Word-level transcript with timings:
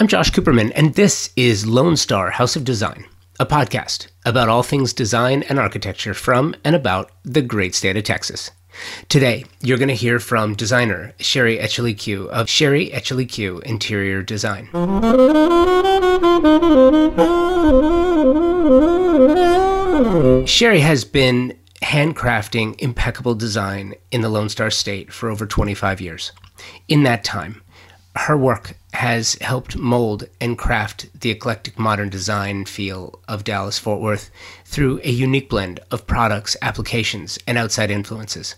I'm 0.00 0.08
Josh 0.08 0.30
Cooperman, 0.30 0.72
and 0.74 0.94
this 0.94 1.30
is 1.36 1.66
Lone 1.66 1.94
Star 1.94 2.30
House 2.30 2.56
of 2.56 2.64
Design, 2.64 3.04
a 3.38 3.44
podcast 3.44 4.06
about 4.24 4.48
all 4.48 4.62
things 4.62 4.94
design 4.94 5.42
and 5.42 5.58
architecture 5.58 6.14
from 6.14 6.56
and 6.64 6.74
about 6.74 7.10
the 7.22 7.42
great 7.42 7.74
state 7.74 7.98
of 7.98 8.04
Texas. 8.04 8.50
Today, 9.10 9.44
you're 9.60 9.76
going 9.76 9.88
to 9.90 9.94
hear 9.94 10.18
from 10.18 10.54
designer 10.54 11.12
Sherry 11.20 11.58
Echelique 11.58 12.28
of 12.28 12.48
Sherry 12.48 12.90
Echelique 12.94 13.62
Interior 13.66 14.22
Design. 14.22 14.70
Sherry 20.46 20.80
has 20.80 21.04
been 21.04 21.58
handcrafting 21.82 22.80
impeccable 22.80 23.34
design 23.34 23.92
in 24.10 24.22
the 24.22 24.30
Lone 24.30 24.48
Star 24.48 24.70
State 24.70 25.12
for 25.12 25.28
over 25.28 25.44
25 25.44 26.00
years. 26.00 26.32
In 26.88 27.02
that 27.02 27.22
time, 27.22 27.60
her 28.16 28.38
work 28.38 28.76
has 28.92 29.34
helped 29.40 29.76
mold 29.76 30.24
and 30.40 30.58
craft 30.58 31.08
the 31.20 31.30
eclectic 31.30 31.78
modern 31.78 32.08
design 32.08 32.64
feel 32.64 33.20
of 33.28 33.44
Dallas 33.44 33.78
Fort 33.78 34.00
Worth 34.00 34.30
through 34.64 35.00
a 35.04 35.10
unique 35.10 35.48
blend 35.48 35.80
of 35.90 36.06
products, 36.06 36.56
applications, 36.62 37.38
and 37.46 37.56
outside 37.56 37.90
influences. 37.90 38.56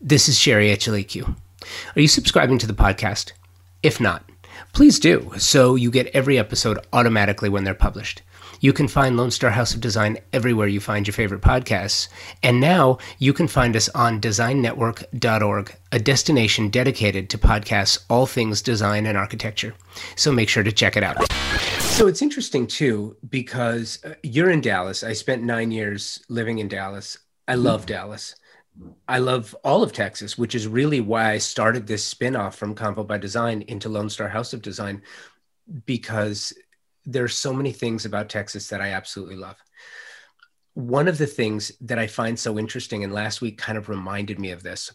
This 0.00 0.28
is 0.28 0.38
Sherry 0.38 0.70
Echelique. 0.70 1.26
Are 1.26 2.00
you 2.00 2.08
subscribing 2.08 2.58
to 2.58 2.66
the 2.66 2.72
podcast? 2.72 3.32
If 3.82 4.00
not, 4.00 4.28
please 4.72 4.98
do 4.98 5.32
so 5.38 5.74
you 5.74 5.90
get 5.90 6.08
every 6.08 6.38
episode 6.38 6.78
automatically 6.92 7.48
when 7.48 7.64
they're 7.64 7.74
published. 7.74 8.22
You 8.62 8.72
can 8.72 8.86
find 8.86 9.16
Lone 9.16 9.32
Star 9.32 9.50
House 9.50 9.74
of 9.74 9.80
Design 9.80 10.18
everywhere 10.32 10.68
you 10.68 10.78
find 10.78 11.04
your 11.04 11.14
favorite 11.14 11.40
podcasts. 11.40 12.06
And 12.44 12.60
now 12.60 12.98
you 13.18 13.32
can 13.32 13.48
find 13.48 13.74
us 13.74 13.88
on 13.88 14.20
designnetwork.org, 14.20 15.74
a 15.90 15.98
destination 15.98 16.68
dedicated 16.68 17.28
to 17.30 17.38
podcasts 17.38 18.04
all 18.08 18.24
things 18.24 18.62
design 18.62 19.04
and 19.06 19.18
architecture. 19.18 19.74
So 20.14 20.30
make 20.30 20.48
sure 20.48 20.62
to 20.62 20.70
check 20.70 20.96
it 20.96 21.02
out. 21.02 21.28
So 21.80 22.06
it's 22.06 22.22
interesting 22.22 22.68
too, 22.68 23.16
because 23.28 23.98
uh, 24.04 24.14
you're 24.22 24.50
in 24.50 24.60
Dallas. 24.60 25.02
I 25.02 25.14
spent 25.14 25.42
nine 25.42 25.72
years 25.72 26.24
living 26.28 26.58
in 26.58 26.68
Dallas. 26.68 27.18
I 27.48 27.56
love 27.56 27.86
Dallas. 27.86 28.36
I 29.08 29.18
love 29.18 29.56
all 29.64 29.82
of 29.82 29.92
Texas, 29.92 30.38
which 30.38 30.54
is 30.54 30.68
really 30.68 31.00
why 31.00 31.32
I 31.32 31.38
started 31.38 31.88
this 31.88 32.14
spinoff 32.14 32.54
from 32.54 32.76
Convo 32.76 33.04
by 33.04 33.18
Design 33.18 33.62
into 33.62 33.88
Lone 33.88 34.08
Star 34.08 34.28
House 34.28 34.52
of 34.52 34.62
Design, 34.62 35.02
because 35.84 36.52
there's 37.04 37.34
so 37.34 37.52
many 37.52 37.72
things 37.72 38.04
about 38.04 38.28
Texas 38.28 38.68
that 38.68 38.80
I 38.80 38.90
absolutely 38.90 39.36
love. 39.36 39.56
One 40.74 41.08
of 41.08 41.18
the 41.18 41.26
things 41.26 41.72
that 41.82 41.98
I 41.98 42.06
find 42.06 42.38
so 42.38 42.58
interesting, 42.58 43.04
and 43.04 43.12
last 43.12 43.40
week 43.40 43.58
kind 43.58 43.76
of 43.76 43.88
reminded 43.88 44.38
me 44.38 44.52
of 44.52 44.62
this, 44.62 44.94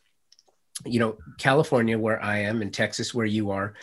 you 0.85 0.99
know, 0.99 1.17
California, 1.37 1.97
where 1.97 2.21
I 2.23 2.39
am, 2.39 2.61
and 2.61 2.73
Texas, 2.73 3.13
where 3.13 3.25
you 3.25 3.51
are, 3.51 3.73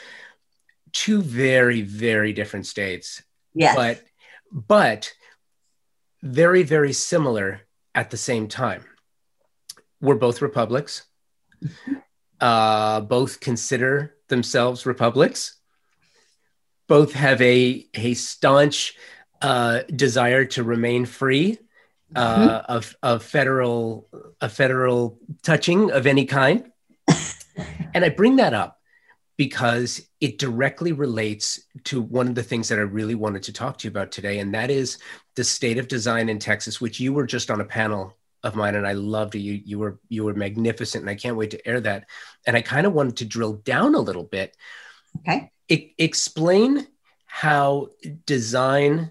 two 0.92 1.22
very, 1.22 1.82
very 1.82 2.32
different 2.32 2.66
states. 2.66 3.22
Yes. 3.54 3.76
But, 3.76 4.02
but 4.50 5.12
very, 6.22 6.62
very 6.62 6.92
similar 6.92 7.60
at 7.94 8.10
the 8.10 8.16
same 8.16 8.48
time. 8.48 8.84
We're 10.00 10.14
both 10.16 10.42
republics. 10.42 11.04
Uh, 12.40 13.00
both 13.00 13.40
consider 13.40 14.16
themselves 14.28 14.86
republics 14.86 15.60
both 16.86 17.12
have 17.12 17.40
a 17.40 17.86
a 17.94 18.14
staunch 18.14 18.94
uh, 19.42 19.82
desire 19.94 20.44
to 20.44 20.62
remain 20.62 21.04
free 21.04 21.58
uh, 22.14 22.60
mm-hmm. 22.60 22.72
of 22.72 22.96
of 23.02 23.22
federal 23.22 24.08
a 24.40 24.48
federal 24.48 25.18
touching 25.42 25.90
of 25.90 26.06
any 26.06 26.24
kind, 26.24 26.70
and 27.94 28.04
I 28.04 28.08
bring 28.10 28.36
that 28.36 28.54
up 28.54 28.80
because 29.36 30.00
it 30.20 30.38
directly 30.38 30.92
relates 30.92 31.60
to 31.84 32.00
one 32.00 32.28
of 32.28 32.36
the 32.36 32.42
things 32.42 32.68
that 32.68 32.78
I 32.78 32.82
really 32.82 33.16
wanted 33.16 33.42
to 33.44 33.52
talk 33.52 33.78
to 33.78 33.88
you 33.88 33.90
about 33.90 34.12
today, 34.12 34.38
and 34.38 34.54
that 34.54 34.70
is 34.70 34.98
the 35.34 35.44
state 35.44 35.78
of 35.78 35.88
design 35.88 36.28
in 36.28 36.38
Texas, 36.38 36.80
which 36.80 37.00
you 37.00 37.12
were 37.12 37.26
just 37.26 37.50
on 37.50 37.60
a 37.60 37.64
panel 37.64 38.16
of 38.44 38.54
mine, 38.54 38.76
and 38.76 38.86
I 38.86 38.92
loved 38.92 39.34
it. 39.34 39.40
You 39.40 39.60
you 39.64 39.78
were 39.78 39.98
you 40.08 40.24
were 40.24 40.34
magnificent, 40.34 41.02
and 41.02 41.10
I 41.10 41.16
can't 41.16 41.36
wait 41.36 41.50
to 41.50 41.66
air 41.66 41.80
that. 41.80 42.06
And 42.46 42.56
I 42.56 42.62
kind 42.62 42.86
of 42.86 42.92
wanted 42.92 43.16
to 43.18 43.24
drill 43.24 43.54
down 43.54 43.94
a 43.94 44.00
little 44.00 44.24
bit. 44.24 44.56
Okay 45.20 45.50
explain 45.68 46.86
how 47.26 47.88
design 48.26 49.10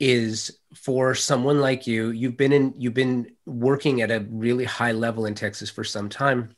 is 0.00 0.58
for 0.74 1.14
someone 1.14 1.60
like 1.60 1.86
you. 1.86 2.10
You've 2.10 2.36
been 2.36 2.52
in 2.52 2.74
you've 2.78 2.94
been 2.94 3.30
working 3.46 4.02
at 4.02 4.10
a 4.10 4.26
really 4.28 4.64
high 4.64 4.92
level 4.92 5.26
in 5.26 5.34
texas 5.34 5.70
for 5.70 5.84
some 5.84 6.08
time. 6.08 6.56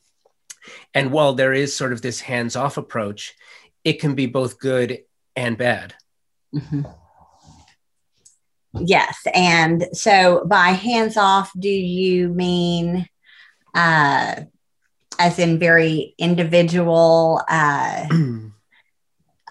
And 0.95 1.13
while 1.13 1.35
there 1.35 1.53
is 1.53 1.77
sort 1.77 1.93
of 1.93 2.03
this 2.03 2.21
hands-off 2.21 2.77
approach 2.77 3.35
it 3.85 4.01
can 4.01 4.15
be 4.15 4.27
both 4.27 4.59
good 4.59 5.05
and 5.37 5.57
bad. 5.57 5.95
Mm-hmm. 6.55 6.83
yes 8.81 9.19
and 9.35 9.87
so 9.93 10.45
by 10.47 10.69
hands-off 10.69 11.51
do 11.59 11.69
you 11.69 12.29
mean 12.29 13.07
uh 13.75 14.43
as 15.19 15.39
in 15.39 15.59
very 15.59 16.15
individual 16.19 17.43
uh 17.49 18.07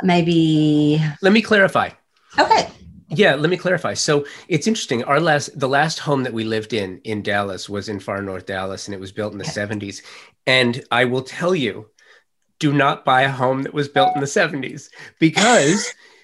maybe 0.03 1.01
let 1.21 1.33
me 1.33 1.41
clarify. 1.41 1.89
Okay. 2.37 2.69
Yeah 3.09 3.35
let 3.35 3.49
me 3.49 3.57
clarify. 3.57 3.93
So 3.93 4.25
it's 4.47 4.67
interesting. 4.67 5.03
Our 5.03 5.19
last 5.19 5.57
the 5.59 5.69
last 5.69 5.99
home 5.99 6.23
that 6.23 6.33
we 6.33 6.43
lived 6.43 6.73
in 6.73 6.99
in 7.03 7.21
dallas 7.21 7.69
was 7.69 7.89
in 7.89 7.99
far 7.99 8.21
north 8.21 8.45
dallas 8.45 8.87
and 8.87 8.95
it 8.95 8.99
was 8.99 9.11
built 9.11 9.33
in 9.33 9.39
the 9.39 9.45
okay. 9.45 9.75
70s 9.75 10.01
and 10.47 10.83
i 10.91 11.05
will 11.05 11.21
tell 11.21 11.55
you 11.55 11.89
do 12.59 12.71
not 12.71 13.05
buy 13.05 13.23
a 13.23 13.31
home 13.31 13.63
that 13.63 13.73
was 13.73 13.87
built 13.87 14.15
in 14.15 14.21
the 14.21 14.27
70s 14.27 14.89
because 15.19 15.93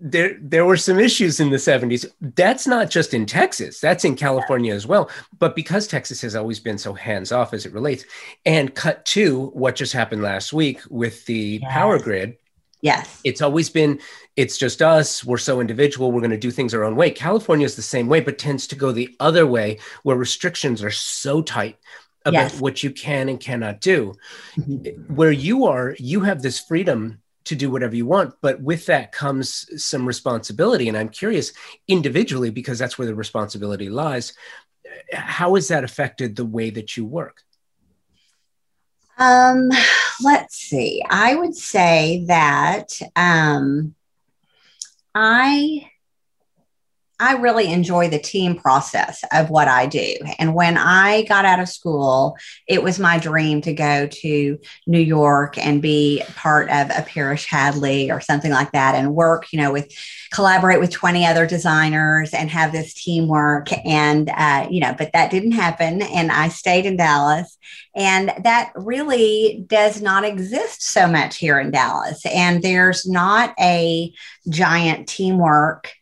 there 0.00 0.36
there 0.40 0.64
were 0.64 0.76
some 0.76 0.98
issues 0.98 1.38
in 1.40 1.50
the 1.50 1.56
70s 1.56 2.04
that's 2.34 2.66
not 2.66 2.90
just 2.90 3.14
in 3.14 3.26
texas 3.26 3.80
that's 3.80 4.04
in 4.04 4.16
california 4.16 4.74
as 4.74 4.86
well 4.86 5.08
but 5.38 5.54
because 5.54 5.86
texas 5.86 6.20
has 6.20 6.34
always 6.34 6.58
been 6.58 6.78
so 6.78 6.92
hands 6.92 7.30
off 7.30 7.54
as 7.54 7.64
it 7.64 7.72
relates 7.72 8.04
and 8.44 8.74
cut 8.74 9.04
to 9.04 9.46
what 9.48 9.76
just 9.76 9.92
happened 9.92 10.22
last 10.22 10.52
week 10.52 10.80
with 10.90 11.24
the 11.26 11.60
yes. 11.62 11.72
power 11.72 11.98
grid 11.98 12.36
yes 12.80 13.20
it's 13.24 13.40
always 13.40 13.70
been 13.70 14.00
it's 14.36 14.58
just 14.58 14.82
us 14.82 15.24
we're 15.24 15.38
so 15.38 15.60
individual 15.60 16.10
we're 16.10 16.20
going 16.20 16.30
to 16.30 16.36
do 16.36 16.50
things 16.50 16.74
our 16.74 16.84
own 16.84 16.96
way 16.96 17.10
california 17.10 17.64
is 17.64 17.76
the 17.76 17.82
same 17.82 18.08
way 18.08 18.20
but 18.20 18.36
tends 18.36 18.66
to 18.66 18.74
go 18.74 18.90
the 18.90 19.14
other 19.20 19.46
way 19.46 19.78
where 20.02 20.16
restrictions 20.16 20.82
are 20.82 20.90
so 20.90 21.40
tight 21.40 21.78
about 22.24 22.52
yes. 22.52 22.60
what 22.60 22.82
you 22.82 22.90
can 22.90 23.28
and 23.28 23.38
cannot 23.38 23.80
do 23.80 24.12
mm-hmm. 24.56 25.14
where 25.14 25.32
you 25.32 25.66
are 25.66 25.94
you 26.00 26.20
have 26.20 26.42
this 26.42 26.58
freedom 26.58 27.20
to 27.44 27.54
do 27.54 27.70
whatever 27.70 27.94
you 27.94 28.06
want 28.06 28.34
but 28.40 28.60
with 28.60 28.86
that 28.86 29.12
comes 29.12 29.66
some 29.82 30.06
responsibility. 30.06 30.88
And 30.88 30.96
i'm 30.96 31.08
curious 31.08 31.52
individually 31.88 32.50
because 32.50 32.78
that's 32.78 32.98
where 32.98 33.06
the 33.06 33.14
responsibility 33.14 33.88
lies 33.88 34.32
how 35.12 35.54
has 35.54 35.68
that 35.68 35.84
affected 35.84 36.36
the 36.36 36.44
way 36.44 36.70
that 36.70 36.96
you 36.96 37.04
work? 37.04 37.42
Um 39.18 39.70
let's 40.22 40.56
see. 40.56 41.02
I 41.08 41.34
would 41.34 41.54
say 41.54 42.24
that 42.28 42.98
um 43.16 43.94
i 45.14 45.88
I 47.20 47.34
really 47.34 47.72
enjoy 47.72 48.08
the 48.08 48.18
team 48.18 48.56
process 48.56 49.22
of 49.32 49.48
what 49.48 49.68
I 49.68 49.86
do. 49.86 50.16
And 50.38 50.54
when 50.54 50.76
I 50.76 51.22
got 51.22 51.44
out 51.44 51.60
of 51.60 51.68
school, 51.68 52.36
it 52.66 52.82
was 52.82 52.98
my 52.98 53.18
dream 53.18 53.60
to 53.62 53.72
go 53.72 54.08
to 54.08 54.58
New 54.86 55.00
York 55.00 55.56
and 55.56 55.80
be 55.80 56.22
part 56.34 56.68
of 56.70 56.90
a 56.90 57.02
Parish 57.02 57.46
Hadley 57.46 58.10
or 58.10 58.20
something 58.20 58.50
like 58.50 58.72
that 58.72 58.96
and 58.96 59.14
work, 59.14 59.52
you 59.52 59.60
know, 59.60 59.72
with 59.72 59.92
collaborate 60.32 60.80
with 60.80 60.90
20 60.90 61.24
other 61.24 61.46
designers 61.46 62.34
and 62.34 62.50
have 62.50 62.72
this 62.72 62.92
teamwork. 62.94 63.68
And, 63.86 64.28
uh, 64.30 64.66
you 64.68 64.80
know, 64.80 64.94
but 64.98 65.12
that 65.12 65.30
didn't 65.30 65.52
happen. 65.52 66.02
And 66.02 66.32
I 66.32 66.48
stayed 66.48 66.84
in 66.84 66.96
Dallas. 66.96 67.56
And 67.94 68.32
that 68.42 68.72
really 68.74 69.64
does 69.68 70.02
not 70.02 70.24
exist 70.24 70.82
so 70.82 71.06
much 71.06 71.36
here 71.36 71.60
in 71.60 71.70
Dallas. 71.70 72.26
And 72.26 72.60
there's 72.60 73.06
not 73.06 73.54
a 73.60 74.12
giant 74.48 75.08
teamwork 75.08 75.94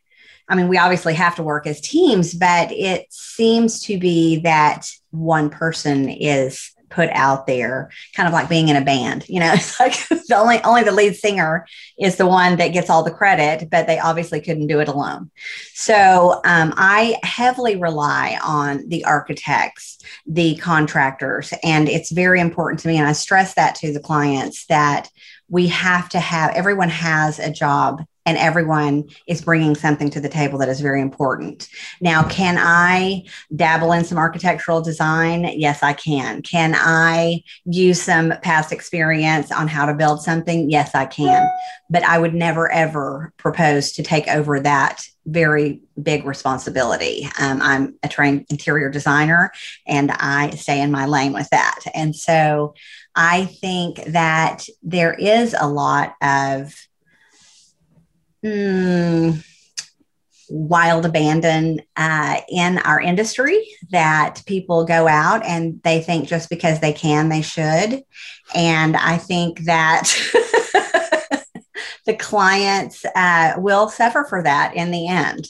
I 0.53 0.55
mean, 0.55 0.69
we 0.69 0.77
obviously 0.77 1.15
have 1.15 1.35
to 1.37 1.43
work 1.43 1.67
as 1.67 1.81
teams, 1.81 2.35
but 2.35 2.71
it 2.71 3.07
seems 3.09 3.81
to 3.85 3.99
be 3.99 4.41
that 4.41 4.87
one 5.11 5.49
person 5.49 6.11
is 6.11 6.73
put 6.91 7.09
out 7.15 7.47
there, 7.47 7.91
kind 8.15 8.27
of 8.27 8.35
like 8.35 8.51
being 8.51 8.69
in 8.69 8.77
a 8.77 8.85
band. 8.85 9.27
You 9.31 9.41
know, 9.41 9.51
it's 9.55 9.81
like 9.81 9.95
the 10.09 10.37
only 10.37 10.63
only 10.63 10.83
the 10.83 10.93
lead 10.93 11.17
singer 11.17 11.67
is 11.99 12.17
the 12.17 12.27
one 12.27 12.57
that 12.59 12.75
gets 12.75 12.91
all 12.91 13.03
the 13.03 13.11
credit, 13.11 13.71
but 13.71 13.87
they 13.87 13.99
obviously 13.99 14.43
couldn't 14.43 14.67
do 14.67 14.79
it 14.81 14.89
alone. 14.89 15.31
So 15.73 16.43
um, 16.45 16.75
I 16.77 17.19
heavily 17.23 17.77
rely 17.77 18.39
on 18.45 18.87
the 18.91 19.07
architects, 19.07 20.01
the 20.27 20.57
contractors, 20.57 21.55
and 21.65 21.89
it's 21.89 22.13
very 22.13 22.41
important 22.41 22.81
to 22.81 22.89
me. 22.89 22.99
And 22.99 23.09
I 23.09 23.13
stress 23.13 23.55
that 23.55 23.77
to 23.77 23.91
the 23.91 24.01
clients 24.01 24.67
that 24.67 25.09
we 25.49 25.69
have 25.69 26.11
to 26.11 26.21
have 26.21 26.51
everyone 26.51 26.91
has 26.91 27.39
a 27.39 27.51
job 27.51 28.05
and 28.25 28.39
everyone 28.39 29.09
is 29.27 29.43
bringing 29.43 29.75
something 29.75 30.11
to 30.11 30.21
the 30.21 30.29
table 30.29 30.59
that 30.59 30.69
is 30.69 30.81
very 30.81 31.01
important. 31.01 31.69
Now, 32.01 32.23
can 32.29 32.57
I 32.59 33.25
dabble 33.55 33.93
in 33.93 34.05
some 34.05 34.19
architectural 34.19 34.81
design? 34.81 35.45
Yes, 35.57 35.83
I 35.83 35.93
can. 35.93 36.43
Can 36.43 36.75
I 36.77 37.43
use 37.65 38.01
some 38.01 38.35
past 38.43 38.73
experience 38.73 39.51
on 39.51 39.69
how 39.69 39.87
to 39.87 39.95
build 39.95 40.23
something? 40.23 40.71
Yes, 40.71 40.95
I 40.95 41.07
can. 41.07 41.49
But 41.91 42.05
I 42.05 42.19
would 42.19 42.35
never, 42.35 42.71
ever 42.71 43.33
propose 43.37 43.93
to 43.93 44.03
take 44.03 44.29
over 44.29 44.61
that 44.61 45.05
very 45.27 45.81
big 46.03 46.25
responsibility. 46.25 47.29
Um, 47.41 47.63
I'm 47.63 47.95
a 48.03 48.09
trained 48.09 48.47
interior 48.51 48.91
designer 48.91 49.53
and 49.87 50.11
I 50.11 50.51
stay 50.51 50.81
in 50.81 50.91
my 50.91 51.07
lane 51.07 51.33
with 51.33 51.49
that. 51.51 51.81
And 51.95 52.15
so 52.15 52.75
I 53.15 53.45
think 53.45 54.03
that 54.07 54.67
there 54.83 55.15
is 55.15 55.55
a 55.59 55.69
lot 55.69 56.15
of 56.23 56.75
mm, 58.45 59.45
wild 60.49 61.07
abandon 61.07 61.81
uh, 61.97 62.41
in 62.49 62.79
our 62.79 63.01
industry 63.01 63.67
that 63.91 64.43
people 64.47 64.85
go 64.85 65.09
out 65.09 65.45
and 65.45 65.81
they 65.83 66.01
think 66.03 66.29
just 66.29 66.51
because 66.51 66.81
they 66.81 66.93
can, 66.93 67.29
they 67.29 67.43
should. 67.43 68.03
And 68.55 68.97
I 68.97 69.17
think 69.17 69.61
that 69.61 70.11
the 72.07 72.15
clients 72.15 73.05
uh, 73.17 73.55
will 73.57 73.89
suffer 73.89 74.27
for 74.29 74.43
that 74.43 74.75
in 74.75 74.91
the 74.91 75.09
end. 75.09 75.49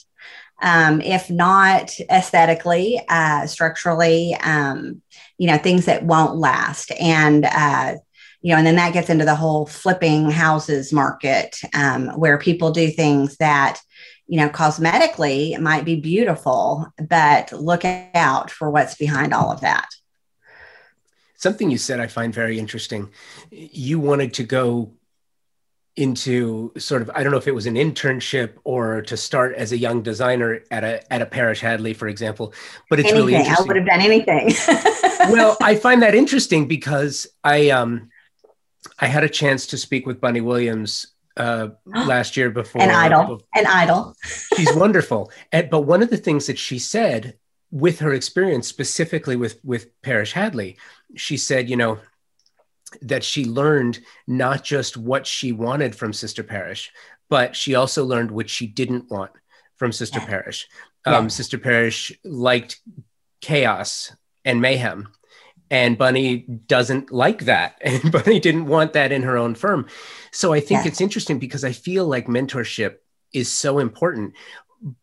Um, 0.61 1.01
if 1.01 1.29
not 1.29 1.91
aesthetically, 2.09 3.01
uh, 3.09 3.47
structurally, 3.47 4.35
um, 4.35 5.01
you 5.37 5.47
know, 5.47 5.57
things 5.57 5.85
that 5.85 6.03
won't 6.03 6.37
last. 6.37 6.91
And 6.97 7.45
uh, 7.45 7.95
you 8.43 8.51
know, 8.51 8.57
and 8.57 8.67
then 8.67 8.75
that 8.75 8.91
gets 8.91 9.09
into 9.09 9.23
the 9.23 9.35
whole 9.35 9.65
flipping 9.65 10.29
houses 10.29 10.91
market 10.91 11.59
um, 11.73 12.09
where 12.09 12.37
people 12.37 12.71
do 12.71 12.91
things 12.91 13.37
that, 13.37 13.79
you 14.27 14.37
know, 14.37 14.49
cosmetically 14.49 15.57
might 15.59 15.85
be 15.85 15.95
beautiful, 15.95 16.85
but 17.07 17.53
look 17.53 17.85
out 17.85 18.51
for 18.51 18.69
what's 18.69 18.95
behind 18.95 19.33
all 19.33 19.49
of 19.49 19.61
that. 19.61 19.87
Something 21.37 21.71
you 21.71 21.77
said 21.77 22.01
I 22.01 22.07
find 22.07 22.33
very 22.33 22.59
interesting. 22.59 23.11
You 23.49 23.99
wanted 23.99 24.33
to 24.35 24.43
go 24.43 24.91
into 25.95 26.73
sort 26.77 27.01
of 27.01 27.11
I 27.13 27.21
don't 27.23 27.31
know 27.31 27.37
if 27.37 27.47
it 27.47 27.55
was 27.55 27.67
an 27.67 27.75
internship 27.75 28.53
or 28.63 29.03
to 29.03 29.15
start 29.15 29.55
as 29.55 29.71
a 29.71 29.77
young 29.77 30.01
designer 30.01 30.63
at 30.71 30.83
a 30.83 31.13
at 31.13 31.21
a 31.21 31.25
Parish 31.25 31.61
Hadley, 31.61 31.93
for 31.93 32.07
example. 32.09 32.53
But 32.89 32.99
it's 32.99 33.09
anything. 33.09 33.25
really 33.25 33.35
interesting. 33.35 33.63
I 33.63 33.67
would 33.67 33.77
have 33.77 33.85
done 33.85 34.01
anything. 34.01 35.31
well, 35.31 35.55
I 35.61 35.75
find 35.75 36.01
that 36.01 36.15
interesting 36.15 36.67
because 36.67 37.27
I 37.43 37.69
um 37.69 38.09
I 38.99 39.07
had 39.07 39.23
a 39.23 39.29
chance 39.29 39.67
to 39.67 39.77
speak 39.77 40.05
with 40.05 40.21
Bunny 40.21 40.41
Williams 40.41 41.07
uh, 41.37 41.69
last 41.85 42.37
year 42.37 42.49
before 42.49 42.81
an 42.81 42.89
idol, 42.89 43.41
an 43.55 43.65
idol. 43.67 44.15
she's 44.55 44.73
wonderful, 44.75 45.31
and, 45.51 45.69
but 45.69 45.81
one 45.81 46.01
of 46.03 46.09
the 46.09 46.17
things 46.17 46.47
that 46.47 46.59
she 46.59 46.79
said 46.79 47.37
with 47.71 47.99
her 47.99 48.13
experience, 48.13 48.67
specifically 48.67 49.35
with 49.35 49.59
with 49.63 49.89
Parish 50.01 50.33
Hadley, 50.33 50.77
she 51.15 51.37
said, 51.37 51.69
you 51.69 51.75
know, 51.75 51.99
that 53.01 53.23
she 53.23 53.45
learned 53.45 53.99
not 54.27 54.63
just 54.63 54.97
what 54.97 55.25
she 55.25 55.51
wanted 55.51 55.95
from 55.95 56.13
Sister 56.13 56.43
Parish, 56.43 56.91
but 57.29 57.55
she 57.55 57.75
also 57.75 58.05
learned 58.05 58.31
what 58.31 58.49
she 58.49 58.67
didn't 58.67 59.09
want 59.09 59.31
from 59.77 59.91
Sister 59.91 60.19
yeah. 60.19 60.25
Parish. 60.27 60.67
Um, 61.05 61.25
yeah. 61.25 61.27
Sister 61.29 61.57
Parish 61.57 62.11
liked 62.23 62.79
chaos 63.41 64.15
and 64.45 64.61
mayhem 64.61 65.09
and 65.73 65.97
bunny 65.97 66.37
doesn't 66.67 67.11
like 67.11 67.45
that 67.45 67.77
and 67.81 68.11
bunny 68.11 68.39
didn't 68.39 68.67
want 68.67 68.93
that 68.93 69.11
in 69.11 69.23
her 69.23 69.37
own 69.37 69.55
firm. 69.55 69.87
So 70.31 70.53
i 70.53 70.59
think 70.59 70.83
yeah. 70.83 70.87
it's 70.87 71.01
interesting 71.01 71.39
because 71.39 71.65
i 71.65 71.71
feel 71.71 72.05
like 72.05 72.27
mentorship 72.27 72.97
is 73.33 73.51
so 73.51 73.79
important 73.79 74.35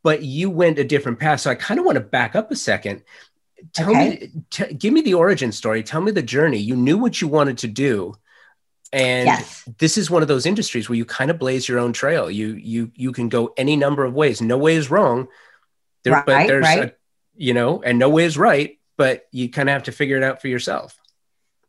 but 0.02 0.22
you 0.22 0.50
went 0.50 0.78
a 0.78 0.84
different 0.84 1.18
path. 1.18 1.40
So 1.40 1.50
i 1.50 1.54
kind 1.54 1.80
of 1.80 1.86
want 1.86 1.96
to 1.96 2.04
back 2.04 2.36
up 2.36 2.50
a 2.50 2.56
second. 2.56 3.02
Tell 3.72 3.90
okay. 3.90 4.08
me 4.08 4.30
t- 4.50 4.74
give 4.74 4.92
me 4.92 5.00
the 5.00 5.14
origin 5.14 5.52
story. 5.52 5.82
Tell 5.82 6.00
me 6.00 6.12
the 6.12 6.22
journey. 6.22 6.58
You 6.58 6.76
knew 6.76 6.98
what 6.98 7.20
you 7.20 7.28
wanted 7.28 7.58
to 7.58 7.68
do 7.68 8.14
and 8.92 9.26
yes. 9.26 9.68
this 9.78 9.96
is 9.96 10.10
one 10.10 10.22
of 10.22 10.28
those 10.28 10.46
industries 10.46 10.88
where 10.88 10.96
you 10.96 11.04
kind 11.04 11.30
of 11.30 11.38
blaze 11.38 11.68
your 11.68 11.78
own 11.78 11.92
trail. 11.92 12.30
You 12.30 12.54
you 12.54 12.92
you 12.94 13.12
can 13.12 13.28
go 13.28 13.52
any 13.56 13.76
number 13.76 14.04
of 14.04 14.14
ways. 14.14 14.42
No 14.42 14.58
way 14.58 14.76
is 14.76 14.90
wrong. 14.90 15.28
There, 16.04 16.12
right, 16.12 16.26
but 16.26 16.46
there's 16.46 16.64
right. 16.64 16.84
a, 16.84 16.94
you 17.36 17.54
know 17.54 17.82
and 17.82 17.98
no 17.98 18.08
way 18.08 18.24
is 18.24 18.36
right 18.36 18.79
but 19.00 19.22
you 19.32 19.48
kind 19.48 19.66
of 19.66 19.72
have 19.72 19.84
to 19.84 19.92
figure 19.92 20.18
it 20.18 20.22
out 20.22 20.42
for 20.42 20.48
yourself. 20.48 20.94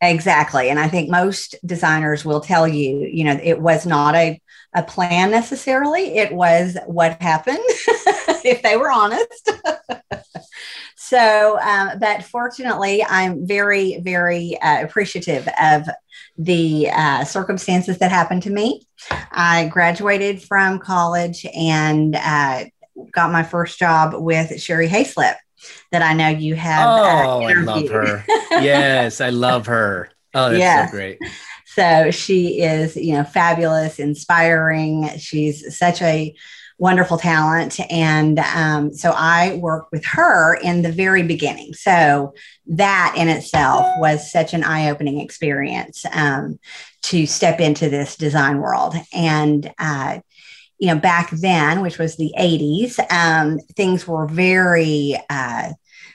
Exactly. 0.01 0.69
And 0.69 0.77
I 0.77 0.89
think 0.89 1.09
most 1.09 1.55
designers 1.65 2.25
will 2.25 2.41
tell 2.41 2.67
you, 2.67 3.07
you 3.09 3.23
know, 3.23 3.39
it 3.41 3.61
was 3.61 3.85
not 3.85 4.15
a, 4.15 4.37
a 4.75 4.83
plan 4.83 5.31
necessarily. 5.31 6.17
It 6.17 6.33
was 6.33 6.77
what 6.87 7.21
happened, 7.21 7.59
if 8.43 8.61
they 8.63 8.75
were 8.75 8.91
honest. 8.91 9.49
so, 10.97 11.57
um, 11.61 11.99
but 12.01 12.23
fortunately, 12.23 13.01
I'm 13.01 13.47
very, 13.47 14.01
very 14.01 14.59
uh, 14.59 14.83
appreciative 14.83 15.47
of 15.57 15.87
the 16.37 16.89
uh, 16.91 17.23
circumstances 17.23 17.99
that 17.99 18.11
happened 18.11 18.43
to 18.43 18.49
me. 18.49 18.85
I 19.09 19.69
graduated 19.71 20.43
from 20.43 20.79
college 20.79 21.45
and 21.55 22.13
uh, 22.13 22.65
got 23.13 23.31
my 23.31 23.43
first 23.43 23.79
job 23.79 24.15
with 24.15 24.61
Sherry 24.61 24.89
Hayslip 24.89 25.35
that 25.91 26.01
I 26.01 26.13
know 26.13 26.29
you 26.29 26.55
have. 26.55 26.87
Uh, 26.87 27.01
oh, 27.01 27.43
uh, 27.43 27.47
I 27.47 27.53
love 27.53 27.89
her. 27.89 28.25
yes, 28.51 29.21
I 29.21 29.29
love 29.29 29.67
her. 29.67 30.09
Oh, 30.33 30.49
that's 30.49 30.59
yes. 30.59 30.89
so 30.89 30.95
great. 30.95 31.19
So 31.65 32.11
she 32.11 32.61
is, 32.61 32.95
you 32.95 33.13
know, 33.13 33.23
fabulous, 33.23 33.99
inspiring. 33.99 35.09
She's 35.17 35.77
such 35.77 36.01
a 36.01 36.35
wonderful 36.81 37.19
talent. 37.19 37.79
And 37.91 38.39
um, 38.39 38.91
so 38.91 39.13
I 39.15 39.55
worked 39.57 39.91
with 39.91 40.03
her 40.05 40.55
in 40.55 40.81
the 40.81 40.91
very 40.91 41.21
beginning. 41.21 41.75
So 41.75 42.33
that 42.65 43.13
in 43.15 43.29
itself 43.29 43.85
was 43.99 44.31
such 44.31 44.55
an 44.55 44.63
eye 44.63 44.89
opening 44.89 45.19
experience 45.19 46.03
um, 46.11 46.59
to 47.03 47.27
step 47.27 47.59
into 47.59 47.87
this 47.87 48.15
design 48.15 48.57
world. 48.57 48.95
And 49.13 49.71
uh, 49.77 50.21
you 50.81 50.87
know, 50.87 50.99
back 50.99 51.29
then, 51.29 51.81
which 51.81 51.99
was 51.99 52.15
the 52.15 52.33
80s, 52.37 52.99
um, 53.11 53.59
things 53.75 54.07
were 54.07 54.25
very 54.25 55.15
uh, 55.29 55.73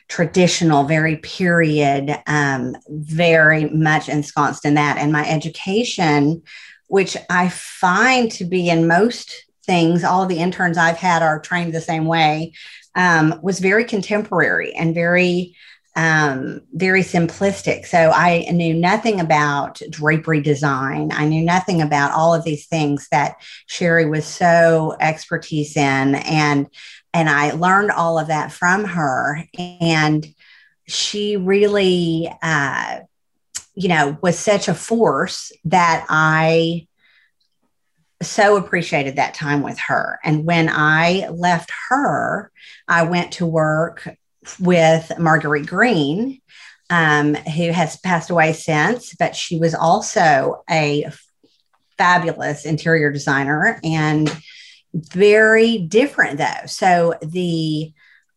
traditional, 0.09 0.83
very 0.83 1.19
period, 1.19 2.21
um, 2.27 2.75
very 2.89 3.71
much 3.71 4.09
ensconced 4.09 4.65
in 4.65 4.75
that. 4.75 4.99
And 4.99 5.13
my 5.13 5.25
education, 5.29 6.43
which 6.89 7.17
I 7.31 7.49
find 7.49 8.31
to 8.33 8.45
be 8.45 8.69
in 8.69 8.89
most 8.89 9.47
things, 9.65 10.03
all 10.03 10.27
the 10.27 10.41
interns 10.41 10.79
I've 10.79 10.99
had 10.99 11.23
are 11.23 11.39
trained 11.39 11.73
the 11.73 11.81
same 11.81 12.07
way, 12.07 12.53
um, 12.97 13.39
was 13.45 13.61
very 13.61 13.85
contemporary 13.85 14.75
and 14.75 14.97
very 14.97 15.55
um, 15.97 16.61
very 16.75 17.01
simplistic. 17.01 17.87
So 17.87 18.11
I 18.15 18.47
knew 18.53 18.75
nothing 18.75 19.19
about 19.19 19.81
drapery 19.89 20.43
design. 20.43 21.11
I 21.13 21.25
knew 21.25 21.43
nothing 21.43 21.81
about 21.81 22.13
all 22.13 22.35
of 22.35 22.45
these 22.45 22.67
things 22.67 23.09
that 23.11 23.37
Sherry 23.67 24.05
was 24.05 24.27
so 24.27 24.95
expertise 25.01 25.75
in, 25.75 26.15
and 26.15 26.69
and 27.15 27.31
I 27.31 27.53
learned 27.53 27.93
all 27.93 28.19
of 28.19 28.29
that 28.29 28.53
from 28.53 28.85
her. 28.85 29.43
And 29.59 30.27
she 30.87 31.39
really, 31.39 32.31
uh, 32.43 33.01
you 33.75 33.89
know, 33.89 34.19
was 34.21 34.39
such 34.39 34.69
a 34.69 34.75
force 34.75 35.51
that 35.65 36.05
I 36.11 36.87
so 38.23 38.57
appreciated 38.57 39.17
that 39.17 39.35
time 39.35 39.63
with 39.63 39.79
her. 39.79 40.19
And 40.25 40.45
when 40.45 40.69
I 40.71 41.29
left 41.31 41.71
her, 41.89 42.51
I 42.87 43.05
went 43.05 43.33
to 43.33 43.47
work 43.47 44.09
with 44.61 45.13
Marguerite 45.19 45.67
Green, 45.67 46.41
um, 46.91 47.35
who 47.35 47.71
has 47.71 47.97
passed 47.99 48.31
away 48.31 48.53
since, 48.53 49.15
but 49.15 49.35
she 49.35 49.59
was 49.59 49.75
also 49.75 50.63
a 50.71 51.07
fabulous 51.99 52.65
interior 52.65 53.11
designer 53.11 53.81
and 53.83 54.35
very 54.95 55.79
different, 55.79 56.39
though. 56.39 56.67
So 56.67 57.15
the 57.23 57.93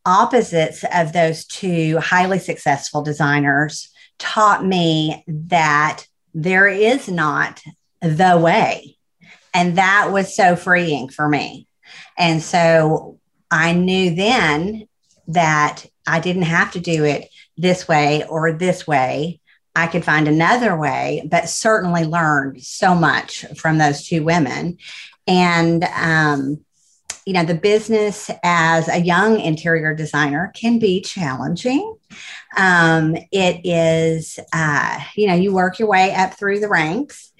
opposites 0.05 0.83
of 0.93 1.13
those 1.13 1.45
two 1.45 1.97
highly 1.99 2.39
successful 2.39 3.03
designers 3.03 3.89
taught 4.17 4.65
me 4.65 5.23
that 5.27 6.05
there 6.33 6.67
is 6.67 7.07
not 7.07 7.61
the 8.01 8.37
way. 8.37 8.97
And 9.53 9.77
that 9.77 10.11
was 10.11 10.35
so 10.35 10.55
freeing 10.55 11.09
for 11.09 11.27
me. 11.27 11.67
And 12.17 12.41
so 12.41 13.19
I 13.51 13.73
knew 13.73 14.15
then 14.15 14.87
that 15.27 15.85
I 16.09 16.19
didn't 16.19 16.43
have 16.43 16.71
to 16.71 16.79
do 16.79 17.03
it 17.05 17.29
this 17.57 17.87
way 17.87 18.25
or 18.27 18.51
this 18.51 18.87
way. 18.87 19.39
I 19.75 19.87
could 19.87 20.03
find 20.03 20.27
another 20.27 20.75
way, 20.75 21.27
but 21.29 21.47
certainly 21.47 22.03
learned 22.03 22.61
so 22.63 22.95
much 22.95 23.45
from 23.55 23.77
those 23.77 24.07
two 24.07 24.23
women. 24.23 24.77
And, 25.27 25.83
um, 25.83 26.65
you 27.25 27.33
know, 27.33 27.45
the 27.45 27.53
business 27.53 28.31
as 28.43 28.87
a 28.87 28.99
young 28.99 29.39
interior 29.39 29.93
designer 29.93 30.51
can 30.55 30.79
be 30.79 31.01
challenging. 31.01 31.95
Um, 32.57 33.15
it 33.31 33.61
is, 33.63 34.39
uh, 34.51 34.99
you 35.15 35.27
know, 35.27 35.35
you 35.35 35.53
work 35.53 35.79
your 35.79 35.87
way 35.87 36.13
up 36.15 36.33
through 36.33 36.59
the 36.59 36.69
ranks 36.69 37.31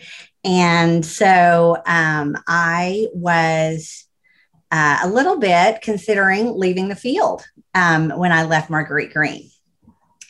And 0.44 1.06
so 1.06 1.82
um, 1.86 2.38
I 2.48 3.08
was 3.14 4.06
uh, 4.72 5.00
a 5.04 5.10
little 5.10 5.38
bit 5.40 5.82
considering 5.82 6.58
leaving 6.58 6.90
the 6.90 6.96
field 6.96 7.44
um, 7.76 8.10
when 8.10 8.32
I 8.32 8.44
left 8.44 8.70
Marguerite 8.70 9.14
Green. 9.14 9.50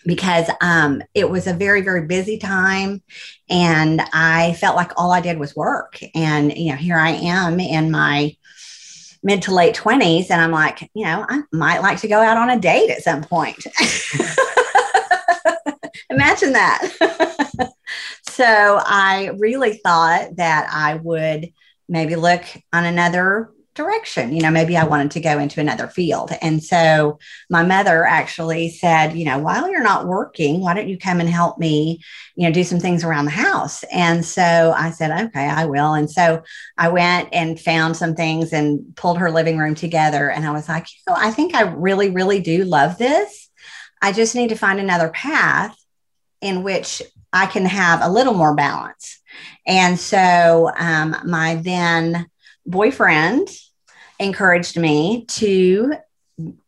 Because 0.05 0.49
um, 0.61 1.03
it 1.13 1.29
was 1.29 1.45
a 1.45 1.53
very 1.53 1.81
very 1.81 2.05
busy 2.07 2.37
time 2.37 3.03
and 3.49 4.01
i 4.13 4.53
felt 4.53 4.77
like 4.77 4.91
all 4.95 5.11
i 5.11 5.19
did 5.19 5.37
was 5.37 5.57
work. 5.57 5.99
And 6.15 6.57
you 6.57 6.71
know 6.71 6.77
here 6.77 6.97
i 6.97 7.09
am 7.09 7.59
in 7.59 7.91
my 7.91 8.35
mid 9.21 9.41
to 9.43 9.53
late 9.53 9.75
20s 9.75 10.31
and 10.31 10.41
i'm 10.41 10.51
like 10.51 10.89
you 10.93 11.03
know 11.03 11.25
i 11.27 11.41
might 11.51 11.81
like 11.81 11.99
to 11.99 12.07
go 12.07 12.21
out 12.21 12.37
on 12.37 12.49
a 12.49 12.59
date 12.59 12.89
at 12.89 13.03
some 13.03 13.21
point. 13.21 13.61
Imagine 16.09 16.53
that. 16.53 17.71
So 18.21 18.45
i 18.45 19.31
really 19.37 19.73
thought 19.73 20.37
that 20.37 20.69
i 20.71 20.95
would 20.95 21.51
maybe 21.89 22.15
look 22.15 22.43
on 22.71 22.85
another 22.85 23.49
direction. 23.75 24.33
You 24.33 24.41
know, 24.41 24.51
maybe 24.51 24.75
I 24.75 24.83
wanted 24.83 25.11
to 25.11 25.21
go 25.21 25.39
into 25.39 25.59
another 25.59 25.87
field. 25.87 26.31
And 26.41 26.63
so 26.63 27.19
my 27.49 27.63
mother 27.63 28.05
actually 28.05 28.69
said, 28.69 29.15
you 29.15 29.25
know, 29.25 29.39
while 29.39 29.69
you're 29.69 29.83
not 29.83 30.07
working, 30.07 30.59
why 30.59 30.73
don't 30.73 30.89
you 30.89 30.97
come 30.97 31.19
and 31.19 31.29
help 31.29 31.57
me, 31.57 32.01
you 32.35 32.47
know, 32.47 32.53
do 32.53 32.63
some 32.63 32.79
things 32.79 33.03
around 33.03 33.25
the 33.25 33.31
house? 33.31 33.83
And 33.83 34.25
so 34.25 34.73
I 34.75 34.91
said, 34.91 35.27
okay, 35.27 35.47
I 35.47 35.65
will. 35.65 35.93
And 35.93 36.09
so 36.09 36.43
I 36.77 36.89
went 36.89 37.29
and 37.31 37.59
found 37.59 37.95
some 37.95 38.15
things 38.15 38.53
and 38.53 38.95
pulled 38.95 39.19
her 39.19 39.31
living 39.31 39.57
room 39.57 39.75
together. 39.75 40.29
And 40.29 40.45
I 40.45 40.51
was 40.51 40.67
like, 40.67 40.87
you 40.91 41.13
know, 41.13 41.17
I 41.17 41.31
think 41.31 41.55
I 41.55 41.61
really, 41.61 42.09
really 42.09 42.41
do 42.41 42.65
love 42.65 42.97
this. 42.97 43.49
I 44.01 44.11
just 44.11 44.35
need 44.35 44.49
to 44.49 44.55
find 44.55 44.79
another 44.79 45.09
path 45.09 45.77
in 46.41 46.63
which 46.63 47.01
I 47.31 47.45
can 47.45 47.65
have 47.65 48.01
a 48.01 48.09
little 48.09 48.33
more 48.33 48.55
balance. 48.55 49.19
And 49.67 49.99
so 49.99 50.71
um, 50.75 51.15
my 51.25 51.55
then 51.55 52.27
boyfriend 52.65 53.49
encouraged 54.19 54.77
me 54.77 55.25
to 55.25 55.95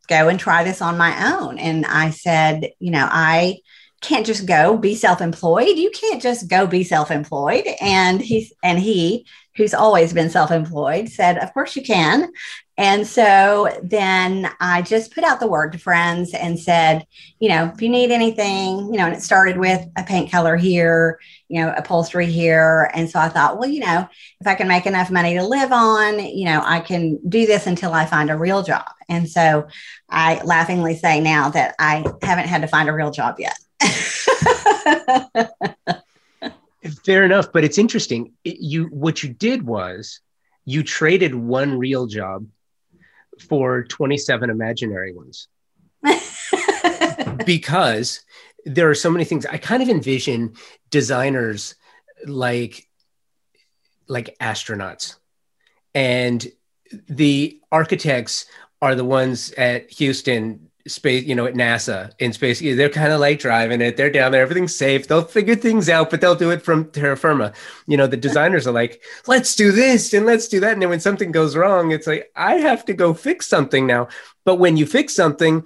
go 0.07 0.27
and 0.27 0.39
try 0.39 0.63
this 0.63 0.81
on 0.81 0.97
my 0.97 1.33
own. 1.33 1.57
And 1.57 1.85
I 1.85 2.09
said, 2.09 2.71
you 2.79 2.91
know, 2.91 3.07
I 3.09 3.59
can't 4.01 4.25
just 4.25 4.45
go 4.45 4.77
be 4.77 4.95
self-employed. 4.95 5.77
You 5.77 5.91
can't 5.91 6.21
just 6.21 6.49
go 6.49 6.65
be 6.65 6.83
self-employed. 6.83 7.65
And 7.79 8.19
he 8.19 8.51
and 8.63 8.79
he, 8.79 9.27
who's 9.55 9.73
always 9.73 10.13
been 10.13 10.29
self-employed, 10.29 11.09
said, 11.09 11.37
Of 11.37 11.53
course 11.53 11.75
you 11.75 11.83
can. 11.83 12.31
And 12.81 13.05
so 13.05 13.69
then 13.83 14.49
I 14.59 14.81
just 14.81 15.13
put 15.13 15.23
out 15.23 15.39
the 15.39 15.45
word 15.45 15.73
to 15.73 15.77
friends 15.77 16.33
and 16.33 16.59
said, 16.59 17.05
you 17.39 17.47
know, 17.47 17.71
if 17.71 17.79
you 17.79 17.89
need 17.89 18.09
anything, 18.09 18.91
you 18.91 18.97
know, 18.97 19.05
and 19.05 19.15
it 19.15 19.21
started 19.21 19.57
with 19.57 19.85
a 19.97 20.03
paint 20.03 20.31
color 20.31 20.55
here, 20.55 21.19
you 21.47 21.61
know, 21.61 21.71
upholstery 21.77 22.25
here. 22.25 22.89
And 22.95 23.07
so 23.07 23.19
I 23.19 23.29
thought, 23.29 23.59
well, 23.59 23.69
you 23.69 23.81
know, 23.81 24.07
if 24.39 24.47
I 24.47 24.55
can 24.55 24.67
make 24.67 24.87
enough 24.87 25.11
money 25.11 25.35
to 25.35 25.43
live 25.43 25.71
on, 25.71 26.19
you 26.25 26.45
know, 26.45 26.63
I 26.65 26.79
can 26.79 27.19
do 27.29 27.45
this 27.45 27.67
until 27.67 27.93
I 27.93 28.07
find 28.07 28.31
a 28.31 28.37
real 28.37 28.63
job. 28.63 28.89
And 29.07 29.29
so 29.29 29.67
I 30.09 30.41
laughingly 30.43 30.95
say 30.95 31.19
now 31.19 31.49
that 31.49 31.75
I 31.77 32.03
haven't 32.23 32.47
had 32.47 32.61
to 32.61 32.67
find 32.67 32.89
a 32.89 32.93
real 32.93 33.11
job 33.11 33.37
yet. 33.37 33.59
Fair 37.05 37.23
enough, 37.23 37.51
but 37.51 37.63
it's 37.63 37.77
interesting. 37.77 38.33
You 38.43 38.85
what 38.85 39.23
you 39.23 39.29
did 39.29 39.63
was 39.63 40.19
you 40.65 40.83
traded 40.83 41.35
one 41.35 41.77
real 41.77 42.07
job 42.07 42.47
for 43.47 43.83
27 43.83 44.49
imaginary 44.49 45.13
ones. 45.13 45.47
because 47.45 48.21
there 48.65 48.89
are 48.89 48.95
so 48.95 49.09
many 49.09 49.25
things 49.25 49.45
I 49.45 49.57
kind 49.57 49.83
of 49.83 49.89
envision 49.89 50.53
designers 50.89 51.75
like 52.25 52.87
like 54.07 54.35
astronauts 54.39 55.15
and 55.93 56.45
the 57.07 57.59
architects 57.71 58.45
are 58.81 58.95
the 58.95 59.05
ones 59.05 59.51
at 59.53 59.91
Houston 59.91 60.70
space, 60.87 61.25
you 61.25 61.35
know, 61.35 61.45
at 61.45 61.53
NASA 61.53 62.11
in 62.19 62.33
space. 62.33 62.59
They're 62.59 62.89
kind 62.89 63.11
of 63.11 63.19
like 63.19 63.39
driving 63.39 63.81
it. 63.81 63.97
They're 63.97 64.09
down 64.09 64.31
there. 64.31 64.41
Everything's 64.41 64.75
safe. 64.75 65.07
They'll 65.07 65.23
figure 65.23 65.55
things 65.55 65.89
out, 65.89 66.09
but 66.09 66.21
they'll 66.21 66.35
do 66.35 66.51
it 66.51 66.61
from 66.61 66.91
terra 66.91 67.17
firma. 67.17 67.53
You 67.87 67.97
know, 67.97 68.07
the 68.07 68.17
designers 68.17 68.67
are 68.67 68.71
like, 68.71 69.01
let's 69.27 69.55
do 69.55 69.71
this 69.71 70.13
and 70.13 70.25
let's 70.25 70.47
do 70.47 70.59
that. 70.59 70.73
And 70.73 70.81
then 70.81 70.89
when 70.89 70.99
something 70.99 71.31
goes 71.31 71.55
wrong, 71.55 71.91
it's 71.91 72.07
like, 72.07 72.31
I 72.35 72.55
have 72.55 72.85
to 72.85 72.93
go 72.93 73.13
fix 73.13 73.47
something 73.47 73.85
now. 73.85 74.07
But 74.45 74.55
when 74.55 74.77
you 74.77 74.85
fix 74.85 75.15
something, 75.15 75.63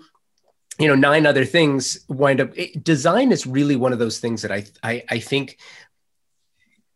you 0.79 0.87
know, 0.87 0.95
nine 0.95 1.25
other 1.25 1.45
things 1.45 2.05
wind 2.09 2.41
up. 2.41 2.57
It, 2.57 2.83
design 2.83 3.31
is 3.31 3.47
really 3.47 3.75
one 3.75 3.93
of 3.93 3.99
those 3.99 4.19
things 4.19 4.41
that 4.41 4.51
I, 4.51 4.65
I, 4.83 5.03
I 5.09 5.19
think 5.19 5.57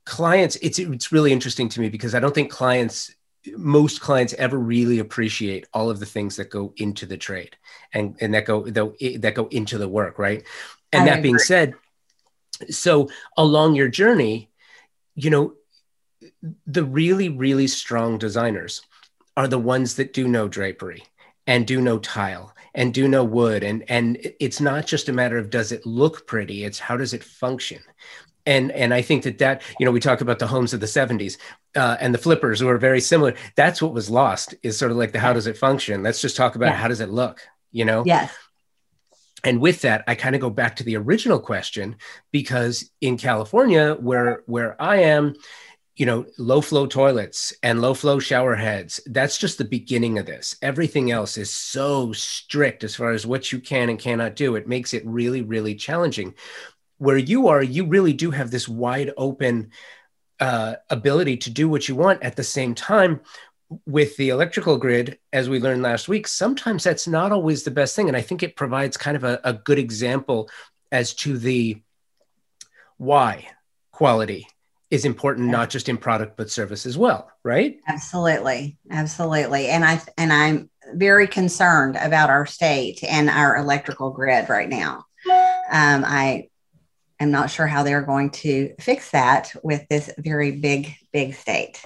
clients. 0.05 0.57
It's 0.61 0.79
it's 0.79 1.11
really 1.11 1.31
interesting 1.31 1.69
to 1.69 1.79
me 1.79 1.89
because 1.89 2.13
I 2.13 2.19
don't 2.19 2.35
think 2.35 2.51
clients 2.51 3.13
most 3.55 4.01
clients 4.01 4.33
ever 4.33 4.57
really 4.57 4.99
appreciate 4.99 5.67
all 5.73 5.89
of 5.89 5.99
the 5.99 6.05
things 6.05 6.35
that 6.35 6.49
go 6.49 6.73
into 6.77 7.05
the 7.05 7.17
trade 7.17 7.55
and 7.93 8.15
and 8.19 8.33
that 8.33 8.45
go 8.45 8.63
that 8.63 9.33
go 9.35 9.47
into 9.47 9.77
the 9.77 9.87
work 9.87 10.19
right? 10.19 10.43
And 10.91 11.03
I 11.03 11.05
that 11.05 11.13
agree. 11.19 11.23
being 11.23 11.39
said 11.39 11.73
so 12.69 13.09
along 13.37 13.75
your 13.75 13.87
journey 13.87 14.49
you 15.15 15.29
know 15.29 15.53
the 16.67 16.83
really 16.83 17.29
really 17.29 17.67
strong 17.67 18.17
designers 18.17 18.81
are 19.37 19.47
the 19.47 19.59
ones 19.59 19.95
that 19.95 20.13
do 20.13 20.27
know 20.27 20.49
drapery 20.49 21.03
and 21.47 21.65
do 21.65 21.81
know 21.81 21.97
tile 21.99 22.53
and 22.75 22.93
do 22.93 23.07
know 23.07 23.23
wood. 23.23 23.63
And 23.63 23.83
and 23.89 24.17
it's 24.39 24.59
not 24.59 24.85
just 24.85 25.09
a 25.09 25.13
matter 25.13 25.37
of 25.37 25.49
does 25.49 25.71
it 25.71 25.85
look 25.85 26.27
pretty 26.27 26.63
it's 26.63 26.79
how 26.79 26.97
does 26.97 27.13
it 27.13 27.23
function? 27.23 27.81
And 28.45 28.71
and 28.71 28.93
I 28.93 29.01
think 29.01 29.23
that 29.23 29.37
that 29.39 29.61
you 29.79 29.85
know 29.85 29.91
we 29.91 29.99
talk 29.99 30.21
about 30.21 30.39
the 30.39 30.47
homes 30.47 30.73
of 30.73 30.79
the 30.79 30.85
70s 30.85 31.37
uh, 31.75 31.97
and 31.99 32.13
the 32.13 32.19
flippers 32.19 32.63
were 32.63 32.77
very 32.77 33.01
similar. 33.01 33.35
That's 33.55 33.81
what 33.81 33.93
was 33.93 34.09
lost 34.09 34.55
is 34.63 34.77
sort 34.77 34.91
of 34.91 34.97
like 34.97 35.11
the 35.11 35.19
how 35.19 35.33
does 35.33 35.47
it 35.47 35.57
function? 35.57 36.03
Let's 36.03 36.21
just 36.21 36.35
talk 36.35 36.55
about 36.55 36.67
yeah. 36.67 36.75
how 36.75 36.87
does 36.87 37.01
it 37.01 37.09
look, 37.09 37.41
you 37.71 37.85
know? 37.85 38.03
Yes. 38.05 38.33
And 39.43 39.61
with 39.61 39.81
that, 39.81 40.03
I 40.07 40.15
kind 40.15 40.35
of 40.35 40.41
go 40.41 40.49
back 40.49 40.77
to 40.77 40.83
the 40.83 40.97
original 40.97 41.39
question 41.39 41.95
because 42.31 42.89
in 42.99 43.17
California, 43.17 43.93
where 43.93 44.43
where 44.47 44.81
I 44.81 45.03
am, 45.03 45.35
you 45.95 46.05
know, 46.05 46.25
low 46.37 46.59
flow 46.59 46.87
toilets 46.87 47.53
and 47.63 47.81
low 47.81 47.93
flow 47.93 48.19
shower 48.19 48.55
heads, 48.55 48.99
that's 49.05 49.37
just 49.37 49.57
the 49.57 49.63
beginning 49.63 50.17
of 50.17 50.25
this. 50.25 50.57
Everything 50.61 51.11
else 51.11 51.37
is 51.37 51.51
so 51.51 52.11
strict 52.11 52.83
as 52.83 52.95
far 52.95 53.11
as 53.11 53.25
what 53.25 53.51
you 53.51 53.59
can 53.59 53.89
and 53.89 53.97
cannot 53.97 54.35
do. 54.35 54.55
It 54.55 54.67
makes 54.67 54.93
it 54.93 55.05
really, 55.05 55.41
really 55.41 55.75
challenging 55.75 56.33
where 56.99 57.17
you 57.17 57.47
are, 57.47 57.63
you 57.63 57.85
really 57.85 58.13
do 58.13 58.29
have 58.29 58.51
this 58.51 58.67
wide 58.67 59.11
open 59.17 59.71
uh, 60.39 60.75
ability 60.89 61.37
to 61.37 61.49
do 61.49 61.67
what 61.69 61.87
you 61.87 61.95
want 61.95 62.23
at 62.23 62.35
the 62.35 62.43
same 62.43 62.75
time 62.75 63.21
with 63.85 64.17
the 64.17 64.29
electrical 64.29 64.77
grid, 64.77 65.19
as 65.31 65.47
we 65.49 65.59
learned 65.59 65.83
last 65.83 66.07
week, 66.07 66.27
sometimes 66.27 66.83
that's 66.83 67.07
not 67.07 67.31
always 67.31 67.63
the 67.63 67.71
best 67.71 67.95
thing. 67.95 68.07
And 68.07 68.17
I 68.17 68.21
think 68.21 68.41
it 68.41 68.55
provides 68.55 68.97
kind 68.97 69.15
of 69.15 69.23
a, 69.23 69.39
a 69.43 69.53
good 69.53 69.77
example 69.77 70.49
as 70.91 71.13
to 71.15 71.37
the 71.37 71.81
why 72.97 73.47
quality 73.91 74.47
is 74.89 75.05
important, 75.05 75.49
not 75.49 75.69
just 75.69 75.87
in 75.87 75.97
product, 75.97 76.35
but 76.35 76.49
service 76.49 76.87
as 76.87 76.97
well, 76.97 77.29
right? 77.43 77.79
Absolutely. 77.87 78.77
Absolutely. 78.89 79.67
And 79.67 79.85
I, 79.85 80.01
and 80.17 80.33
I'm 80.33 80.69
very 80.93 81.27
concerned 81.27 81.95
about 81.95 82.31
our 82.31 82.47
state 82.47 83.03
and 83.03 83.29
our 83.29 83.57
electrical 83.57 84.09
grid 84.09 84.49
right 84.49 84.67
now. 84.67 85.05
Um, 85.71 86.03
I, 86.05 86.49
am 87.19 87.31
not 87.31 87.51
sure 87.51 87.67
how 87.67 87.83
they're 87.83 88.01
going 88.01 88.29
to 88.31 88.73
fix 88.79 89.11
that 89.11 89.53
with 89.63 89.87
this 89.89 90.09
very 90.17 90.51
big, 90.51 90.95
big 91.11 91.35
state. 91.35 91.83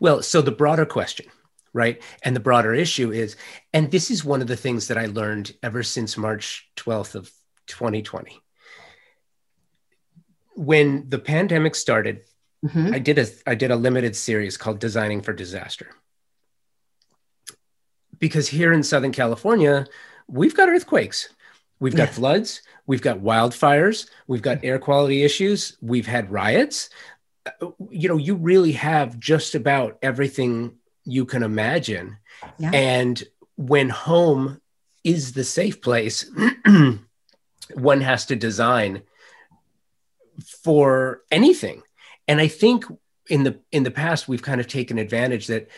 Well, 0.00 0.22
so 0.22 0.42
the 0.42 0.50
broader 0.50 0.86
question, 0.86 1.26
right? 1.72 2.02
And 2.22 2.34
the 2.34 2.40
broader 2.40 2.74
issue 2.74 3.12
is, 3.12 3.36
and 3.72 3.90
this 3.90 4.10
is 4.10 4.24
one 4.24 4.42
of 4.42 4.48
the 4.48 4.56
things 4.56 4.88
that 4.88 4.98
I 4.98 5.06
learned 5.06 5.54
ever 5.62 5.82
since 5.82 6.16
March 6.16 6.68
12th 6.76 7.14
of 7.14 7.30
2020. 7.66 8.40
When 10.56 11.08
the 11.08 11.18
pandemic 11.18 11.74
started, 11.74 12.22
mm-hmm. 12.64 12.94
I 12.94 12.98
did 12.98 13.18
a 13.18 13.26
I 13.46 13.56
did 13.56 13.72
a 13.72 13.76
limited 13.76 14.14
series 14.14 14.56
called 14.56 14.78
Designing 14.78 15.20
for 15.20 15.32
Disaster. 15.32 15.90
Because 18.20 18.46
here 18.48 18.72
in 18.72 18.84
Southern 18.84 19.10
California, 19.10 19.86
we've 20.28 20.56
got 20.56 20.68
earthquakes, 20.68 21.28
we've 21.84 21.96
got 21.96 22.08
yeah. 22.08 22.14
floods, 22.14 22.62
We've 22.86 23.02
got 23.02 23.18
wildfires, 23.18 24.08
we've 24.26 24.42
got 24.42 24.62
air 24.62 24.78
quality 24.78 25.22
issues, 25.22 25.76
we've 25.80 26.06
had 26.06 26.30
riots. 26.30 26.90
Uh, 27.46 27.70
you 27.90 28.08
know, 28.08 28.16
you 28.16 28.34
really 28.34 28.72
have 28.72 29.18
just 29.18 29.54
about 29.54 29.98
everything 30.02 30.74
you 31.04 31.24
can 31.24 31.42
imagine. 31.42 32.18
Yeah. 32.58 32.70
And 32.72 33.22
when 33.56 33.88
home 33.88 34.60
is 35.02 35.32
the 35.32 35.44
safe 35.44 35.80
place, 35.80 36.30
one 37.74 38.00
has 38.00 38.26
to 38.26 38.36
design 38.36 39.02
for 40.62 41.22
anything. 41.30 41.82
And 42.28 42.40
I 42.40 42.48
think 42.48 42.84
in 43.30 43.44
the 43.44 43.58
in 43.72 43.84
the 43.84 43.90
past 43.90 44.28
we've 44.28 44.42
kind 44.42 44.60
of 44.60 44.66
taken 44.66 44.98
advantage 44.98 45.46
that 45.46 45.68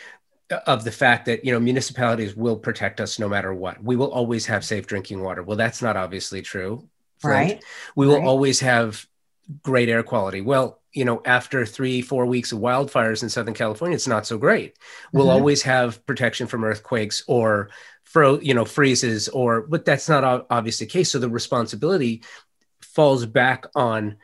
of 0.67 0.85
the 0.85 0.93
fact 0.93 1.27
that 1.27 1.45
you 1.45 1.53
know 1.53 1.61
municipalities 1.61 2.37
will 2.37 2.57
protect 2.57 3.01
us 3.01 3.19
no 3.19 3.29
matter 3.29 3.53
what. 3.53 3.83
We 3.83 3.97
will 3.97 4.11
always 4.11 4.47
have 4.47 4.65
safe 4.65 4.87
drinking 4.87 5.23
water. 5.23 5.43
Well, 5.43 5.57
that's 5.57 5.83
not 5.83 5.97
obviously 5.97 6.43
true. 6.43 6.89
Right. 7.25 7.63
We 7.97 8.07
will 8.07 8.19
right. 8.19 8.27
always 8.27 8.61
have 8.61 9.07
great 9.63 9.89
air 9.89 10.03
quality. 10.03 10.41
Well, 10.41 10.81
you 10.93 11.05
know, 11.05 11.21
after 11.25 11.67
three, 11.67 12.01
four 12.03 12.27
weeks 12.27 12.53
of 12.53 12.59
wildfires 12.59 13.23
in 13.23 13.29
Southern 13.29 13.55
California, 13.55 13.95
it's 13.95 14.09
not 14.09 14.27
so 14.27 14.39
great. 14.39 14.77
We'll 15.13 15.27
Mhm. 15.27 15.33
always 15.33 15.63
have 15.63 16.05
protection 16.07 16.47
from 16.47 16.65
earthquakes 16.65 17.23
or 17.27 17.71
fro, 18.05 18.41
you 18.41 18.55
know, 18.55 18.65
freezes 18.65 19.29
or, 19.29 19.63
but 19.63 19.85
that's 19.85 20.09
not 20.09 20.25
ob- 20.25 20.47
obviously 20.51 20.87
the 20.87 20.93
case. 20.93 21.11
So 21.11 21.19
the 21.19 21.29
responsibility 21.29 22.23
falls 22.81 23.27
back 23.27 23.67
on 23.75 24.17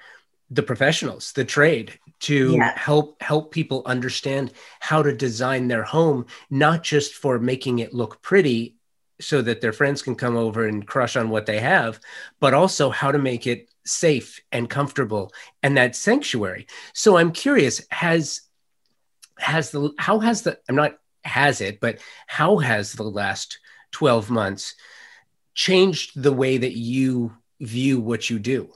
the 0.51 0.63
professionals, 0.63 1.33
the 1.33 1.45
trade 1.45 1.99
to 2.23 2.53
Yeah. 2.53 2.79
help 2.79 3.21
help 3.23 3.51
people 3.53 3.83
understand 3.87 4.53
how 4.81 5.03
to 5.03 5.13
design 5.15 5.69
their 5.69 5.83
home, 5.83 6.27
not 6.51 6.83
just 6.83 7.15
for 7.15 7.39
making 7.39 7.81
it 7.81 7.95
look 7.95 8.23
pretty 8.23 8.77
so 9.21 9.43
that 9.43 9.61
their 9.61 9.73
friends 9.73 10.03
can 10.03 10.15
come 10.15 10.37
over 10.37 10.67
and 10.67 10.87
crush 10.87 11.17
on 11.17 11.31
what 11.31 11.47
they 11.47 11.61
have, 11.61 12.01
but 12.41 12.55
also 12.55 12.91
how 12.91 13.13
to 13.13 13.19
make 13.19 13.47
it 13.47 13.69
safe 13.85 14.41
and 14.53 14.71
comfortable 14.71 15.33
and 15.63 15.77
that 15.77 15.95
sanctuary. 15.97 16.67
So 16.93 17.17
I'm 17.17 17.33
curious, 17.33 17.81
has 17.91 18.43
has 19.39 19.71
the 19.71 19.91
how 19.99 20.21
has 20.21 20.43
the 20.43 20.59
I'm 20.69 20.77
not 20.77 20.99
has 21.25 21.61
it, 21.61 21.81
but 21.81 21.99
how 22.27 22.59
has 22.59 22.93
the 22.93 23.05
last 23.05 23.59
12 23.93 24.31
months 24.31 24.75
changed 25.55 26.21
the 26.21 26.33
way 26.33 26.57
that 26.59 26.77
you 26.77 27.37
view 27.61 28.01
what 28.01 28.31
you 28.31 28.39
do? 28.39 28.73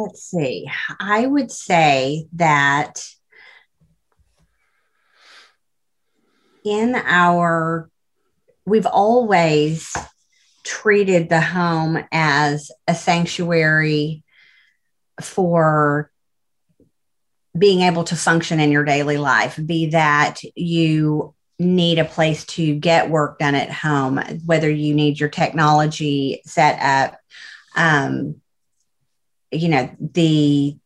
Let's 0.00 0.22
see. 0.22 0.66
I 0.98 1.26
would 1.26 1.50
say 1.50 2.26
that 2.36 3.04
in 6.64 6.94
our, 6.94 7.90
we've 8.64 8.86
always 8.86 9.94
treated 10.64 11.28
the 11.28 11.40
home 11.40 12.02
as 12.10 12.70
a 12.88 12.94
sanctuary 12.94 14.24
for 15.20 16.10
being 17.58 17.80
able 17.82 18.04
to 18.04 18.16
function 18.16 18.58
in 18.58 18.72
your 18.72 18.84
daily 18.84 19.18
life, 19.18 19.58
be 19.66 19.90
that 19.90 20.40
you 20.54 21.34
need 21.58 21.98
a 21.98 22.06
place 22.06 22.46
to 22.46 22.74
get 22.74 23.10
work 23.10 23.38
done 23.38 23.54
at 23.54 23.70
home, 23.70 24.18
whether 24.46 24.70
you 24.70 24.94
need 24.94 25.20
your 25.20 25.28
technology 25.28 26.40
set 26.46 26.80
up. 26.80 27.20
Um, 27.76 28.39
you 29.50 29.68
know 29.68 29.90
the 29.98 30.76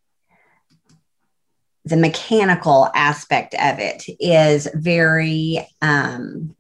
the 1.85 1.97
mechanical 1.97 2.91
aspect 2.95 3.55
of 3.55 3.79
it 3.79 4.05
is 4.19 4.69
very 4.75 5.67
um 5.83 6.55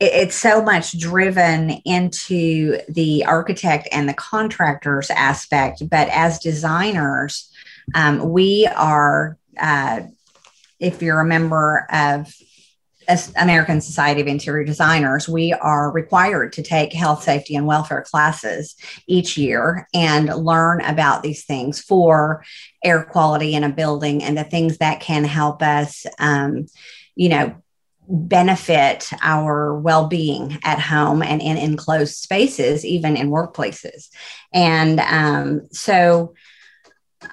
it- 0.00 0.12
it's 0.14 0.36
so 0.36 0.62
much 0.62 0.96
driven 0.98 1.70
into 1.84 2.78
the 2.88 3.24
architect 3.24 3.88
and 3.90 4.08
the 4.08 4.14
contractors 4.14 5.10
aspect. 5.10 5.88
But 5.90 6.08
as 6.10 6.38
designers 6.38 7.50
um, 7.94 8.30
we 8.30 8.68
are 8.76 9.38
uh, 9.58 10.02
if 10.78 11.02
you're 11.02 11.20
a 11.20 11.26
member 11.26 11.86
of 11.90 12.32
as 13.08 13.32
American 13.36 13.80
Society 13.80 14.20
of 14.20 14.26
Interior 14.26 14.64
Designers, 14.64 15.26
we 15.26 15.54
are 15.54 15.90
required 15.90 16.52
to 16.52 16.62
take 16.62 16.92
health, 16.92 17.22
safety, 17.22 17.56
and 17.56 17.66
welfare 17.66 18.02
classes 18.02 18.76
each 19.06 19.38
year 19.38 19.88
and 19.94 20.28
learn 20.28 20.82
about 20.82 21.22
these 21.22 21.44
things 21.46 21.80
for 21.80 22.44
air 22.84 23.02
quality 23.02 23.54
in 23.54 23.64
a 23.64 23.70
building 23.70 24.22
and 24.22 24.36
the 24.36 24.44
things 24.44 24.76
that 24.78 25.00
can 25.00 25.24
help 25.24 25.62
us, 25.62 26.04
um, 26.18 26.66
you 27.16 27.30
know, 27.30 27.56
benefit 28.10 29.10
our 29.22 29.78
well-being 29.78 30.58
at 30.62 30.78
home 30.78 31.22
and 31.22 31.40
in 31.40 31.56
enclosed 31.56 32.14
spaces, 32.14 32.84
even 32.84 33.16
in 33.16 33.30
workplaces. 33.30 34.08
And 34.52 35.00
um, 35.00 35.68
so, 35.72 36.34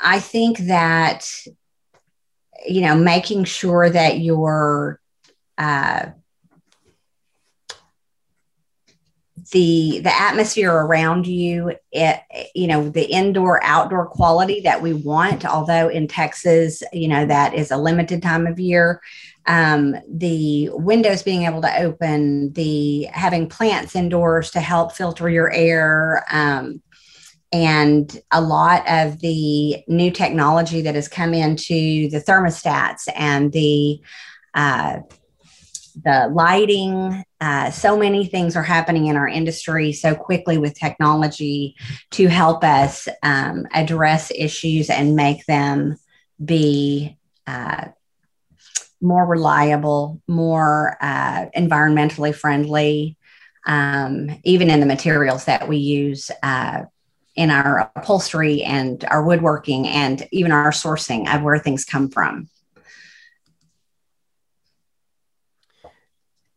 I 0.02 0.20
think 0.20 0.58
that 0.60 1.30
you 2.66 2.82
know 2.82 2.96
making 2.96 3.44
sure 3.44 3.88
that 3.88 4.20
you're 4.20 5.00
uh, 5.58 6.08
the 9.52 10.00
the 10.00 10.22
atmosphere 10.22 10.72
around 10.72 11.28
you 11.28 11.74
it 11.92 12.20
you 12.56 12.68
know 12.68 12.90
the 12.90 13.06
indoor 13.06 13.64
outdoor 13.64 14.06
quality 14.08 14.62
that 14.62 14.82
we 14.82 14.94
want 14.94 15.46
although 15.46 15.88
in 15.88 16.08
texas 16.08 16.82
you 16.94 17.08
know 17.08 17.26
that 17.26 17.54
is 17.54 17.70
a 17.70 17.78
limited 17.78 18.22
time 18.22 18.48
of 18.48 18.60
year 18.60 19.02
um, 19.48 19.96
the 20.10 20.70
windows 20.74 21.22
being 21.22 21.44
able 21.44 21.62
to 21.62 21.80
open 21.80 22.52
the 22.54 23.04
having 23.12 23.48
plants 23.48 23.96
indoors 23.96 24.50
to 24.52 24.60
help 24.60 24.94
filter 24.94 25.30
your 25.30 25.52
air 25.52 26.26
um, 26.32 26.82
and 27.52 28.20
a 28.32 28.42
lot 28.42 28.84
of 28.90 29.20
the 29.20 29.84
new 29.88 30.10
technology 30.10 30.82
that 30.82 30.96
has 30.96 31.08
come 31.08 31.34
into 31.34 32.10
the 32.10 32.24
thermostats 32.26 33.08
and 33.16 33.52
the 33.52 34.02
uh, 34.56 34.98
the 36.04 36.30
lighting. 36.34 37.24
Uh, 37.40 37.72
so 37.72 37.98
many 37.98 38.26
things 38.26 38.56
are 38.56 38.64
happening 38.64 39.08
in 39.08 39.16
our 39.16 39.28
industry 39.28 39.92
so 39.92 40.16
quickly 40.16 40.58
with 40.58 40.78
technology 40.78 41.76
to 42.12 42.28
help 42.28 42.64
us 42.64 43.08
um, 43.24 43.66
address 43.74 44.32
issues 44.36 44.90
and 44.90 45.16
make 45.16 45.46
them 45.46 45.98
be 46.44 47.18
uh, 47.48 47.86
more 49.02 49.26
reliable, 49.26 50.22
more 50.28 50.98
uh, 51.02 51.46
environmentally 51.56 52.34
friendly, 52.34 53.18
um, 53.68 54.30
even 54.44 54.70
in 54.70 54.80
the 54.80 54.86
materials 54.86 55.46
that 55.46 55.68
we 55.68 55.78
use. 55.78 56.32
Uh, 56.44 56.84
in 57.36 57.50
our 57.50 57.92
upholstery 57.96 58.64
and 58.64 59.04
our 59.06 59.26
woodworking 59.26 59.88
and 59.88 60.26
even 60.32 60.54
our 60.54 60.72
sourcing 60.72 61.28
of 61.34 61.42
where 61.42 61.60
things 61.60 61.84
come 61.84 62.10
from. 62.10 62.48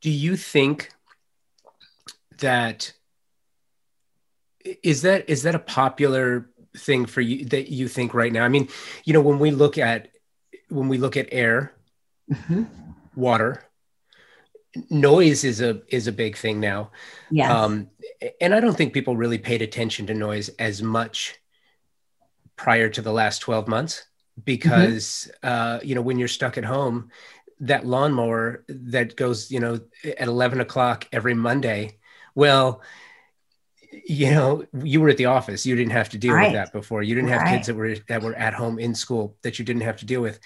Do 0.01 0.11
you 0.11 0.37
think 0.37 0.91
that 2.39 2.93
is 4.83 5.03
that 5.03 5.29
is 5.29 5.43
that 5.43 5.55
a 5.55 5.61
popular 5.61 6.51
thing 6.77 7.07
for 7.07 7.21
you 7.21 7.45
that 7.47 7.71
you 7.71 7.89
think 7.89 8.15
right 8.15 8.33
now 8.33 8.45
i 8.45 8.49
mean 8.49 8.69
you 9.05 9.13
know 9.13 9.21
when 9.21 9.39
we 9.39 9.51
look 9.51 9.79
at 9.79 10.09
when 10.69 10.89
we 10.89 10.99
look 10.99 11.17
at 11.17 11.29
air 11.33 11.73
mm-hmm. 12.31 12.65
water 13.15 13.65
noise 14.91 15.45
is 15.45 15.61
a 15.61 15.81
is 15.89 16.07
a 16.07 16.13
big 16.13 16.37
thing 16.37 16.61
now 16.61 16.91
yeah 17.31 17.63
um 17.63 17.89
and 18.41 18.55
i 18.55 18.61
don't 18.61 18.77
think 18.77 18.93
people 18.93 19.17
really 19.17 19.39
paid 19.39 19.63
attention 19.63 20.07
to 20.07 20.15
noise 20.15 20.49
as 20.59 20.83
much 20.83 21.37
prior 22.57 22.89
to 22.89 23.01
the 23.01 23.13
last 23.13 23.39
12 23.39 23.67
months 23.67 24.05
because 24.45 25.31
mm-hmm. 25.43 25.49
uh 25.49 25.81
you 25.83 25.95
know 25.95 26.03
when 26.03 26.19
you're 26.19 26.29
stuck 26.29 26.59
at 26.59 26.65
home 26.65 27.11
that 27.61 27.87
lawnmower 27.87 28.65
that 28.69 29.17
goes, 29.17 29.51
you 29.51 29.61
know, 29.61 29.81
at 30.05 30.29
11 30.29 30.61
o'clock 30.61 31.07
every 31.13 31.35
Monday. 31.35 31.99
Well, 32.35 32.83
you 34.07 34.31
know, 34.31 34.65
you 34.83 35.01
were 35.01 35.09
at 35.09 35.17
the 35.17 35.27
office. 35.27 35.67
You 35.67 35.75
didn't 35.75 35.93
have 35.93 36.11
to 36.11 36.19
deal 36.19 36.35
right. 36.35 36.49
with 36.49 36.55
that 36.55 36.73
before. 36.73 37.03
You 37.03 37.15
didn't 37.15 37.31
have 37.31 37.43
right. 37.43 37.55
kids 37.57 37.67
that 37.67 37.75
were 37.75 37.97
that 38.09 38.23
were 38.23 38.35
at 38.35 38.55
home 38.55 38.79
in 38.79 38.95
school 38.95 39.37
that 39.43 39.59
you 39.59 39.65
didn't 39.65 39.83
have 39.83 39.97
to 39.99 40.07
deal 40.07 40.21
with. 40.21 40.39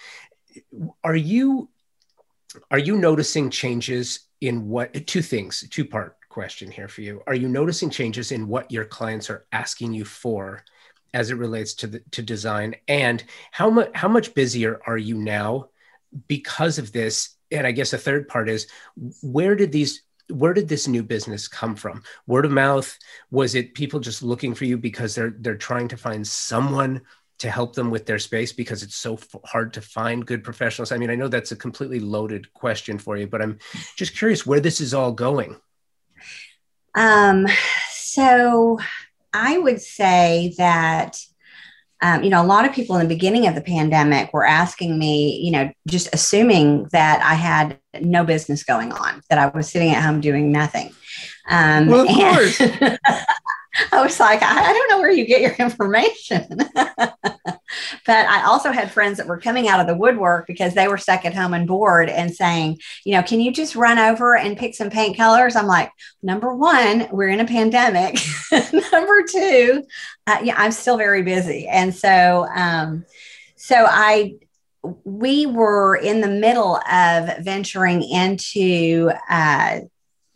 Are 1.02 1.16
you 1.16 1.68
are 2.70 2.78
you 2.78 2.96
noticing 2.96 3.50
changes 3.50 4.20
in 4.40 4.68
what 4.68 5.06
two 5.06 5.22
things, 5.22 5.66
two 5.70 5.84
part 5.84 6.16
question 6.28 6.70
here 6.70 6.88
for 6.88 7.02
you. 7.02 7.22
Are 7.26 7.34
you 7.34 7.48
noticing 7.48 7.90
changes 7.90 8.32
in 8.32 8.48
what 8.48 8.70
your 8.70 8.84
clients 8.84 9.28
are 9.28 9.46
asking 9.52 9.92
you 9.92 10.04
for 10.04 10.64
as 11.14 11.30
it 11.30 11.34
relates 11.34 11.74
to 11.74 11.86
the 11.86 12.00
to 12.12 12.22
design? 12.22 12.76
And 12.88 13.22
how 13.50 13.70
much 13.70 13.90
how 13.94 14.08
much 14.08 14.34
busier 14.34 14.80
are 14.86 14.98
you 14.98 15.16
now 15.16 15.68
because 16.28 16.78
of 16.78 16.92
this 16.92 17.36
and 17.50 17.66
i 17.66 17.72
guess 17.72 17.92
a 17.92 17.98
third 17.98 18.28
part 18.28 18.48
is 18.48 18.66
where 19.22 19.54
did 19.54 19.72
these 19.72 20.02
where 20.32 20.54
did 20.54 20.68
this 20.68 20.88
new 20.88 21.02
business 21.02 21.48
come 21.48 21.74
from? 21.76 22.02
Word 22.26 22.44
of 22.44 22.52
mouth 22.52 22.96
was 23.30 23.54
it 23.54 23.74
people 23.74 24.00
just 24.00 24.22
looking 24.22 24.54
for 24.54 24.64
you 24.64 24.78
because 24.78 25.14
they're 25.14 25.34
they're 25.38 25.56
trying 25.56 25.88
to 25.88 25.96
find 25.96 26.26
someone 26.26 27.02
to 27.38 27.50
help 27.50 27.74
them 27.74 27.90
with 27.90 28.06
their 28.06 28.18
space 28.18 28.52
because 28.52 28.82
it's 28.82 28.94
so 28.94 29.14
f- 29.14 29.34
hard 29.44 29.72
to 29.74 29.80
find 29.80 30.26
good 30.26 30.44
professionals? 30.44 30.92
I 30.92 30.98
mean 30.98 31.10
i 31.10 31.14
know 31.14 31.28
that's 31.28 31.52
a 31.52 31.56
completely 31.56 32.00
loaded 32.00 32.52
question 32.52 32.98
for 32.98 33.16
you 33.16 33.26
but 33.26 33.42
i'm 33.42 33.58
just 33.96 34.16
curious 34.16 34.46
where 34.46 34.60
this 34.60 34.80
is 34.80 34.94
all 34.94 35.12
going. 35.12 35.56
Um 36.94 37.46
so 37.90 38.78
i 39.32 39.58
would 39.58 39.80
say 39.80 40.54
that 40.58 41.18
um, 42.02 42.24
you 42.24 42.30
know, 42.30 42.42
a 42.42 42.44
lot 42.44 42.64
of 42.64 42.74
people 42.74 42.96
in 42.96 43.02
the 43.02 43.14
beginning 43.14 43.46
of 43.46 43.54
the 43.54 43.60
pandemic 43.60 44.32
were 44.32 44.44
asking 44.44 44.98
me, 44.98 45.40
you 45.40 45.52
know, 45.52 45.70
just 45.86 46.08
assuming 46.12 46.88
that 46.90 47.22
I 47.22 47.34
had 47.34 47.78
no 48.00 48.24
business 48.24 48.64
going 48.64 48.90
on, 48.92 49.22
that 49.30 49.38
I 49.38 49.46
was 49.56 49.70
sitting 49.70 49.92
at 49.92 50.02
home 50.02 50.20
doing 50.20 50.50
nothing. 50.50 50.92
Um, 51.48 51.86
well, 51.86 52.00
of 52.00 52.08
course. 52.08 52.60
I 53.92 54.02
was 54.02 54.18
like, 54.18 54.42
I, 54.42 54.70
I, 54.70 54.72
don't 54.72 54.90
know 54.90 54.98
where 54.98 55.12
you 55.12 55.24
get 55.24 55.40
your 55.40 55.52
information. 55.58 56.58
but 58.06 58.26
I 58.26 58.44
also 58.44 58.72
had 58.72 58.90
friends 58.90 59.18
that 59.18 59.26
were 59.26 59.38
coming 59.38 59.68
out 59.68 59.80
of 59.80 59.86
the 59.86 59.96
woodwork 59.96 60.46
because 60.46 60.74
they 60.74 60.88
were 60.88 60.98
stuck 60.98 61.24
at 61.24 61.34
home 61.34 61.54
and 61.54 61.66
bored 61.66 62.08
and 62.08 62.34
saying, 62.34 62.78
you 63.04 63.14
know, 63.14 63.22
can 63.22 63.40
you 63.40 63.52
just 63.52 63.76
run 63.76 63.98
over 63.98 64.36
and 64.36 64.56
pick 64.56 64.74
some 64.74 64.90
paint 64.90 65.16
colors? 65.16 65.56
I'm 65.56 65.66
like, 65.66 65.90
number 66.22 66.54
one, 66.54 67.08
we're 67.10 67.28
in 67.28 67.40
a 67.40 67.46
pandemic. 67.46 68.18
number 68.92 69.22
two, 69.30 69.84
uh, 70.26 70.38
yeah, 70.42 70.54
I'm 70.56 70.72
still 70.72 70.96
very 70.96 71.22
busy. 71.22 71.66
And 71.68 71.94
so, 71.94 72.46
um, 72.54 73.04
so 73.56 73.86
I, 73.88 74.34
we 75.04 75.46
were 75.46 75.96
in 75.96 76.20
the 76.20 76.28
middle 76.28 76.76
of 76.76 77.38
venturing 77.38 78.02
into 78.02 79.10
uh, 79.28 79.80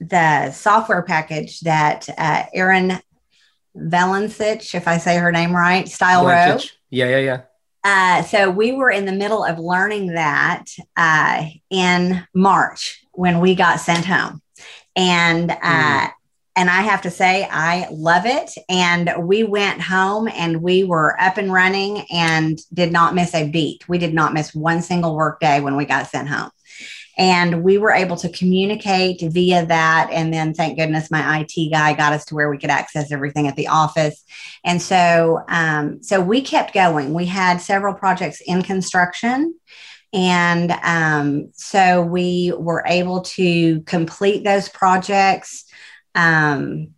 the 0.01 0.51
software 0.53 1.03
package 1.03 1.61
that 1.61 2.09
uh, 2.17 2.45
Erin 2.55 3.01
Valencich, 3.77 4.75
if 4.75 4.89
I 4.89 4.99
say 4.99 5.17
her 5.19 5.33
name 5.33 5.55
right, 5.55 5.89
Style 5.89 6.27
Row. 6.27 6.59
Yeah, 6.91 7.09
yeah, 7.09 7.19
yeah. 7.19 7.41
Uh, 7.85 8.23
so 8.23 8.51
we 8.51 8.73
were 8.73 8.91
in 8.91 9.05
the 9.05 9.13
middle 9.13 9.45
of 9.45 9.59
learning 9.59 10.15
that 10.15 10.65
uh, 10.97 11.45
in 11.71 12.27
March 12.35 13.05
when 13.13 13.41
we 13.41 13.55
got 13.55 13.79
sent 13.79 14.05
home, 14.05 14.43
and 14.97 15.51
mm. 15.51 16.11
and 16.57 16.71
I 16.71 16.83
have 16.83 17.03
to 17.03 17.11
say 17.11 17.47
I 17.49 17.87
love 17.93 18.27
it. 18.27 18.51
And 18.69 19.13
we 19.21 19.45
went 19.45 19.81
home 19.81 20.27
and 20.27 20.63
we 20.63 20.83
were 20.83 21.21
up 21.21 21.37
and 21.37 21.53
running 21.53 22.07
and 22.11 22.59
did 22.75 22.91
not 22.91 23.15
miss 23.15 23.35
a 23.35 23.49
beat. 23.49 23.89
We 23.89 23.99
did 23.99 24.15
not 24.15 24.35
miss 24.35 24.53
one 24.53 24.83
single 24.83 25.15
work 25.15 25.39
day 25.39 25.61
when 25.61 25.77
we 25.77 25.85
got 25.85 26.09
sent 26.09 26.29
home 26.29 26.51
and 27.17 27.63
we 27.63 27.79
were 27.79 27.93
able 27.93 28.17
to 28.17 28.29
communicate 28.29 29.21
via 29.23 29.65
that. 29.67 30.11
And 30.13 30.33
then 30.33 30.53
thank 30.53 30.79
goodness 30.79 31.11
my 31.11 31.41
it 31.41 31.71
guy 31.71 31.95
got 31.95 32.13
us 32.13 32.25
to 32.27 32.35
where 32.35 32.51
we 32.51 32.59
could 32.59 32.71
access 32.71 33.11
everything 33.11 33.49
at 33.49 33.57
the 33.57 33.69
office. 33.69 34.23
And 34.65 34.81
so 34.83 35.43
um, 35.49 36.03
so 36.03 36.21
we 36.21 36.43
kept 36.43 36.75
going. 36.75 37.15
We 37.15 37.27
had 37.27 37.61
several 37.61 37.95
projects 37.95 38.41
in 38.41 38.63
construction. 38.63 39.55
And 40.13 40.73
um, 40.83 41.51
so 41.55 42.03
we 42.03 42.53
were 42.57 42.85
able 42.87 43.23
to 43.23 43.81
complete 43.83 44.45
those 44.45 44.69
projects. 44.69 45.65
Um, 46.15 46.95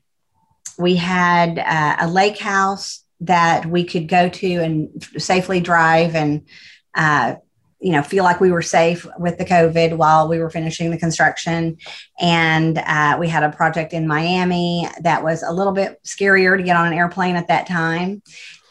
we 0.78 0.94
had 0.94 1.58
uh, 1.58 1.96
a 2.00 2.08
lake 2.08 2.38
house 2.38 3.04
that 3.20 3.66
we 3.66 3.84
could 3.84 4.08
go 4.08 4.28
to 4.28 4.46
and 4.46 4.90
safely 5.16 5.60
drive 5.60 6.14
and 6.14 6.46
uh, 6.94 7.34
you 7.80 7.92
know 7.92 8.02
feel 8.02 8.24
like 8.24 8.40
we 8.40 8.50
were 8.50 8.62
safe 8.62 9.06
with 9.18 9.38
the 9.38 9.44
covid 9.44 9.96
while 9.96 10.28
we 10.28 10.38
were 10.38 10.50
finishing 10.50 10.90
the 10.90 10.98
construction 10.98 11.76
and 12.20 12.78
uh, 12.78 13.16
we 13.18 13.28
had 13.28 13.42
a 13.42 13.50
project 13.50 13.92
in 13.92 14.06
miami 14.06 14.88
that 15.00 15.22
was 15.22 15.42
a 15.42 15.52
little 15.52 15.72
bit 15.72 16.00
scarier 16.04 16.56
to 16.56 16.62
get 16.62 16.76
on 16.76 16.86
an 16.86 16.92
airplane 16.92 17.36
at 17.36 17.48
that 17.48 17.66
time 17.66 18.22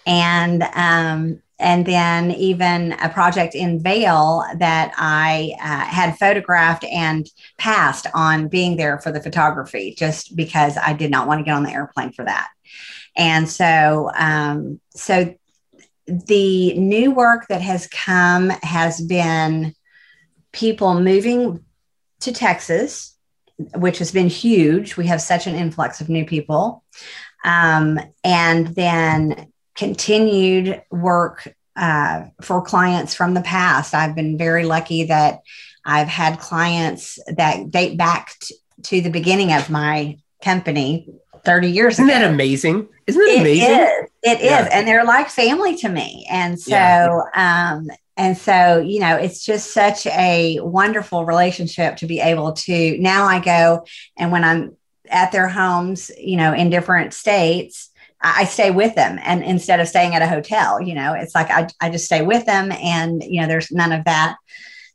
and 0.06 0.64
um, 0.74 1.42
and 1.60 1.86
then 1.86 2.32
even 2.32 2.94
a 2.94 3.10
project 3.10 3.56
in 3.56 3.82
Vail 3.82 4.44
that 4.58 4.94
I 4.96 5.54
uh, 5.60 5.86
had 5.86 6.18
photographed 6.18 6.84
and 6.86 7.28
passed 7.58 8.06
on 8.14 8.48
being 8.48 8.78
there 8.78 9.00
for 9.00 9.12
the 9.12 9.22
photography, 9.22 9.96
just 9.98 10.36
because 10.36 10.78
I 10.78 10.94
did 10.94 11.10
not 11.10 11.28
want 11.28 11.40
to 11.40 11.44
get 11.44 11.56
on 11.56 11.64
the 11.64 11.72
airplane 11.72 12.12
for 12.12 12.26
that. 12.26 12.50
And 13.16 13.50
so, 13.50 14.12
um, 14.16 14.80
so 14.92 15.34
the 16.08 16.74
new 16.78 17.12
work 17.12 17.48
that 17.50 17.62
has 17.62 17.88
come 17.88 18.50
has 18.50 19.02
been 19.02 19.74
people 20.52 21.00
moving 21.00 21.64
to 22.22 22.32
Texas, 22.32 23.16
which 23.76 24.00
has 24.00 24.12
been 24.12 24.28
huge. 24.28 24.98
We 24.98 25.08
have 25.08 25.22
such 25.22 25.48
an 25.48 25.56
influx 25.56 26.02
of 26.02 26.10
new 26.10 26.26
people. 26.26 26.84
Um, 27.44 28.00
and 28.24 28.68
then 28.68 29.52
continued 29.76 30.82
work 30.90 31.54
uh, 31.76 32.26
for 32.42 32.62
clients 32.62 33.14
from 33.14 33.34
the 33.34 33.42
past. 33.42 33.94
I've 33.94 34.16
been 34.16 34.38
very 34.38 34.66
lucky 34.66 35.06
that 35.06 35.42
I've 35.86 36.08
had 36.08 36.40
clients 36.40 37.20
that 37.28 37.70
date 37.70 37.98
back 37.98 38.34
t- 38.42 38.56
to 38.84 39.02
the 39.02 39.12
beginning 39.12 39.54
of 39.54 39.70
my 39.70 40.18
company 40.44 41.08
30 41.46 41.70
years 41.70 41.94
Isn't 41.94 42.10
ago. 42.10 42.20
that 42.20 42.32
amazing? 42.32 42.88
Isn't 43.06 43.22
that 43.22 43.42
amazing? 43.42 43.70
It 43.70 44.04
is. 44.04 44.07
It 44.24 44.42
yeah. 44.42 44.64
is. 44.64 44.70
And 44.72 44.88
they're 44.88 45.06
like 45.06 45.30
family 45.30 45.76
to 45.78 45.90
me. 45.90 46.28
And 46.30 46.60
so, 46.60 46.72
yeah. 46.72 47.74
um, 47.76 47.88
and 48.16 48.36
so, 48.36 48.80
you 48.80 49.00
know, 49.00 49.16
it's 49.16 49.46
just 49.46 49.74
such 49.74 50.08
a 50.08 50.60
wonderful 50.62 51.24
relationship 51.24 51.98
to 51.98 52.08
be 52.08 52.20
able 52.20 52.54
to 52.54 52.98
now 52.98 53.26
I 53.26 53.40
go 53.40 53.86
and 54.18 54.32
when 54.32 54.44
I'm 54.44 54.76
at 55.10 55.32
their 55.32 55.48
homes, 55.48 56.12
you 56.18 56.36
know, 56.36 56.54
in 56.54 56.70
different 56.70 57.14
states, 57.14 57.92
I 58.20 58.46
stay 58.46 58.72
with 58.72 58.96
them 58.96 59.20
and 59.22 59.44
instead 59.44 59.80
of 59.80 59.88
staying 59.88 60.16
at 60.16 60.24
a 60.24 60.28
hotel, 60.28 60.82
you 60.82 60.96
know, 60.96 61.14
it's 61.14 61.36
like 61.36 61.52
I, 61.52 61.68
I 61.80 61.92
just 61.92 62.06
stay 62.06 62.24
with 62.24 62.46
them 62.46 62.72
and, 62.72 63.24
you 63.24 63.42
know, 63.42 63.48
there's 63.48 63.72
none 63.72 63.92
of 63.92 64.06
that. 64.06 64.38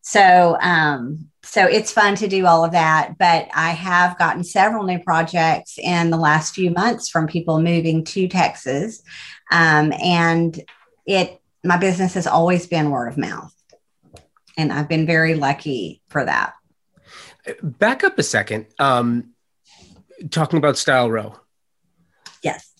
So, 0.00 0.58
um, 0.60 1.30
so 1.52 1.66
it's 1.66 1.92
fun 1.92 2.14
to 2.14 2.28
do 2.28 2.46
all 2.46 2.64
of 2.64 2.72
that. 2.72 3.18
But 3.18 3.46
I 3.54 3.72
have 3.72 4.16
gotten 4.16 4.42
several 4.42 4.84
new 4.84 4.98
projects 4.98 5.78
in 5.78 6.08
the 6.08 6.16
last 6.16 6.54
few 6.54 6.70
months 6.70 7.10
from 7.10 7.26
people 7.26 7.60
moving 7.60 8.04
to 8.04 8.26
Texas. 8.26 9.02
Um, 9.50 9.92
and 10.02 10.58
it, 11.04 11.42
my 11.62 11.76
business 11.76 12.14
has 12.14 12.26
always 12.26 12.66
been 12.66 12.88
word 12.88 13.08
of 13.08 13.18
mouth. 13.18 13.54
And 14.56 14.72
I've 14.72 14.88
been 14.88 15.04
very 15.04 15.34
lucky 15.34 16.00
for 16.08 16.24
that. 16.24 16.54
Back 17.62 18.02
up 18.02 18.18
a 18.18 18.22
second. 18.22 18.64
Um, 18.78 19.34
talking 20.30 20.56
about 20.56 20.78
Style 20.78 21.10
Row. 21.10 21.38
Yes 22.42 22.70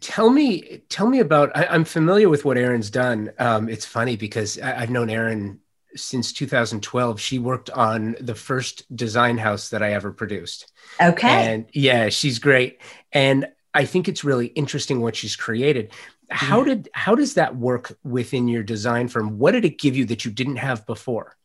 tell 0.00 0.30
me 0.30 0.82
tell 0.88 1.08
me 1.08 1.18
about 1.18 1.50
I, 1.56 1.74
am 1.74 1.84
familiar 1.84 2.28
with 2.28 2.44
what 2.44 2.56
Erin's 2.56 2.90
done 2.90 3.32
um, 3.40 3.68
it's 3.68 3.84
funny 3.84 4.16
because 4.16 4.56
I, 4.60 4.70
have 4.70 4.90
known 4.90 5.10
erin 5.10 5.58
since 5.96 6.32
2012 6.32 7.20
she 7.20 7.38
worked 7.38 7.70
on 7.70 8.16
the 8.20 8.34
first 8.34 8.84
design 8.94 9.38
house 9.38 9.70
that 9.70 9.82
i 9.82 9.92
ever 9.92 10.12
produced. 10.12 10.72
Okay. 11.00 11.28
And 11.28 11.66
yeah 11.72 12.08
she's 12.08 12.38
great. 12.38 12.80
And 13.12 13.46
i 13.72 13.84
think 13.84 14.08
it's 14.08 14.24
really 14.24 14.46
interesting 14.48 15.00
what 15.00 15.16
she's 15.16 15.36
created. 15.36 15.92
How 16.30 16.58
yeah. 16.58 16.64
did 16.64 16.88
how 16.92 17.14
does 17.14 17.34
that 17.34 17.56
work 17.56 17.96
within 18.02 18.48
your 18.48 18.62
design 18.62 19.08
firm? 19.08 19.38
What 19.38 19.52
did 19.52 19.64
it 19.64 19.78
give 19.78 19.96
you 19.96 20.04
that 20.06 20.24
you 20.24 20.30
didn't 20.30 20.56
have 20.56 20.86
before? 20.86 21.36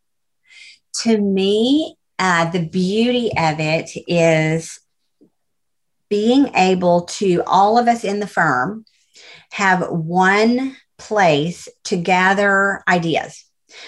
To 1.04 1.18
me 1.18 1.96
uh, 2.18 2.52
the 2.52 2.66
beauty 2.66 3.32
of 3.38 3.60
it 3.60 3.92
is 4.08 4.80
being 6.10 6.54
able 6.56 7.04
to 7.04 7.42
all 7.46 7.78
of 7.78 7.88
us 7.88 8.04
in 8.04 8.20
the 8.20 8.28
firm 8.28 8.84
have 9.52 9.90
one 9.90 10.76
place 10.98 11.70
to 11.86 11.96
gather 11.96 12.84
ideas 12.88 13.46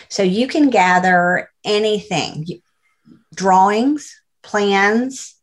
so 0.09 0.23
you 0.23 0.47
can 0.47 0.69
gather 0.69 1.49
anything 1.63 2.45
drawings, 3.33 4.21
plans, 4.43 5.35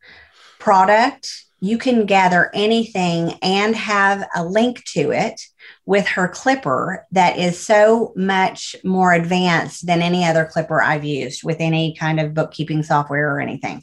product. 0.59 1.44
You 1.61 1.79
can 1.79 2.07
gather 2.07 2.51
anything 2.55 3.33
and 3.42 3.74
have 3.74 4.29
a 4.35 4.44
link 4.44 4.85
to 4.92 5.11
it 5.11 5.40
with 5.87 6.07
her 6.07 6.29
clipper 6.29 7.07
that 7.12 7.38
is 7.38 7.59
so 7.59 8.12
much 8.14 8.77
more 8.85 9.12
advanced 9.12 9.87
than 9.87 10.03
any 10.03 10.24
other 10.24 10.44
clipper 10.44 10.83
I've 10.83 11.05
used 11.05 11.42
with 11.42 11.57
any 11.61 11.94
kind 11.94 12.20
of 12.20 12.35
bookkeeping 12.35 12.83
software 12.83 13.35
or 13.35 13.40
anything. 13.40 13.83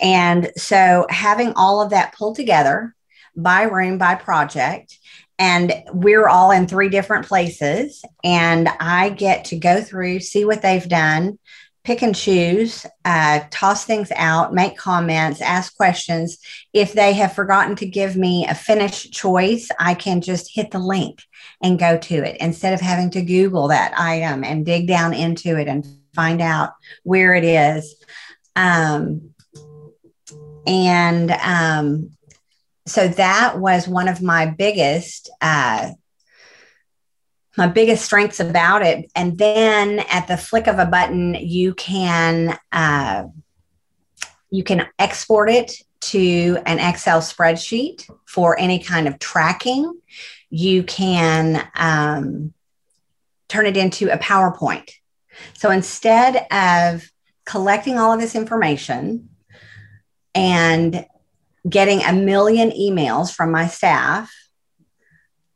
And 0.00 0.50
so 0.56 1.06
having 1.10 1.52
all 1.54 1.82
of 1.82 1.90
that 1.90 2.14
pulled 2.14 2.36
together 2.36 2.94
by 3.36 3.62
room, 3.62 3.98
by 3.98 4.16
project, 4.16 4.98
and 5.38 5.72
we're 5.92 6.28
all 6.28 6.50
in 6.50 6.66
three 6.66 6.88
different 6.88 7.26
places 7.26 8.04
and 8.24 8.68
i 8.80 9.08
get 9.10 9.44
to 9.46 9.56
go 9.56 9.80
through 9.80 10.20
see 10.20 10.44
what 10.44 10.62
they've 10.62 10.88
done 10.88 11.38
pick 11.84 12.02
and 12.02 12.14
choose 12.14 12.84
uh, 13.06 13.40
toss 13.50 13.84
things 13.84 14.12
out 14.16 14.52
make 14.52 14.76
comments 14.76 15.40
ask 15.40 15.74
questions. 15.74 16.36
If 16.74 16.92
they 16.92 17.14
have 17.14 17.32
forgotten 17.32 17.76
to 17.76 17.86
give 17.86 18.14
me 18.14 18.46
a 18.46 18.54
finished 18.54 19.10
choice 19.10 19.70
i 19.80 19.94
can 19.94 20.20
just 20.20 20.54
hit 20.54 20.70
the 20.70 20.80
link 20.80 21.22
and 21.62 21.78
go 21.78 21.96
to 21.96 22.14
it. 22.14 22.36
Instead 22.40 22.74
of 22.74 22.80
having 22.80 23.10
to 23.10 23.22
google 23.22 23.68
that 23.68 23.98
item 23.98 24.44
and 24.44 24.66
dig 24.66 24.86
down 24.86 25.14
into 25.14 25.58
it 25.58 25.66
and 25.66 25.86
find 26.14 26.40
out 26.40 26.74
where 27.04 27.34
it 27.34 27.44
is. 27.44 27.96
Um, 28.54 29.30
and 30.66 31.30
um, 31.30 32.10
so 32.88 33.08
that 33.08 33.58
was 33.58 33.86
one 33.86 34.08
of 34.08 34.22
my 34.22 34.46
biggest 34.46 35.30
uh, 35.40 35.90
my 37.56 37.66
biggest 37.66 38.04
strengths 38.04 38.38
about 38.38 38.82
it. 38.82 39.10
And 39.16 39.36
then 39.36 39.98
at 40.10 40.28
the 40.28 40.36
flick 40.36 40.68
of 40.68 40.78
a 40.78 40.86
button 40.86 41.34
you 41.34 41.74
can 41.74 42.58
uh, 42.72 43.24
you 44.50 44.64
can 44.64 44.86
export 44.98 45.50
it 45.50 45.72
to 46.00 46.58
an 46.64 46.78
excel 46.78 47.20
spreadsheet 47.20 48.08
for 48.26 48.58
any 48.58 48.78
kind 48.78 49.08
of 49.08 49.18
tracking. 49.18 50.00
You 50.48 50.84
can 50.84 51.68
um, 51.74 52.54
turn 53.48 53.66
it 53.66 53.76
into 53.76 54.08
a 54.08 54.18
powerpoint. 54.18 54.90
So 55.54 55.70
instead 55.70 56.46
of 56.50 57.10
collecting 57.44 57.98
all 57.98 58.12
of 58.12 58.20
this 58.20 58.34
information 58.34 59.30
and 60.34 61.04
getting 61.68 62.02
a 62.02 62.12
million 62.12 62.70
emails 62.70 63.32
from 63.32 63.50
my 63.50 63.66
staff 63.66 64.32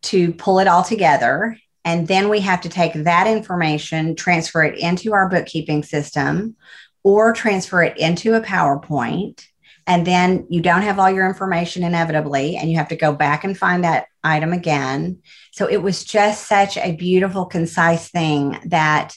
to 0.03 0.33
pull 0.33 0.59
it 0.59 0.67
all 0.67 0.83
together 0.83 1.57
And 1.85 2.07
then 2.07 2.29
we 2.29 2.41
have 2.41 2.61
to 2.63 2.69
take 2.69 2.93
that 2.93 3.27
information, 3.27 4.15
transfer 4.15 4.63
it 4.63 4.79
into 4.79 5.13
our 5.13 5.29
bookkeeping 5.29 5.83
system, 5.83 6.57
or 7.03 7.33
transfer 7.33 7.83
it 7.83 7.99
into 7.99 8.35
a 8.35 8.41
PowerPoint. 8.41 9.45
And 9.87 10.07
then 10.07 10.47
you 10.49 10.61
don't 10.61 10.83
have 10.83 11.01
all 11.01 11.11
your 11.11 11.27
information 11.27 11.83
inevitably, 11.83 12.57
and 12.57 12.71
you 12.71 12.77
have 12.77 12.89
to 12.89 12.97
go 12.97 13.13
back 13.13 13.43
and 13.43 13.59
find 13.59 13.83
that 13.83 14.07
item 14.23 14.53
again. 14.53 15.23
So 15.51 15.67
it 15.67 15.79
was 15.79 16.05
just 16.05 16.47
such 16.47 16.77
a 16.77 16.95
beautiful, 16.95 17.47
concise 17.47 18.09
thing 18.09 18.61
that 18.67 19.17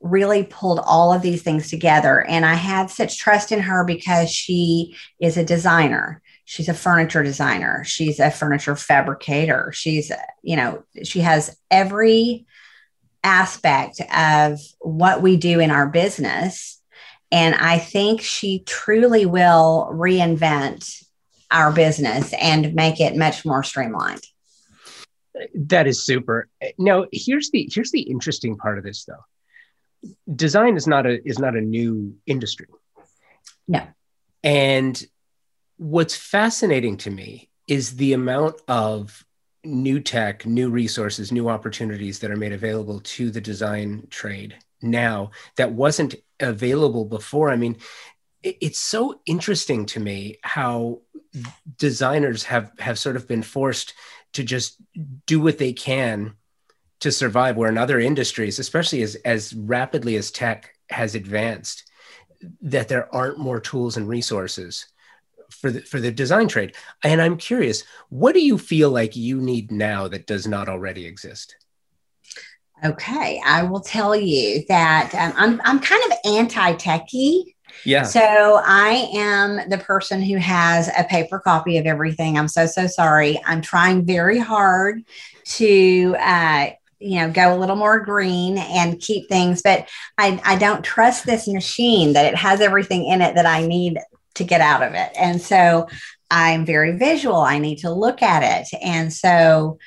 really 0.00 0.42
pulled 0.42 0.80
all 0.80 1.14
of 1.14 1.22
these 1.22 1.42
things 1.42 1.70
together. 1.70 2.26
And 2.26 2.44
I 2.44 2.54
had 2.54 2.90
such 2.90 3.18
trust 3.18 3.52
in 3.52 3.60
her 3.60 3.84
because 3.84 4.30
she 4.30 4.96
is 5.18 5.38
a 5.38 5.44
designer. 5.44 6.20
She's 6.44 6.68
a 6.68 6.74
furniture 6.74 7.22
designer. 7.22 7.84
She's 7.84 8.18
a 8.20 8.30
furniture 8.30 8.76
fabricator. 8.76 9.72
She's, 9.72 10.10
you 10.42 10.56
know, 10.56 10.84
she 11.04 11.20
has 11.20 11.56
every 11.70 12.46
aspect 13.24 14.00
of 14.14 14.58
what 14.80 15.22
we 15.22 15.36
do 15.36 15.60
in 15.60 15.70
our 15.70 15.86
business. 15.86 16.80
And 17.30 17.54
I 17.54 17.78
think 17.78 18.20
she 18.20 18.60
truly 18.66 19.24
will 19.24 19.88
reinvent 19.92 21.04
our 21.50 21.72
business 21.72 22.32
and 22.34 22.74
make 22.74 23.00
it 23.00 23.16
much 23.16 23.44
more 23.44 23.62
streamlined. 23.62 24.22
That 25.54 25.86
is 25.86 26.04
super. 26.04 26.48
Now, 26.78 27.06
here's 27.12 27.50
the 27.50 27.70
here's 27.72 27.90
the 27.90 28.02
interesting 28.02 28.56
part 28.56 28.78
of 28.78 28.84
this 28.84 29.04
though 29.04 29.24
design 30.34 30.76
is 30.76 30.86
not 30.86 31.06
a 31.06 31.26
is 31.26 31.38
not 31.38 31.56
a 31.56 31.60
new 31.60 32.16
industry. 32.26 32.66
No. 33.68 33.86
And 34.42 35.02
what's 35.82 36.14
fascinating 36.14 36.96
to 36.96 37.10
me 37.10 37.50
is 37.66 37.96
the 37.96 38.12
amount 38.12 38.54
of 38.68 39.24
new 39.64 39.98
tech, 39.98 40.46
new 40.46 40.70
resources, 40.70 41.32
new 41.32 41.48
opportunities 41.48 42.20
that 42.20 42.30
are 42.30 42.36
made 42.36 42.52
available 42.52 43.00
to 43.00 43.30
the 43.32 43.40
design 43.40 44.06
trade 44.08 44.56
now 44.80 45.32
that 45.56 45.72
wasn't 45.72 46.14
available 46.38 47.04
before. 47.04 47.50
I 47.50 47.56
mean, 47.56 47.78
it's 48.44 48.78
so 48.78 49.20
interesting 49.26 49.86
to 49.86 50.00
me 50.00 50.38
how 50.42 51.00
designers 51.78 52.44
have 52.44 52.70
have 52.78 52.98
sort 52.98 53.16
of 53.16 53.26
been 53.26 53.42
forced 53.42 53.94
to 54.34 54.44
just 54.44 54.76
do 55.26 55.40
what 55.40 55.58
they 55.58 55.72
can 55.72 56.34
to 57.00 57.10
survive 57.10 57.56
where 57.56 57.70
in 57.70 57.78
other 57.78 57.98
industries 57.98 58.58
especially 58.58 59.00
as 59.00 59.14
as 59.24 59.54
rapidly 59.54 60.16
as 60.16 60.30
tech 60.30 60.74
has 60.90 61.14
advanced 61.14 61.88
that 62.60 62.88
there 62.88 63.12
aren't 63.14 63.38
more 63.38 63.60
tools 63.60 63.96
and 63.96 64.08
resources 64.08 64.91
for 65.62 65.70
the 65.70 65.80
for 65.80 66.00
the 66.00 66.12
design 66.12 66.48
trade 66.48 66.74
and 67.02 67.22
i'm 67.22 67.36
curious 67.36 67.84
what 68.10 68.34
do 68.34 68.40
you 68.40 68.58
feel 68.58 68.90
like 68.90 69.16
you 69.16 69.40
need 69.40 69.70
now 69.70 70.06
that 70.08 70.26
does 70.26 70.46
not 70.46 70.68
already 70.68 71.06
exist 71.06 71.56
okay 72.84 73.40
i 73.46 73.62
will 73.62 73.80
tell 73.80 74.14
you 74.14 74.62
that 74.68 75.14
um, 75.14 75.32
i'm 75.36 75.60
i'm 75.64 75.80
kind 75.80 76.02
of 76.12 76.18
anti-techie 76.24 77.44
yeah. 77.84 78.02
So 78.02 78.60
I 78.62 79.08
am 79.14 79.68
the 79.70 79.78
person 79.78 80.20
who 80.20 80.36
has 80.36 80.88
a 80.88 81.04
paper 81.04 81.38
copy 81.38 81.78
of 81.78 81.86
everything. 81.86 82.36
I'm 82.36 82.46
so, 82.46 82.66
so 82.66 82.86
sorry. 82.86 83.40
I'm 83.46 83.62
trying 83.62 84.04
very 84.04 84.38
hard 84.38 85.04
to 85.44 86.14
uh, 86.18 86.66
you 87.02 87.16
know 87.20 87.30
go 87.30 87.54
a 87.54 87.58
little 87.58 87.76
more 87.76 88.00
green 88.00 88.58
and 88.58 89.00
keep 89.00 89.28
things 89.28 89.60
but 89.60 89.88
I, 90.18 90.40
I 90.44 90.56
don't 90.56 90.84
trust 90.84 91.26
this 91.26 91.48
machine 91.48 92.12
that 92.12 92.26
it 92.26 92.36
has 92.36 92.60
everything 92.60 93.06
in 93.06 93.20
it 93.20 93.34
that 93.34 93.44
i 93.44 93.66
need 93.66 93.98
to 94.34 94.44
get 94.44 94.60
out 94.60 94.82
of 94.82 94.94
it. 94.94 95.10
And 95.16 95.40
so 95.40 95.88
i'm 96.30 96.64
very 96.64 96.96
visual. 96.96 97.36
I 97.36 97.58
need 97.58 97.78
to 97.78 97.92
look 97.92 98.22
at 98.22 98.42
it. 98.42 98.78
And 98.82 99.12
so 99.12 99.78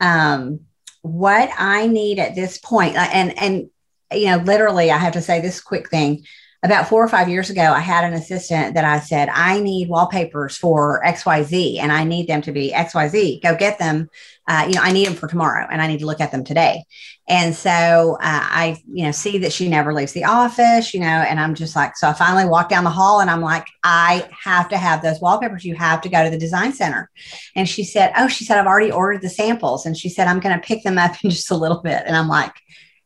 um, 0.00 0.60
what 1.04 1.50
i 1.58 1.86
need 1.86 2.18
at 2.18 2.34
this 2.34 2.58
uh, 2.96 3.10
and 3.12 3.38
and 3.38 3.68
you 4.10 4.24
know 4.24 4.38
literally 4.38 4.90
i 4.90 4.96
have 4.96 5.12
to 5.12 5.20
say 5.20 5.38
this 5.38 5.60
quick 5.60 5.90
thing 5.90 6.24
about 6.64 6.88
four 6.88 7.04
or 7.04 7.08
five 7.08 7.28
years 7.28 7.50
ago, 7.50 7.60
I 7.60 7.80
had 7.80 8.04
an 8.04 8.14
assistant 8.14 8.74
that 8.74 8.86
I 8.86 8.98
said, 8.98 9.28
I 9.28 9.60
need 9.60 9.90
wallpapers 9.90 10.56
for 10.56 11.02
XYZ 11.04 11.78
and 11.78 11.92
I 11.92 12.04
need 12.04 12.26
them 12.26 12.40
to 12.40 12.52
be 12.52 12.72
XYZ. 12.72 13.42
Go 13.42 13.54
get 13.54 13.78
them. 13.78 14.08
Uh, 14.48 14.64
you 14.66 14.74
know, 14.74 14.80
I 14.80 14.92
need 14.92 15.06
them 15.06 15.14
for 15.14 15.28
tomorrow 15.28 15.68
and 15.70 15.82
I 15.82 15.86
need 15.86 16.00
to 16.00 16.06
look 16.06 16.22
at 16.22 16.32
them 16.32 16.42
today. 16.42 16.84
And 17.28 17.54
so 17.54 18.16
uh, 18.18 18.18
I, 18.22 18.82
you 18.90 19.04
know, 19.04 19.10
see 19.10 19.38
that 19.38 19.52
she 19.52 19.68
never 19.68 19.92
leaves 19.92 20.12
the 20.12 20.24
office, 20.24 20.94
you 20.94 21.00
know, 21.00 21.06
and 21.06 21.38
I'm 21.38 21.54
just 21.54 21.76
like, 21.76 21.98
so 21.98 22.08
I 22.08 22.14
finally 22.14 22.46
walk 22.46 22.70
down 22.70 22.84
the 22.84 22.90
hall 22.90 23.20
and 23.20 23.30
I'm 23.30 23.42
like, 23.42 23.66
I 23.82 24.26
have 24.42 24.70
to 24.70 24.78
have 24.78 25.02
those 25.02 25.20
wallpapers. 25.20 25.66
You 25.66 25.74
have 25.76 26.00
to 26.02 26.08
go 26.08 26.24
to 26.24 26.30
the 26.30 26.38
design 26.38 26.72
center. 26.72 27.10
And 27.54 27.68
she 27.68 27.84
said, 27.84 28.12
Oh, 28.16 28.28
she 28.28 28.44
said, 28.44 28.58
I've 28.58 28.66
already 28.66 28.90
ordered 28.90 29.20
the 29.20 29.30
samples. 29.30 29.84
And 29.84 29.96
she 29.96 30.08
said, 30.08 30.28
I'm 30.28 30.40
going 30.40 30.58
to 30.58 30.66
pick 30.66 30.82
them 30.82 30.96
up 30.96 31.22
in 31.22 31.28
just 31.28 31.50
a 31.50 31.56
little 31.56 31.82
bit. 31.82 32.02
And 32.06 32.16
I'm 32.16 32.28
like, 32.28 32.54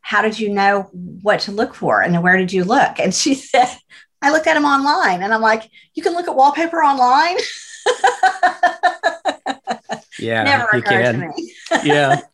how 0.08 0.22
did 0.22 0.40
you 0.40 0.48
know 0.48 0.88
what 1.20 1.40
to 1.40 1.52
look 1.52 1.74
for 1.74 2.00
and 2.00 2.22
where 2.22 2.38
did 2.38 2.50
you 2.50 2.64
look 2.64 2.98
and 2.98 3.14
she 3.14 3.34
said 3.34 3.68
i 4.22 4.32
looked 4.32 4.46
at 4.46 4.54
them 4.54 4.64
online 4.64 5.22
and 5.22 5.34
i'm 5.34 5.42
like 5.42 5.70
you 5.92 6.02
can 6.02 6.14
look 6.14 6.26
at 6.26 6.34
wallpaper 6.34 6.78
online 6.78 7.36
yeah 10.18 10.44
never 10.44 10.66
occurred 10.72 11.12
to 11.12 11.18
me 11.18 11.52
yeah 11.84 12.20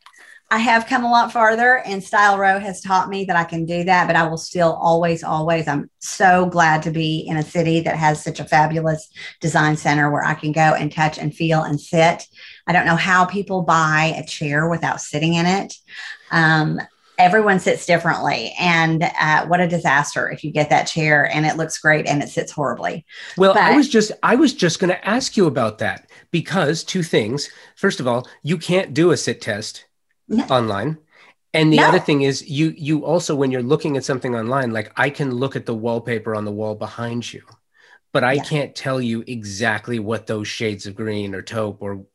I 0.50 0.58
have 0.58 0.86
come 0.86 1.04
a 1.04 1.10
lot 1.10 1.32
farther, 1.32 1.78
and 1.78 2.04
Style 2.04 2.38
Row 2.38 2.60
has 2.60 2.80
taught 2.80 3.08
me 3.08 3.24
that 3.24 3.34
I 3.34 3.42
can 3.42 3.64
do 3.64 3.82
that. 3.84 4.06
But 4.06 4.14
I 4.14 4.28
will 4.28 4.36
still 4.36 4.74
always, 4.74 5.24
always, 5.24 5.66
I'm 5.66 5.90
so 5.98 6.46
glad 6.46 6.84
to 6.84 6.92
be 6.92 7.26
in 7.26 7.36
a 7.36 7.42
city 7.42 7.80
that 7.80 7.96
has 7.96 8.22
such 8.22 8.38
a 8.38 8.44
fabulous 8.44 9.08
design 9.40 9.76
center 9.76 10.12
where 10.12 10.22
I 10.22 10.34
can 10.34 10.52
go 10.52 10.60
and 10.60 10.92
touch 10.92 11.18
and 11.18 11.34
feel 11.34 11.62
and 11.62 11.80
sit. 11.80 12.28
I 12.68 12.72
don't 12.72 12.86
know 12.86 12.94
how 12.94 13.24
people 13.24 13.62
buy 13.62 14.14
a 14.16 14.24
chair 14.24 14.68
without 14.68 15.00
sitting 15.00 15.34
in 15.34 15.46
it. 15.46 15.74
Um, 16.30 16.78
everyone 17.18 17.60
sits 17.60 17.86
differently 17.86 18.54
and 18.58 19.04
uh, 19.20 19.46
what 19.46 19.60
a 19.60 19.68
disaster 19.68 20.30
if 20.30 20.42
you 20.42 20.50
get 20.50 20.70
that 20.70 20.84
chair 20.84 21.30
and 21.32 21.46
it 21.46 21.56
looks 21.56 21.78
great 21.78 22.06
and 22.06 22.22
it 22.22 22.28
sits 22.28 22.50
horribly 22.50 23.04
well 23.36 23.54
but, 23.54 23.62
i 23.62 23.76
was 23.76 23.88
just 23.88 24.12
i 24.22 24.34
was 24.34 24.52
just 24.52 24.78
going 24.80 24.90
to 24.90 25.08
ask 25.08 25.36
you 25.36 25.46
about 25.46 25.78
that 25.78 26.10
because 26.30 26.82
two 26.82 27.02
things 27.02 27.50
first 27.76 28.00
of 28.00 28.08
all 28.08 28.26
you 28.42 28.58
can't 28.58 28.94
do 28.94 29.10
a 29.10 29.16
sit 29.16 29.40
test 29.40 29.86
no. 30.28 30.44
online 30.44 30.98
and 31.52 31.72
the 31.72 31.76
no. 31.76 31.86
other 31.86 32.00
thing 32.00 32.22
is 32.22 32.48
you 32.48 32.74
you 32.76 33.04
also 33.04 33.34
when 33.34 33.50
you're 33.50 33.62
looking 33.62 33.96
at 33.96 34.04
something 34.04 34.34
online 34.34 34.70
like 34.70 34.92
i 34.96 35.08
can 35.08 35.30
look 35.30 35.54
at 35.56 35.66
the 35.66 35.74
wallpaper 35.74 36.34
on 36.34 36.44
the 36.44 36.52
wall 36.52 36.74
behind 36.74 37.32
you 37.32 37.42
but 38.12 38.22
I 38.22 38.34
yeah. 38.34 38.44
can't 38.44 38.74
tell 38.76 39.00
you 39.00 39.24
exactly 39.26 39.98
what 39.98 40.28
those 40.28 40.46
shades 40.46 40.86
of 40.86 40.94
green 40.94 41.34
or 41.34 41.42
taupe 41.42 41.78
or, 41.82 42.06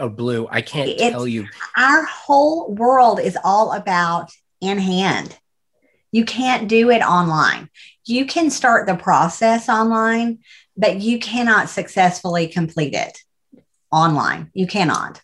or 0.00 0.10
blue. 0.10 0.48
I 0.50 0.60
can't 0.60 0.90
it's, 0.90 1.00
tell 1.00 1.28
you. 1.28 1.46
Our 1.76 2.04
whole 2.06 2.74
world 2.74 3.20
is 3.20 3.38
all 3.44 3.72
about 3.72 4.32
in 4.64 4.78
hand. 4.78 5.38
You 6.12 6.24
can't 6.24 6.68
do 6.68 6.90
it 6.90 7.02
online. 7.02 7.68
You 8.04 8.26
can 8.26 8.50
start 8.50 8.86
the 8.86 8.94
process 8.94 9.68
online, 9.68 10.40
but 10.76 11.00
you 11.00 11.18
cannot 11.18 11.68
successfully 11.68 12.46
complete 12.46 12.94
it 12.94 13.18
online. 13.90 14.50
You 14.54 14.66
cannot. 14.66 15.20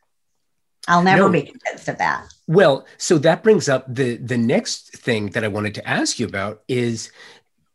I'll 0.89 1.03
never 1.03 1.23
no. 1.23 1.31
be 1.31 1.43
convinced 1.43 1.89
of 1.89 1.99
that. 1.99 2.27
Well, 2.47 2.87
so 2.99 3.19
that 3.19 3.45
brings 3.45 3.69
up 3.69 3.85
the 3.93 4.17
the 4.17 4.39
next 4.39 4.97
thing 4.97 5.31
that 5.31 5.45
I 5.45 5.49
wanted 5.49 5.75
to 5.77 5.89
ask 5.89 6.19
you 6.19 6.27
about 6.27 6.63
is 6.69 7.13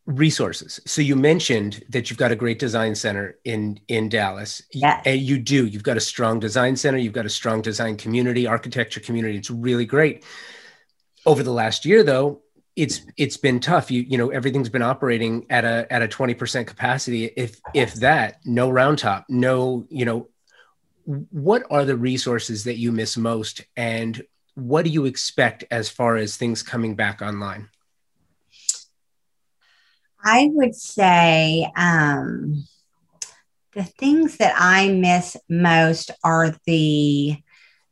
resources. 0.06 0.80
So 0.86 1.02
you 1.02 1.16
mentioned 1.16 1.84
that 1.90 2.10
you've 2.10 2.20
got 2.20 2.32
a 2.32 2.36
great 2.36 2.60
design 2.60 2.96
center 2.96 3.38
in 3.44 3.80
in 3.88 4.10
Dallas. 4.10 4.62
Yes. 4.72 5.02
And 5.06 5.22
you 5.22 5.40
do. 5.40 5.66
You've 5.66 5.84
got 5.84 5.98
a 5.98 6.02
strong 6.02 6.40
design 6.40 6.76
center, 6.76 6.98
you've 6.98 7.14
got 7.14 7.26
a 7.26 7.30
strong 7.30 7.62
design 7.62 7.98
community, 7.98 8.48
architecture 8.48 9.00
community. 9.00 9.38
It's 9.38 9.50
really 9.50 9.86
great. 9.86 10.24
Over 11.26 11.44
the 11.44 11.52
last 11.52 11.86
year, 11.86 12.04
though, 12.04 12.42
it's 12.76 13.02
it's 13.18 13.38
been 13.38 13.60
tough. 13.60 13.90
You 13.90 14.02
you 14.02 14.18
know 14.18 14.30
everything's 14.30 14.70
been 14.70 14.82
operating 14.82 15.46
at 15.50 15.66
a 15.66 15.92
at 15.92 16.02
a 16.02 16.08
twenty 16.08 16.34
percent 16.34 16.68
capacity, 16.68 17.26
if 17.26 17.60
if 17.74 17.96
that. 17.96 18.40
No 18.46 18.70
round 18.70 19.00
top, 19.00 19.26
no 19.30 19.86
you 19.90 20.06
know. 20.06 20.30
What 21.06 21.64
are 21.70 21.86
the 21.86 21.96
resources 21.96 22.64
that 22.64 22.78
you 22.78 22.92
miss 22.92 23.16
most, 23.16 23.62
and 23.78 24.24
what 24.56 24.86
do 24.86 24.92
you 24.92 25.06
expect 25.06 25.64
as 25.70 25.88
far 25.88 26.16
as 26.16 26.36
things 26.36 26.64
coming 26.64 26.96
back 26.96 27.22
online? 27.22 27.70
I 30.24 30.50
would 30.52 30.74
say 30.74 31.72
um, 31.78 32.66
the 33.74 33.84
things 33.84 34.38
that 34.38 34.56
I 34.58 34.90
miss 34.90 35.38
most 35.48 36.10
are 36.24 36.56
the 36.66 37.38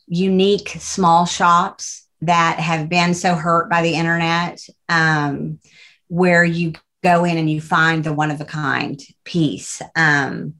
unique 0.07 0.69
small 0.69 1.25
shops 1.27 2.02
that 2.25 2.59
have 2.59 2.89
been 2.89 3.13
so 3.13 3.35
hurt 3.35 3.69
by 3.69 3.81
the 3.81 3.93
internet, 3.93 4.59
um, 4.89 5.59
where 6.07 6.43
you 6.43 6.73
go 7.03 7.25
in 7.25 7.37
and 7.37 7.49
you 7.49 7.61
find 7.61 8.03
the 8.03 8.13
one 8.13 8.31
of 8.31 8.39
a 8.41 8.45
kind 8.45 9.01
piece 9.23 9.81
um, 9.95 10.55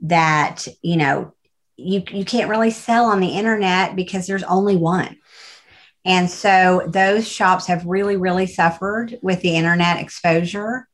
that 0.00 0.66
you 0.82 0.96
know 0.96 1.32
you 1.76 2.02
you 2.10 2.24
can't 2.24 2.50
really 2.50 2.70
sell 2.70 3.06
on 3.06 3.20
the 3.20 3.28
internet 3.38 3.96
because 3.96 4.26
there's 4.26 4.42
only 4.44 4.76
one. 4.76 5.16
And 6.06 6.28
so 6.28 6.82
those 6.86 7.26
shops 7.26 7.66
have 7.66 7.86
really, 7.86 8.16
really 8.16 8.46
suffered 8.46 9.18
with 9.22 9.40
the 9.40 9.56
internet 9.56 9.98
exposure. 9.98 10.86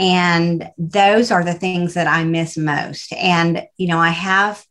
And 0.00 0.68
those 0.76 1.30
are 1.30 1.44
the 1.44 1.54
things 1.54 1.94
that 1.94 2.08
I 2.08 2.24
miss 2.24 2.56
most. 2.56 3.12
And, 3.12 3.62
you 3.76 3.86
know, 3.86 3.98
I 3.98 4.10
have 4.10 4.64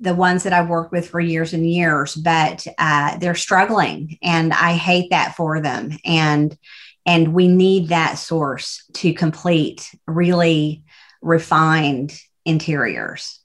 the 0.00 0.14
ones 0.14 0.42
that 0.44 0.52
I've 0.52 0.68
worked 0.68 0.92
with 0.92 1.08
for 1.08 1.20
years 1.20 1.52
and 1.52 1.68
years, 1.68 2.14
but 2.14 2.66
uh, 2.78 3.18
they're 3.18 3.34
struggling, 3.34 4.18
and 4.22 4.52
I 4.52 4.74
hate 4.74 5.10
that 5.10 5.34
for 5.36 5.60
them. 5.60 5.98
And 6.04 6.56
and 7.04 7.34
we 7.34 7.48
need 7.48 7.88
that 7.88 8.14
source 8.14 8.84
to 8.94 9.12
complete 9.12 9.92
really 10.06 10.84
refined 11.20 12.16
interiors. 12.44 13.40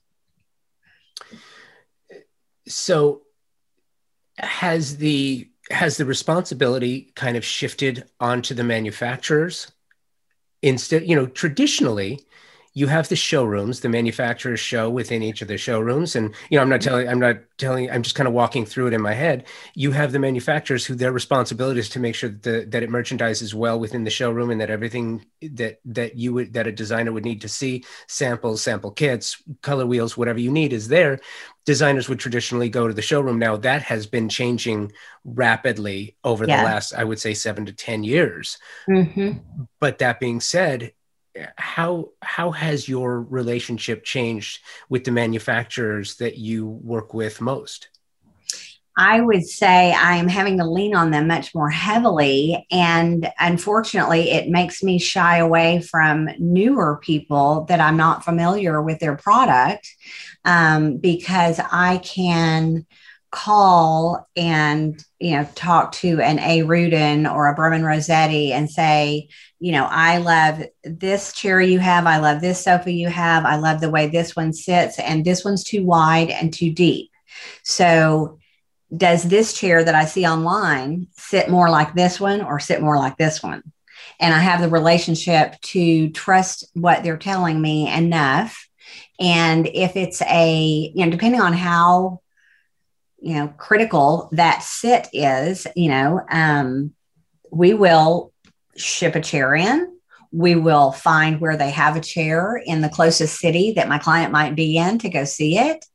So, 2.67 3.21
has 4.37 4.97
the 4.97 5.49
has 5.71 5.97
the 5.97 6.05
responsibility 6.05 7.11
kind 7.15 7.35
of 7.35 7.43
shifted 7.43 8.05
onto 8.19 8.53
the 8.53 8.63
manufacturers 8.63 9.71
instead? 10.61 11.07
You 11.07 11.15
know, 11.15 11.27
traditionally 11.27 12.19
you 12.77 12.85
have 12.85 13.09
the 13.09 13.15
showrooms 13.15 13.79
the 13.79 13.89
manufacturers 13.89 14.59
show 14.59 14.87
within 14.87 15.23
each 15.23 15.41
of 15.41 15.47
the 15.47 15.57
showrooms. 15.57 16.15
And 16.15 16.35
you 16.51 16.57
know 16.57 16.61
i'm 16.61 16.69
not 16.69 16.79
telling 16.79 17.09
i'm 17.09 17.19
not 17.19 17.37
telling 17.57 17.89
i'm 17.89 18.03
just 18.03 18.15
kind 18.15 18.27
of 18.27 18.35
walking 18.35 18.67
through 18.67 18.85
it 18.85 18.93
in 18.93 19.01
my 19.01 19.13
head. 19.13 19.45
You 19.73 19.91
have 19.93 20.11
the 20.11 20.19
manufacturers 20.19 20.85
who 20.85 20.93
their 20.93 21.11
responsibility 21.11 21.79
is 21.79 21.89
to 21.89 21.99
make 21.99 22.13
sure 22.13 22.29
that, 22.29 22.43
the, 22.43 22.65
that 22.69 22.83
it 22.83 22.91
merchandises 22.91 23.55
well 23.55 23.79
within 23.79 24.03
the 24.03 24.11
showroom 24.11 24.51
and 24.51 24.61
that 24.61 24.69
everything 24.69 25.25
that 25.41 25.79
that 25.85 26.17
you 26.17 26.35
would 26.35 26.53
that 26.53 26.67
a 26.67 26.71
designer 26.71 27.11
would 27.11 27.25
need 27.25 27.41
to 27.41 27.49
see 27.49 27.83
samples 28.07 28.61
sample 28.61 28.91
kits 28.91 29.41
color 29.63 29.87
wheels 29.87 30.15
whatever 30.15 30.39
you 30.39 30.51
need 30.51 30.71
is 30.71 30.87
there. 30.87 31.19
Designers 31.65 32.07
would 32.07 32.19
traditionally 32.19 32.69
go 32.69 32.87
to 32.87 32.93
the 32.93 33.01
showroom. 33.01 33.39
Now 33.39 33.57
that 33.57 33.81
has 33.81 34.05
been 34.05 34.29
changing 34.29 34.91
rapidly 35.25 36.15
over 36.23 36.45
yeah. 36.45 36.57
the 36.57 36.63
last 36.63 36.93
i 36.93 37.03
would 37.03 37.19
say 37.19 37.33
seven 37.33 37.65
to 37.65 37.73
ten 37.73 38.03
years. 38.03 38.59
Mm-hmm. 38.87 39.39
but 39.79 39.97
that 39.97 40.19
being 40.19 40.41
said 40.41 40.91
how 41.55 42.09
how 42.21 42.51
has 42.51 42.87
your 42.87 43.21
relationship 43.21 44.03
changed 44.03 44.61
with 44.89 45.03
the 45.03 45.11
manufacturers 45.11 46.15
that 46.17 46.37
you 46.37 46.67
work 46.67 47.13
with 47.13 47.41
most? 47.41 47.89
I 48.99 49.21
would 49.21 49.45
say 49.45 49.93
I 49.93 50.15
am 50.15 50.27
having 50.27 50.57
to 50.57 50.65
lean 50.65 50.95
on 50.95 51.11
them 51.11 51.27
much 51.27 51.53
more 51.53 51.69
heavily. 51.69 52.65
And 52.71 53.31
unfortunately, 53.39 54.31
it 54.31 54.49
makes 54.49 54.81
me 54.81 54.97
shy 54.97 55.37
away 55.37 55.81
from 55.81 56.29
newer 56.39 56.97
people 56.97 57.65
that 57.65 57.79
I'm 57.79 57.95
not 57.95 58.25
familiar 58.25 58.81
with 58.81 58.97
their 58.97 59.15
product 59.15 59.87
um, 60.45 60.97
because 60.97 61.59
I 61.59 61.99
can 61.99 62.87
call 63.31 64.27
and 64.35 65.03
you 65.19 65.31
know 65.35 65.47
talk 65.55 65.91
to 65.91 66.21
an 66.21 66.39
A. 66.39 66.63
Rudin 66.63 67.27
or 67.27 67.47
a 67.47 67.55
Berman 67.55 67.83
Rosetti 67.83 68.51
and 68.51 68.69
say 68.69 69.27
you 69.59 69.71
know 69.71 69.87
i 69.89 70.17
love 70.17 70.63
this 70.83 71.33
chair 71.33 71.59
you 71.59 71.79
have. 71.79 72.05
I 72.05 72.17
love 72.17 72.41
this 72.41 72.63
sofa 72.63 72.91
you 72.91 73.09
have. 73.09 73.45
I 73.45 73.57
love 73.57 73.81
the 73.81 73.89
way 73.89 74.07
this 74.07 74.35
one 74.35 74.53
sits 74.53 74.99
and 74.99 75.25
this 75.25 75.43
one's 75.43 75.63
too 75.63 75.85
wide 75.85 76.29
and 76.29 76.53
too 76.53 76.71
deep. 76.71 77.11
So 77.63 78.39
does 78.95 79.23
this 79.23 79.53
chair 79.53 79.83
that 79.83 79.95
i 79.95 80.05
see 80.05 80.25
online 80.25 81.07
sit 81.17 81.49
more 81.49 81.69
like 81.69 81.93
this 81.93 82.21
one 82.21 82.41
or 82.41 82.59
sit 82.59 82.81
more 82.81 82.97
like 82.97 83.17
this 83.17 83.43
one? 83.43 83.61
And 84.19 84.33
i 84.33 84.39
have 84.39 84.61
the 84.61 84.69
relationship 84.69 85.59
to 85.61 86.09
trust 86.11 86.69
what 86.73 87.03
they're 87.03 87.17
telling 87.17 87.61
me 87.61 87.91
enough. 87.91 88.67
And 89.19 89.67
if 89.67 89.97
it's 89.97 90.21
a 90.21 90.91
you 90.95 91.05
know 91.05 91.11
depending 91.11 91.41
on 91.41 91.53
how 91.53 92.21
you 93.19 93.35
know 93.35 93.47
critical 93.57 94.29
that 94.33 94.63
sit 94.63 95.07
is 95.13 95.67
you 95.75 95.89
know 95.89 96.21
um, 96.29 96.93
we 97.51 97.73
will 97.73 98.31
ship 98.75 99.15
a 99.15 99.21
chair 99.21 99.55
in. 99.55 99.93
We 100.31 100.55
will 100.55 100.91
find 100.91 101.39
where 101.39 101.57
they 101.57 101.71
have 101.71 101.95
a 101.95 102.01
chair 102.01 102.61
in 102.63 102.81
the 102.81 102.89
closest 102.89 103.39
city 103.39 103.71
that 103.73 103.87
my 103.87 103.97
client 103.97 104.31
might 104.31 104.55
be 104.55 104.77
in 104.77 104.99
to 104.99 105.09
go 105.09 105.23
see 105.23 105.57
it. 105.57 105.85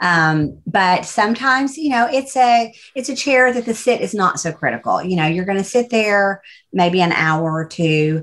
Um, 0.00 0.58
but 0.66 1.04
sometimes 1.04 1.76
you 1.76 1.90
know 1.90 2.08
it's 2.10 2.36
a 2.36 2.74
it's 2.94 3.08
a 3.08 3.16
chair 3.16 3.52
that 3.52 3.64
the 3.64 3.74
sit 3.74 4.00
is 4.00 4.14
not 4.14 4.40
so 4.40 4.52
critical. 4.52 5.02
You 5.02 5.16
know 5.16 5.26
you're 5.26 5.44
going 5.44 5.58
to 5.58 5.64
sit 5.64 5.90
there 5.90 6.42
maybe 6.72 7.00
an 7.00 7.12
hour 7.12 7.52
or 7.52 7.66
two. 7.66 8.22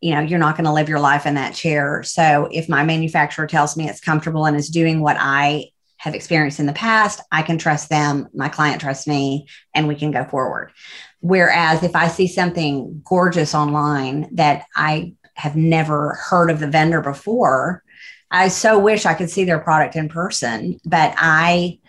You 0.00 0.14
know 0.14 0.20
you're 0.20 0.38
not 0.38 0.56
going 0.56 0.66
to 0.66 0.72
live 0.72 0.88
your 0.88 1.00
life 1.00 1.26
in 1.26 1.34
that 1.34 1.54
chair. 1.54 2.02
So 2.04 2.48
if 2.52 2.68
my 2.68 2.84
manufacturer 2.84 3.46
tells 3.46 3.76
me 3.76 3.88
it's 3.88 4.00
comfortable 4.00 4.46
and 4.46 4.56
is 4.56 4.68
doing 4.68 5.00
what 5.00 5.16
i 5.18 5.70
have 6.06 6.14
experienced 6.14 6.60
in 6.60 6.66
the 6.66 6.72
past, 6.72 7.20
I 7.32 7.42
can 7.42 7.58
trust 7.58 7.88
them, 7.88 8.28
my 8.32 8.48
client 8.48 8.80
trusts 8.80 9.08
me, 9.08 9.48
and 9.74 9.88
we 9.88 9.96
can 9.96 10.12
go 10.12 10.24
forward. 10.24 10.70
Whereas 11.18 11.82
if 11.82 11.96
I 11.96 12.06
see 12.06 12.28
something 12.28 13.02
gorgeous 13.04 13.56
online 13.56 14.28
that 14.36 14.66
I 14.76 15.14
have 15.34 15.56
never 15.56 16.14
heard 16.14 16.48
of 16.48 16.60
the 16.60 16.68
vendor 16.68 17.00
before, 17.00 17.82
I 18.30 18.46
so 18.46 18.78
wish 18.78 19.04
I 19.04 19.14
could 19.14 19.30
see 19.30 19.42
their 19.42 19.58
product 19.58 19.96
in 19.96 20.08
person, 20.08 20.78
but 20.84 21.12
I, 21.16 21.80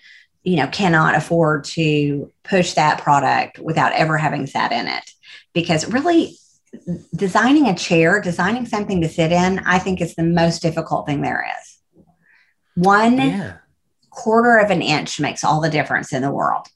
you 0.44 0.56
know, 0.56 0.68
cannot 0.68 1.14
afford 1.14 1.66
to 1.66 2.32
push 2.44 2.74
that 2.74 3.00
product 3.04 3.60
without 3.60 3.94
ever 3.94 4.18
having 4.18 4.48
sat 4.48 4.72
in 4.72 4.88
it 4.88 5.12
because 5.54 5.94
really 5.94 6.36
designing 7.16 7.68
a 7.68 7.76
chair, 7.76 8.20
designing 8.20 8.66
something 8.66 9.02
to 9.02 9.10
sit 9.10 9.32
in, 9.32 9.60
I 9.60 9.78
think 9.78 10.02
is 10.02 10.16
the 10.16 10.24
most 10.24 10.64
difficult 10.64 11.06
thing 11.06 11.22
there 11.22 11.48
is. 11.62 12.04
One 12.74 13.18
yeah 13.18 13.58
quarter 14.18 14.58
of 14.58 14.72
an 14.72 14.82
inch 14.82 15.20
makes 15.20 15.44
all 15.44 15.62
the 15.62 15.70
difference 15.70 16.12
in 16.12 16.24
the 16.24 16.32
world. 16.32 16.68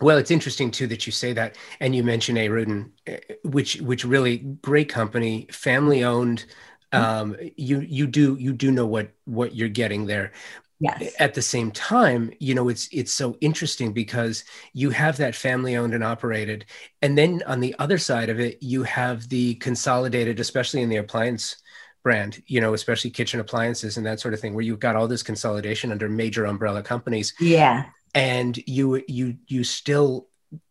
Well, 0.00 0.18
it's 0.18 0.32
interesting 0.32 0.70
too 0.70 0.88
that 0.88 1.06
you 1.06 1.12
say 1.12 1.32
that, 1.34 1.56
and 1.78 1.94
you 1.94 2.02
mention 2.02 2.36
A. 2.36 2.48
Rudin, 2.48 2.92
eh, 3.06 3.18
which 3.44 3.80
which 3.80 4.04
really 4.04 4.38
great 4.38 4.88
company, 4.88 5.46
family 5.52 6.02
owned. 6.04 6.46
Um, 6.92 7.36
you 7.56 7.80
you 7.80 8.08
do 8.08 8.36
you 8.40 8.52
do 8.52 8.72
know 8.72 8.86
what 8.86 9.10
what 9.24 9.54
you're 9.54 9.68
getting 9.68 10.06
there. 10.06 10.32
Yes. 10.80 11.14
At 11.18 11.34
the 11.34 11.42
same 11.42 11.70
time, 11.70 12.32
you 12.40 12.54
know 12.54 12.68
it's 12.70 12.88
it's 12.90 13.12
so 13.12 13.36
interesting 13.40 13.92
because 13.92 14.44
you 14.72 14.90
have 14.90 15.18
that 15.18 15.36
family 15.36 15.76
owned 15.76 15.94
and 15.94 16.02
operated, 16.02 16.64
and 17.02 17.16
then 17.16 17.42
on 17.46 17.60
the 17.60 17.76
other 17.78 17.98
side 17.98 18.30
of 18.30 18.40
it, 18.40 18.60
you 18.62 18.82
have 18.82 19.28
the 19.28 19.54
consolidated, 19.56 20.40
especially 20.40 20.80
in 20.82 20.88
the 20.88 20.96
appliance 20.96 21.59
brand, 22.02 22.42
you 22.46 22.60
know, 22.60 22.74
especially 22.74 23.10
kitchen 23.10 23.40
appliances 23.40 23.96
and 23.96 24.06
that 24.06 24.20
sort 24.20 24.34
of 24.34 24.40
thing, 24.40 24.54
where 24.54 24.64
you've 24.64 24.80
got 24.80 24.96
all 24.96 25.08
this 25.08 25.22
consolidation 25.22 25.92
under 25.92 26.08
major 26.08 26.44
umbrella 26.44 26.82
companies. 26.82 27.34
Yeah. 27.40 27.84
And 28.14 28.56
you 28.66 29.02
you 29.06 29.36
you 29.46 29.64
still 29.64 30.28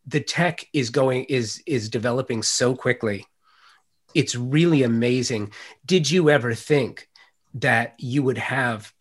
the 0.08 0.20
tech 0.20 0.66
is 0.74 0.90
going 0.90 1.26
is 1.26 1.64
is 1.66 1.90
developing 1.90 2.44
so 2.44 2.76
quickly. 2.76 3.26
It's 4.14 4.36
really 4.36 4.84
amazing. 4.84 5.54
Did 5.86 6.10
you 6.10 6.30
ever 6.30 6.54
think 6.54 7.08
that 7.56 7.96
you 7.98 8.24
would 8.24 8.38
have 8.38 8.94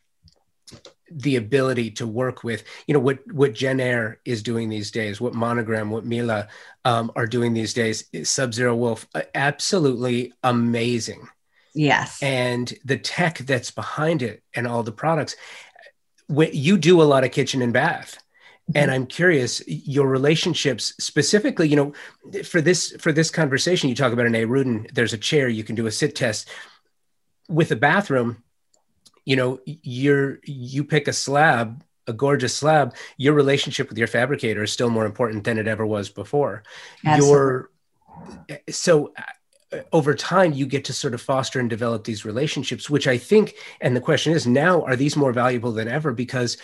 the 1.10 1.36
ability 1.36 1.90
to 1.90 2.06
work 2.06 2.44
with 2.44 2.64
you 2.86 2.92
know 2.92 3.00
what 3.00 3.18
what 3.32 3.54
Jenn-Air 3.54 4.20
is 4.26 4.42
doing 4.42 4.68
these 4.68 4.90
days 4.90 5.20
what 5.20 5.34
monogram 5.34 5.88
what 5.90 6.04
Miele 6.04 6.46
um, 6.84 7.10
are 7.16 7.26
doing 7.26 7.54
these 7.54 7.72
days 7.72 8.04
sub 8.24 8.52
zero 8.52 8.76
wolf 8.76 9.06
absolutely 9.34 10.34
amazing 10.42 11.26
Yes. 11.74 12.22
And 12.22 12.72
the 12.84 12.98
tech 12.98 13.38
that's 13.38 13.70
behind 13.70 14.22
it 14.22 14.42
and 14.54 14.66
all 14.66 14.82
the 14.82 14.92
products. 14.92 15.36
You 16.28 16.76
do 16.76 17.00
a 17.00 17.04
lot 17.04 17.24
of 17.24 17.30
kitchen 17.30 17.62
and 17.62 17.72
bath. 17.72 18.18
Mm-hmm. 18.70 18.76
And 18.76 18.90
I'm 18.90 19.06
curious, 19.06 19.62
your 19.66 20.06
relationships 20.08 20.94
specifically, 20.98 21.68
you 21.68 21.76
know, 21.76 22.42
for 22.42 22.60
this 22.60 22.94
for 23.00 23.12
this 23.12 23.30
conversation, 23.30 23.88
you 23.88 23.94
talk 23.94 24.12
about 24.12 24.26
an 24.26 24.34
A 24.34 24.44
Rudin, 24.44 24.86
there's 24.92 25.14
a 25.14 25.18
chair, 25.18 25.48
you 25.48 25.64
can 25.64 25.74
do 25.74 25.86
a 25.86 25.90
sit 25.90 26.14
test. 26.14 26.48
With 27.48 27.72
a 27.72 27.76
bathroom, 27.76 28.42
you 29.24 29.36
know, 29.36 29.60
you're 29.64 30.38
you 30.44 30.84
pick 30.84 31.08
a 31.08 31.14
slab 31.14 31.82
a 32.08 32.12
gorgeous 32.12 32.56
slab, 32.56 32.96
your 33.16 33.34
relationship 33.34 33.88
with 33.88 33.98
your 33.98 34.06
fabricator 34.06 34.62
is 34.62 34.72
still 34.72 34.90
more 34.90 35.06
important 35.06 35.44
than 35.44 35.58
it 35.58 35.68
ever 35.68 35.86
was 35.86 36.08
before. 36.08 36.64
Absolutely. 37.04 37.30
Your 37.30 37.70
so 38.70 39.12
over 39.92 40.14
time 40.14 40.52
you 40.52 40.66
get 40.66 40.84
to 40.86 40.92
sort 40.92 41.14
of 41.14 41.20
foster 41.20 41.60
and 41.60 41.68
develop 41.68 42.04
these 42.04 42.24
relationships 42.24 42.88
which 42.88 43.06
i 43.06 43.18
think 43.18 43.54
and 43.80 43.94
the 43.94 44.00
question 44.00 44.32
is 44.32 44.46
now 44.46 44.82
are 44.82 44.96
these 44.96 45.16
more 45.16 45.32
valuable 45.32 45.72
than 45.72 45.88
ever? 45.88 46.12
Because 46.12 46.56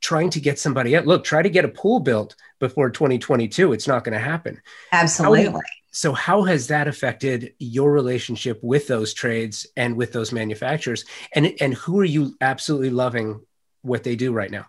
trying 0.00 0.30
to 0.30 0.40
get 0.40 0.58
somebody 0.58 0.96
out 0.96 1.06
look 1.06 1.24
try 1.24 1.42
to 1.42 1.50
get 1.50 1.64
a 1.64 1.68
pool 1.68 2.00
built 2.00 2.34
before 2.58 2.90
2022 2.90 3.72
it's 3.72 3.88
not 3.88 4.04
going 4.04 4.12
to 4.12 4.18
happen. 4.18 4.60
Absolutely. 4.90 5.44
How, 5.44 5.60
so 5.92 6.12
how 6.12 6.42
has 6.42 6.68
that 6.68 6.88
affected 6.88 7.54
your 7.58 7.92
relationship 7.92 8.58
with 8.62 8.88
those 8.88 9.12
trades 9.12 9.66
and 9.76 9.94
with 9.94 10.12
those 10.12 10.32
manufacturers? 10.32 11.04
And 11.34 11.52
and 11.60 11.74
who 11.74 12.00
are 12.00 12.04
you 12.04 12.34
absolutely 12.40 12.90
loving 12.90 13.40
what 13.82 14.02
they 14.02 14.16
do 14.16 14.32
right 14.32 14.50
now 14.50 14.66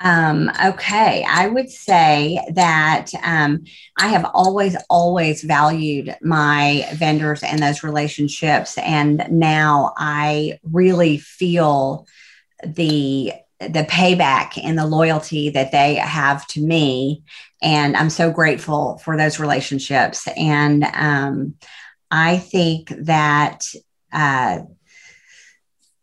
um, 0.00 0.50
okay, 0.64 1.24
I 1.28 1.48
would 1.48 1.70
say 1.70 2.40
that 2.54 3.08
um, 3.22 3.64
I 3.98 4.08
have 4.08 4.24
always, 4.32 4.76
always 4.88 5.42
valued 5.42 6.16
my 6.22 6.86
vendors 6.94 7.42
and 7.42 7.62
those 7.62 7.82
relationships, 7.82 8.78
and 8.78 9.26
now 9.30 9.92
I 9.96 10.58
really 10.62 11.18
feel 11.18 12.06
the 12.64 13.32
the 13.60 13.84
payback 13.84 14.58
and 14.60 14.76
the 14.76 14.86
loyalty 14.86 15.50
that 15.50 15.70
they 15.70 15.94
have 15.96 16.46
to 16.48 16.60
me, 16.60 17.22
and 17.62 17.96
I'm 17.96 18.10
so 18.10 18.30
grateful 18.30 18.98
for 18.98 19.16
those 19.16 19.38
relationships. 19.38 20.26
And 20.36 20.84
um, 20.94 21.54
I 22.10 22.38
think 22.38 22.92
that. 23.04 23.64
Uh, 24.12 24.60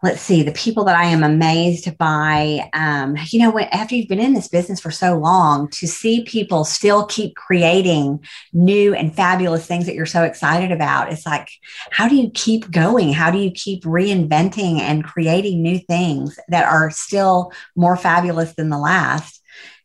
let's 0.02 0.22
see 0.22 0.44
the 0.44 0.52
people 0.52 0.84
that 0.86 0.96
i 0.96 1.06
am 1.06 1.24
amazed 1.24 1.98
by 1.98 2.70
um, 2.74 3.18
you 3.30 3.40
know 3.40 3.58
after 3.60 3.96
you've 3.96 4.08
been 4.08 4.20
in 4.20 4.34
this 4.34 4.48
business 4.48 4.80
for 4.80 4.92
so 4.92 5.18
long 5.18 5.70
to 5.70 5.88
see 5.88 6.24
people 6.24 6.64
still 6.64 7.06
keep 7.06 7.36
creating 7.36 8.24
new 8.54 8.94
and 8.94 9.16
fabulous 9.16 9.66
things 9.66 9.86
that 9.86 9.96
you're 9.96 10.06
so 10.06 10.24
excited 10.24 10.72
about 10.72 11.12
it's 11.12 11.26
like 11.26 11.50
how 11.92 12.08
do 12.08 12.16
you 12.16 12.30
keep 12.32 12.72
going? 12.72 13.14
How 13.14 13.32
do 13.32 13.38
you 13.38 13.52
keep 13.52 13.84
reinventing 13.84 14.80
and 14.80 15.04
creating 15.04 15.62
new 15.62 15.80
things 15.80 16.40
that 16.48 16.66
are 16.66 16.90
still 16.92 17.52
more 17.76 17.98
fabulous 17.98 18.54
than 18.54 18.70
the 18.70 18.78
last? 18.78 19.42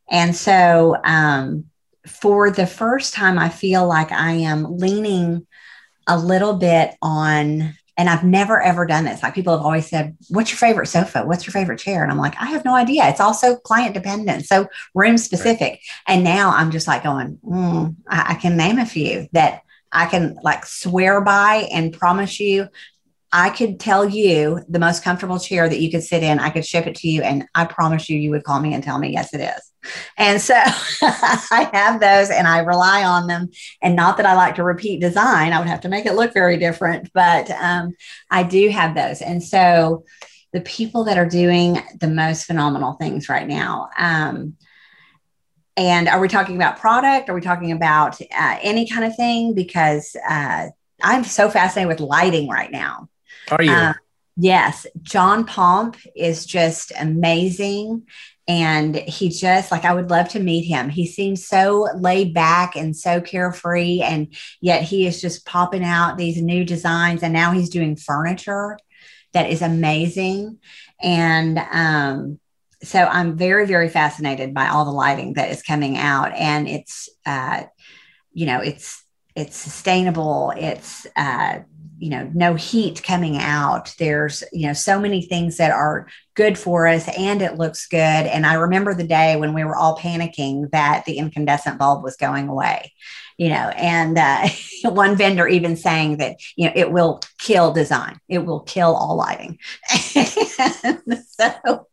And 0.09 0.35
so 0.35 0.95
um, 1.03 1.65
for 2.07 2.51
the 2.51 2.67
first 2.67 3.15
time 3.15 3.39
i 3.39 3.49
feel 3.49 3.87
like 3.87 4.11
i 4.11 4.31
am 4.31 4.77
leaning 4.77 5.45
a 6.07 6.15
little 6.17 6.53
bit 6.53 6.95
on 7.01 7.73
and 7.97 8.09
I've 8.09 8.23
never 8.23 8.61
ever 8.61 8.85
done 8.85 9.05
this. 9.05 9.23
Like 9.23 9.35
people 9.35 9.55
have 9.55 9.65
always 9.65 9.87
said, 9.87 10.17
What's 10.29 10.51
your 10.51 10.57
favorite 10.57 10.87
sofa? 10.87 11.23
What's 11.25 11.45
your 11.45 11.53
favorite 11.53 11.79
chair? 11.79 12.03
And 12.03 12.11
I'm 12.11 12.17
like, 12.17 12.35
I 12.39 12.47
have 12.47 12.65
no 12.65 12.75
idea. 12.75 13.07
It's 13.07 13.19
also 13.19 13.55
client 13.57 13.93
dependent, 13.93 14.45
so 14.45 14.67
room 14.93 15.17
specific. 15.17 15.71
Right. 15.71 15.79
And 16.07 16.23
now 16.23 16.51
I'm 16.51 16.71
just 16.71 16.87
like 16.87 17.03
going, 17.03 17.39
mm, 17.43 17.95
I, 18.07 18.33
I 18.33 18.35
can 18.35 18.57
name 18.57 18.79
a 18.79 18.85
few 18.85 19.27
that 19.31 19.61
I 19.91 20.07
can 20.07 20.37
like 20.43 20.65
swear 20.65 21.21
by 21.21 21.67
and 21.71 21.93
promise 21.93 22.39
you 22.39 22.67
I 23.37 23.49
could 23.49 23.81
tell 23.81 24.07
you 24.07 24.61
the 24.69 24.79
most 24.79 25.03
comfortable 25.03 25.39
chair 25.39 25.67
that 25.67 25.81
you 25.81 25.91
could 25.91 26.03
sit 26.03 26.23
in. 26.23 26.39
I 26.39 26.49
could 26.49 26.65
ship 26.65 26.87
it 26.87 26.95
to 26.95 27.09
you, 27.09 27.21
and 27.21 27.43
I 27.53 27.65
promise 27.65 28.09
you, 28.09 28.17
you 28.17 28.29
would 28.29 28.45
call 28.45 28.61
me 28.61 28.73
and 28.73 28.81
tell 28.81 28.97
me, 28.97 29.11
yes, 29.11 29.33
it 29.33 29.41
is. 29.41 29.71
And 30.17 30.41
so 30.41 30.55
I 31.01 31.69
have 31.73 31.99
those 31.99 32.29
and 32.29 32.47
I 32.47 32.59
rely 32.59 33.03
on 33.03 33.27
them. 33.27 33.49
And 33.81 33.95
not 33.95 34.17
that 34.17 34.25
I 34.25 34.33
like 34.35 34.55
to 34.55 34.63
repeat 34.63 35.01
design, 35.01 35.53
I 35.53 35.59
would 35.59 35.67
have 35.67 35.81
to 35.81 35.89
make 35.89 36.05
it 36.05 36.15
look 36.15 36.33
very 36.33 36.57
different, 36.57 37.11
but 37.13 37.49
um, 37.51 37.93
I 38.29 38.43
do 38.43 38.69
have 38.69 38.95
those. 38.95 39.21
And 39.21 39.43
so 39.43 40.05
the 40.53 40.61
people 40.61 41.03
that 41.05 41.17
are 41.17 41.27
doing 41.27 41.79
the 41.99 42.07
most 42.07 42.45
phenomenal 42.45 42.93
things 42.93 43.27
right 43.29 43.47
now, 43.47 43.89
um, 43.97 44.55
and 45.77 46.07
are 46.07 46.21
we 46.21 46.27
talking 46.27 46.55
about 46.55 46.79
product? 46.79 47.29
Are 47.29 47.33
we 47.33 47.41
talking 47.41 47.71
about 47.71 48.21
uh, 48.21 48.57
any 48.61 48.87
kind 48.87 49.03
of 49.03 49.15
thing? 49.15 49.53
Because 49.53 50.15
uh, 50.27 50.67
I'm 51.03 51.23
so 51.23 51.49
fascinated 51.49 51.89
with 51.89 51.99
lighting 51.99 52.47
right 52.47 52.71
now. 52.71 53.09
Are 53.51 53.61
you? 53.61 53.71
Uh, 53.71 53.93
yes. 54.37 54.87
John 55.01 55.45
Pomp 55.45 55.97
is 56.15 56.45
just 56.45 56.93
amazing. 56.97 58.03
And 58.47 58.95
he 58.95 59.29
just 59.29 59.71
like, 59.71 59.85
I 59.85 59.93
would 59.93 60.09
love 60.09 60.29
to 60.29 60.39
meet 60.39 60.63
him. 60.63 60.89
He 60.89 61.07
seems 61.07 61.47
so 61.47 61.87
laid 61.95 62.33
back 62.33 62.75
and 62.75 62.95
so 62.95 63.19
carefree. 63.19 64.01
And 64.01 64.33
yet 64.61 64.83
he 64.83 65.07
is 65.07 65.19
just 65.19 65.45
popping 65.45 65.83
out 65.83 66.17
these 66.17 66.41
new 66.41 66.63
designs. 66.63 67.23
And 67.23 67.33
now 67.33 67.51
he's 67.51 67.69
doing 67.69 67.95
furniture 67.95 68.77
that 69.33 69.49
is 69.49 69.61
amazing. 69.61 70.59
And, 71.01 71.59
um, 71.71 72.39
so 72.83 72.99
I'm 72.99 73.35
very, 73.35 73.65
very 73.65 73.89
fascinated 73.89 74.53
by 74.53 74.67
all 74.67 74.85
the 74.85 74.91
lighting 74.91 75.33
that 75.33 75.49
is 75.49 75.63
coming 75.63 75.97
out, 75.97 76.33
and 76.35 76.67
it's, 76.67 77.09
uh, 77.25 77.63
you 78.31 78.45
know, 78.45 78.59
it's 78.59 79.03
it's 79.35 79.57
sustainable. 79.57 80.53
It's 80.55 81.07
uh, 81.15 81.59
you 81.97 82.09
know 82.09 82.29
no 82.33 82.55
heat 82.55 83.03
coming 83.03 83.37
out. 83.37 83.93
There's 83.97 84.43
you 84.51 84.67
know 84.67 84.73
so 84.73 84.99
many 84.99 85.21
things 85.21 85.57
that 85.57 85.71
are 85.71 86.07
good 86.35 86.57
for 86.57 86.87
us 86.87 87.07
and 87.17 87.41
it 87.41 87.57
looks 87.57 87.87
good. 87.87 87.97
And 87.97 88.45
i 88.45 88.55
remember 88.55 88.93
the 88.93 89.07
day 89.07 89.37
when 89.37 89.53
we 89.53 89.63
were 89.63 89.75
all 89.75 89.97
panicking 89.97 90.69
that 90.71 91.05
the 91.05 91.17
incandescent 91.17 91.79
bulb 91.79 92.03
was 92.03 92.17
going 92.17 92.49
away 92.49 92.91
you 93.37 93.49
know 93.49 93.69
and 93.75 94.17
uh, 94.17 94.47
one 94.89 95.15
vendor 95.15 95.47
even 95.47 95.75
saying 95.75 96.17
that 96.17 96.37
you 96.55 96.67
know 96.67 96.73
it 96.75 96.91
will 96.91 97.21
kill 97.37 97.73
design. 97.73 98.19
It 98.27 98.39
will 98.39 98.61
kill 98.61 98.95
all 98.95 99.15
lighting. 99.15 99.59
So 101.37 101.87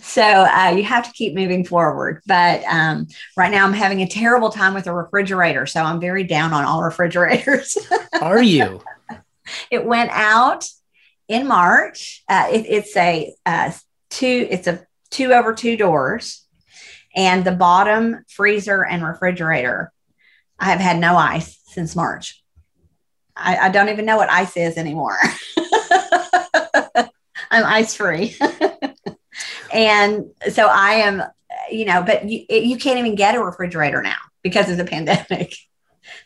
so 0.00 0.22
uh, 0.22 0.74
you 0.76 0.84
have 0.84 1.06
to 1.06 1.12
keep 1.12 1.34
moving 1.34 1.64
forward. 1.64 2.20
But 2.26 2.62
um, 2.64 3.06
right 3.36 3.50
now 3.50 3.64
i'm 3.64 3.72
having 3.72 4.02
a 4.02 4.06
terrible 4.06 4.50
time 4.50 4.74
with 4.74 4.86
a 4.86 4.92
refrigerator 4.92 5.66
so 5.66 5.82
i'm 5.82 6.00
very 6.00 6.24
down 6.24 6.52
on 6.52 6.64
all 6.64 6.82
refrigerators. 6.90 7.76
Are 8.20 8.42
you 8.42 8.80
it 9.70 9.84
went 9.84 10.10
out 10.12 10.66
in 11.28 11.46
march. 11.46 12.22
Uh, 12.28 12.48
it, 12.50 12.66
it's 12.68 12.96
a 12.96 13.34
uh, 13.46 13.72
two 14.10 14.46
it's 14.50 14.66
a 14.66 14.86
two 15.10 15.32
over 15.32 15.54
two 15.54 15.76
doors 15.76 16.46
and 17.14 17.44
the 17.44 17.52
bottom 17.52 18.24
freezer 18.28 18.84
and 18.84 19.04
refrigerator. 19.04 19.92
I 20.58 20.66
have 20.66 20.80
had 20.80 20.98
no 20.98 21.16
ice 21.16 21.60
since 21.66 21.96
march. 21.96 22.42
I, 23.36 23.56
I 23.56 23.68
don't 23.68 23.88
even 23.88 24.06
know 24.06 24.16
what 24.16 24.30
ice 24.30 24.56
is 24.56 24.76
anymore. 24.76 25.18
I'm 27.50 27.64
ice 27.64 27.94
free 27.94 28.36
and 29.72 30.26
so 30.50 30.66
I 30.66 30.94
am, 30.94 31.22
you 31.70 31.84
know, 31.84 32.02
but 32.02 32.28
you, 32.28 32.44
you 32.48 32.76
can't 32.78 32.98
even 32.98 33.14
get 33.14 33.34
a 33.34 33.42
refrigerator 33.42 34.02
now 34.02 34.16
because 34.42 34.70
of 34.70 34.76
the 34.76 34.84
pandemic. 34.84 35.54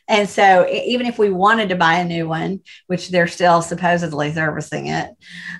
And 0.06 0.28
so, 0.28 0.68
even 0.68 1.06
if 1.06 1.18
we 1.18 1.30
wanted 1.30 1.68
to 1.70 1.76
buy 1.76 1.94
a 1.94 2.04
new 2.04 2.28
one, 2.28 2.60
which 2.86 3.08
they're 3.08 3.26
still 3.26 3.62
supposedly 3.62 4.32
servicing 4.32 4.88
it, 4.88 5.10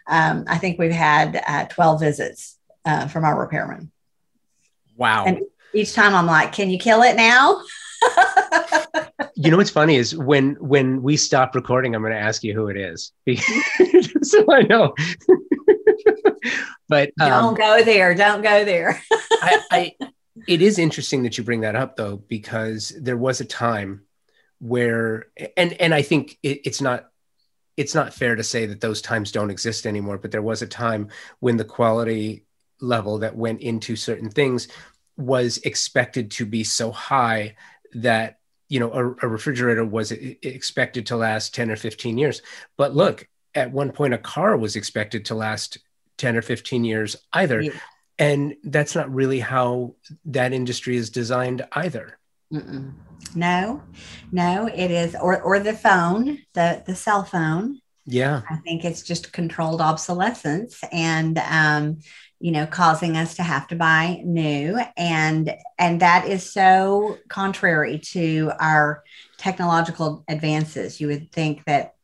um, 0.07 0.45
I 0.47 0.59
think 0.59 0.79
we've 0.79 0.91
had 0.91 1.43
uh, 1.47 1.67
12 1.67 2.01
visits 2.01 2.59
uh, 2.85 3.07
from 3.09 3.25
our 3.25 3.39
repairman. 3.39 3.91
Wow. 4.97 5.25
And 5.27 5.41
each 5.75 5.95
time 5.95 6.15
I'm 6.15 6.27
like, 6.27 6.53
can 6.53 6.71
you 6.71 6.79
kill 6.79 7.03
it 7.03 7.17
now? 7.17 7.63
you 9.35 9.51
know 9.51 9.57
what's 9.57 9.71
funny 9.71 9.97
is 9.97 10.17
when 10.17 10.55
when 10.61 11.03
we 11.03 11.17
stop 11.17 11.55
recording, 11.55 11.95
I'm 11.95 12.03
going 12.03 12.13
to 12.13 12.19
ask 12.19 12.43
you 12.43 12.55
who 12.55 12.69
it 12.69 12.77
is, 12.77 13.13
so 14.23 14.45
I 14.51 14.63
know. 14.63 14.95
but 16.89 17.11
um, 17.21 17.29
don't 17.29 17.59
go 17.59 17.83
there. 17.83 18.15
Don't 18.15 18.43
go 18.43 18.65
there. 18.65 19.03
I, 19.11 19.61
I, 19.71 19.97
it 20.47 20.63
is 20.63 20.79
interesting 20.79 21.23
that 21.25 21.39
you 21.39 21.45
bring 21.45 21.63
that 21.63 21.77
up 21.77 21.97
though, 21.97 22.17
because 22.17 22.93
there 23.01 23.17
was 23.17 23.41
a 23.41 23.45
time 23.45 24.03
where, 24.61 25.27
and 25.57 25.73
and 25.75 25.95
I 25.95 26.03
think 26.03 26.39
it, 26.43 26.63
it's 26.65 26.81
not 26.81 27.11
it's 27.77 27.95
not 27.95 28.15
fair 28.15 28.35
to 28.35 28.43
say 28.43 28.67
that 28.67 28.81
those 28.81 29.01
times 29.01 29.33
don't 29.33 29.51
exist 29.51 29.87
anymore. 29.87 30.19
But 30.19 30.31
there 30.31 30.43
was 30.43 30.63
a 30.63 30.67
time 30.67 31.09
when 31.41 31.57
the 31.57 31.65
quality 31.65 32.45
level 32.81 33.19
that 33.19 33.37
went 33.37 33.61
into 33.61 33.97
certain 33.97 34.31
things 34.31 34.69
was 35.17 35.59
expected 35.59 36.31
to 36.31 36.47
be 36.47 36.63
so 36.65 36.91
high 36.93 37.57
that 37.95 38.39
you 38.69 38.79
know 38.81 38.93
a, 38.93 39.27
a, 39.27 39.29
refrigerator 39.29 39.85
was 39.85 40.13
expected 40.13 41.07
to 41.07 41.17
last 41.17 41.55
10 41.55 41.73
or 41.73 41.77
15 41.77 42.19
years 42.19 42.41
but 42.77 42.95
look 42.95 43.27
at 43.55 43.73
one 43.73 43.91
point 43.91 44.15
a 44.15 44.19
car 44.19 44.57
was 44.57 44.77
expected 44.77 45.25
to 45.25 45.35
last 45.35 45.79
10 46.19 46.37
or 46.37 46.43
15 46.43 46.85
years 46.85 47.17
either. 47.33 47.61
Yeah. 47.61 47.73
And 48.19 48.57
that's 48.65 48.95
not 48.95 49.13
really 49.13 49.41
how 49.41 49.95
that 50.27 50.53
industry 50.53 50.97
is 50.97 51.11
designed 51.11 51.67
either. 51.73 52.18
Mm-mm. 52.53 52.93
No, 53.35 53.83
no, 54.33 54.67
it 54.67 54.91
is, 54.91 55.15
or, 55.15 55.43
or 55.43 55.61
the 55.61 55.75
phone, 55.75 56.39
the, 56.55 56.83
the 56.87 56.95
cell 56.95 57.25
phone. 57.25 57.81
Yeah. 58.07 58.43
I 58.49 58.57
think 58.57 58.85
it's 58.85 59.03
just 59.03 59.33
controlled 59.33 59.83
obsolescence 59.83 60.81
and, 60.91 61.39
um, 61.39 61.99
you 62.41 62.53
know, 62.53 62.67
causing 62.67 63.17
us 63.17 63.35
to 63.35 63.43
have 63.43 63.67
to 63.69 63.77
buy 63.77 64.23
new. 64.25 64.79
And, 64.97 65.55
and 65.79 66.01
that 66.01 66.27
is 66.27 66.51
so 66.51 67.19
contrary 67.29 67.99
to 68.13 68.53
our 68.59 69.03
technological 69.37 70.25
advances. 70.27 71.01
You 71.01 71.09
would 71.09 71.33
think 71.33 71.65
that 71.67 71.97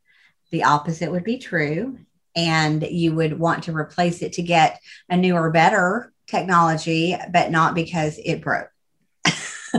the 0.51 0.65
opposite 0.65 1.11
would 1.11 1.23
be 1.23 1.39
true 1.39 1.97
and 2.35 2.83
you 2.83 3.15
would 3.15 3.39
want 3.39 3.63
to 3.63 3.75
replace 3.75 4.21
it 4.21 4.33
to 4.33 4.43
get 4.43 4.79
a 5.09 5.17
newer, 5.17 5.49
better 5.49 6.13
technology, 6.27 7.17
but 7.31 7.49
not 7.49 7.73
because 7.73 8.19
it 8.23 8.41
broke. 8.41 8.69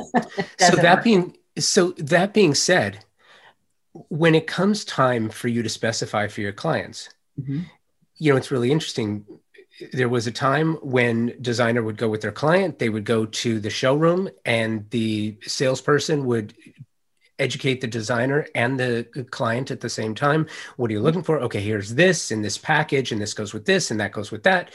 so 0.58 0.76
that 0.76 0.96
work. 0.96 1.04
being 1.04 1.36
so 1.58 1.90
that 1.92 2.34
being 2.34 2.54
said, 2.54 3.04
when 4.08 4.34
it 4.34 4.46
comes 4.46 4.84
time 4.84 5.28
for 5.28 5.48
you 5.48 5.62
to 5.62 5.68
specify 5.68 6.26
for 6.28 6.40
your 6.40 6.52
clients, 6.52 7.08
mm-hmm. 7.40 7.60
you 8.18 8.32
know, 8.32 8.36
it's 8.36 8.50
really 8.50 8.70
interesting. 8.70 9.24
There 9.92 10.08
was 10.08 10.26
a 10.26 10.32
time 10.32 10.74
when 10.76 11.36
designer 11.40 11.82
would 11.82 11.98
go 11.98 12.08
with 12.08 12.22
their 12.22 12.32
client, 12.32 12.78
they 12.78 12.88
would 12.88 13.04
go 13.04 13.26
to 13.26 13.60
the 13.60 13.70
showroom 13.70 14.28
and 14.44 14.88
the 14.90 15.36
salesperson 15.42 16.24
would 16.26 16.54
educate 17.38 17.80
the 17.82 17.86
designer 17.86 18.46
and 18.54 18.80
the 18.80 19.26
client 19.30 19.70
at 19.70 19.80
the 19.80 19.90
same 19.90 20.14
time. 20.14 20.46
What 20.76 20.90
are 20.90 20.94
you 20.94 21.00
looking 21.00 21.22
for? 21.22 21.40
Okay, 21.40 21.60
here's 21.60 21.94
this 21.94 22.30
in 22.30 22.42
this 22.42 22.56
package, 22.56 23.12
and 23.12 23.20
this 23.20 23.34
goes 23.34 23.52
with 23.52 23.66
this, 23.66 23.90
and 23.90 24.00
that 24.00 24.12
goes 24.12 24.30
with 24.30 24.44
that. 24.44 24.70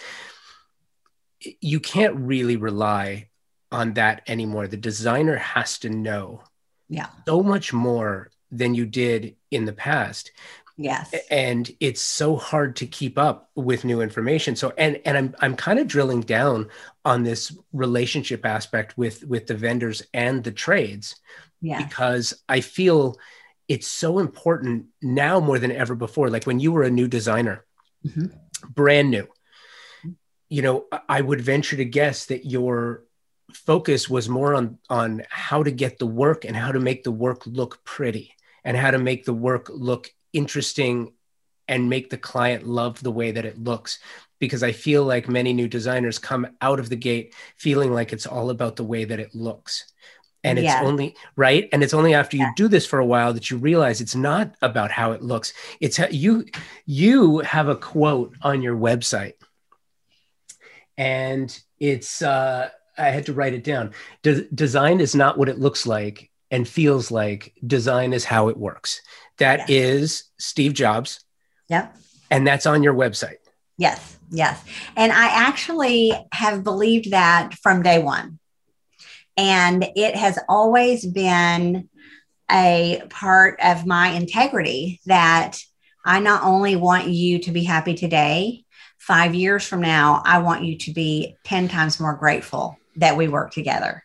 You 1.59 1.79
can't 1.79 2.15
really 2.15 2.55
rely 2.55 3.29
on 3.71 3.93
that 3.93 4.23
anymore. 4.27 4.67
The 4.67 4.77
designer 4.77 5.37
has 5.37 5.79
to 5.79 5.89
know 5.89 6.43
yeah. 6.89 7.07
so 7.25 7.41
much 7.41 7.73
more 7.73 8.29
than 8.51 8.75
you 8.75 8.85
did 8.85 9.35
in 9.49 9.65
the 9.65 9.73
past. 9.73 10.31
Yes. 10.77 11.13
And 11.29 11.69
it's 11.79 12.01
so 12.01 12.35
hard 12.35 12.77
to 12.77 12.87
keep 12.87 13.17
up 13.17 13.49
with 13.55 13.85
new 13.85 14.01
information. 14.01 14.55
So 14.55 14.73
and 14.77 14.99
and 15.05 15.17
I'm 15.17 15.35
I'm 15.39 15.55
kind 15.55 15.79
of 15.79 15.87
drilling 15.87 16.21
down 16.21 16.69
on 17.05 17.23
this 17.23 17.55
relationship 17.71 18.45
aspect 18.45 18.97
with 18.97 19.23
with 19.23 19.47
the 19.47 19.53
vendors 19.53 20.01
and 20.13 20.43
the 20.43 20.51
trades 20.51 21.15
yeah. 21.61 21.83
because 21.83 22.33
I 22.49 22.61
feel 22.61 23.17
it's 23.67 23.87
so 23.87 24.19
important 24.19 24.87
now 25.01 25.39
more 25.39 25.59
than 25.59 25.71
ever 25.71 25.95
before. 25.95 26.29
Like 26.29 26.45
when 26.45 26.59
you 26.59 26.71
were 26.71 26.83
a 26.83 26.89
new 26.89 27.07
designer, 27.07 27.65
mm-hmm. 28.05 28.27
brand 28.69 29.11
new. 29.11 29.27
You 30.49 30.61
know, 30.61 30.85
I 31.07 31.21
would 31.21 31.39
venture 31.39 31.77
to 31.77 31.85
guess 31.85 32.25
that 32.25 32.45
your 32.45 33.05
focus 33.53 34.09
was 34.09 34.29
more 34.29 34.55
on 34.55 34.77
on 34.89 35.23
how 35.29 35.63
to 35.63 35.71
get 35.71 35.99
the 35.99 36.07
work 36.07 36.45
and 36.45 36.55
how 36.55 36.71
to 36.71 36.79
make 36.79 37.03
the 37.03 37.11
work 37.11 37.45
look 37.45 37.83
pretty 37.83 38.33
and 38.63 38.77
how 38.77 38.91
to 38.91 38.97
make 38.97 39.25
the 39.25 39.33
work 39.33 39.69
look 39.69 40.09
interesting 40.33 41.13
and 41.67 41.89
make 41.89 42.09
the 42.09 42.17
client 42.17 42.67
love 42.67 43.01
the 43.01 43.11
way 43.11 43.31
that 43.31 43.45
it 43.45 43.57
looks 43.57 43.99
because 44.39 44.63
I 44.63 44.71
feel 44.71 45.05
like 45.05 45.29
many 45.29 45.53
new 45.53 45.67
designers 45.67 46.19
come 46.19 46.47
out 46.61 46.79
of 46.79 46.89
the 46.89 46.95
gate 46.95 47.33
feeling 47.55 47.93
like 47.93 48.11
it's 48.11 48.25
all 48.25 48.49
about 48.49 48.75
the 48.75 48.83
way 48.83 49.05
that 49.05 49.19
it 49.19 49.33
looks. 49.35 49.85
And 50.43 50.57
it's 50.57 50.65
yeah. 50.65 50.81
only 50.83 51.15
right. 51.35 51.69
And 51.71 51.83
it's 51.83 51.93
only 51.93 52.15
after 52.15 52.35
you 52.35 52.43
yeah. 52.43 52.51
do 52.55 52.67
this 52.67 52.87
for 52.87 52.97
a 52.97 53.05
while 53.05 53.31
that 53.33 53.51
you 53.51 53.57
realize 53.57 54.01
it's 54.01 54.15
not 54.15 54.55
about 54.63 54.89
how 54.89 55.11
it 55.11 55.21
looks. 55.21 55.53
It's 55.79 55.97
how 55.97 56.07
you 56.07 56.45
you 56.87 57.39
have 57.39 57.67
a 57.67 57.75
quote 57.75 58.35
on 58.41 58.63
your 58.63 58.75
website. 58.75 59.35
And 60.97 61.57
it's 61.79 62.23
uh 62.23 62.71
I 62.97 63.09
had 63.09 63.25
to 63.27 63.33
write 63.33 63.53
it 63.53 63.63
down. 63.63 63.91
De- 64.21 64.47
design 64.51 64.99
is 64.99 65.15
not 65.15 65.37
what 65.37 65.49
it 65.49 65.59
looks 65.59 65.85
like 65.85 66.29
and 66.49 66.67
feels 66.67 67.11
like. 67.11 67.53
Design 67.65 68.13
is 68.13 68.25
how 68.25 68.49
it 68.49 68.57
works. 68.57 69.01
That 69.37 69.69
yeah. 69.69 69.77
is 69.77 70.25
Steve 70.37 70.73
Jobs. 70.73 71.23
Yep. 71.69 71.95
And 72.29 72.45
that's 72.45 72.65
on 72.65 72.83
your 72.83 72.93
website. 72.93 73.37
Yes, 73.77 74.17
yes. 74.29 74.63
And 74.95 75.11
I 75.11 75.27
actually 75.27 76.13
have 76.33 76.63
believed 76.63 77.11
that 77.11 77.55
from 77.55 77.81
day 77.81 78.01
one. 78.01 78.39
And 79.37 79.87
it 79.95 80.15
has 80.15 80.37
always 80.47 81.05
been 81.05 81.89
a 82.51 83.01
part 83.09 83.59
of 83.63 83.85
my 83.85 84.09
integrity 84.09 84.99
that 85.05 85.57
I 86.05 86.19
not 86.19 86.43
only 86.43 86.75
want 86.75 87.07
you 87.07 87.39
to 87.39 87.51
be 87.51 87.63
happy 87.63 87.93
today, 87.93 88.65
five 88.97 89.33
years 89.33 89.65
from 89.65 89.81
now, 89.81 90.21
I 90.25 90.39
want 90.39 90.63
you 90.63 90.77
to 90.79 90.91
be 90.91 91.35
10 91.45 91.69
times 91.69 91.99
more 91.99 92.15
grateful 92.15 92.77
that 92.97 93.17
we 93.17 93.27
work 93.27 93.51
together. 93.51 94.03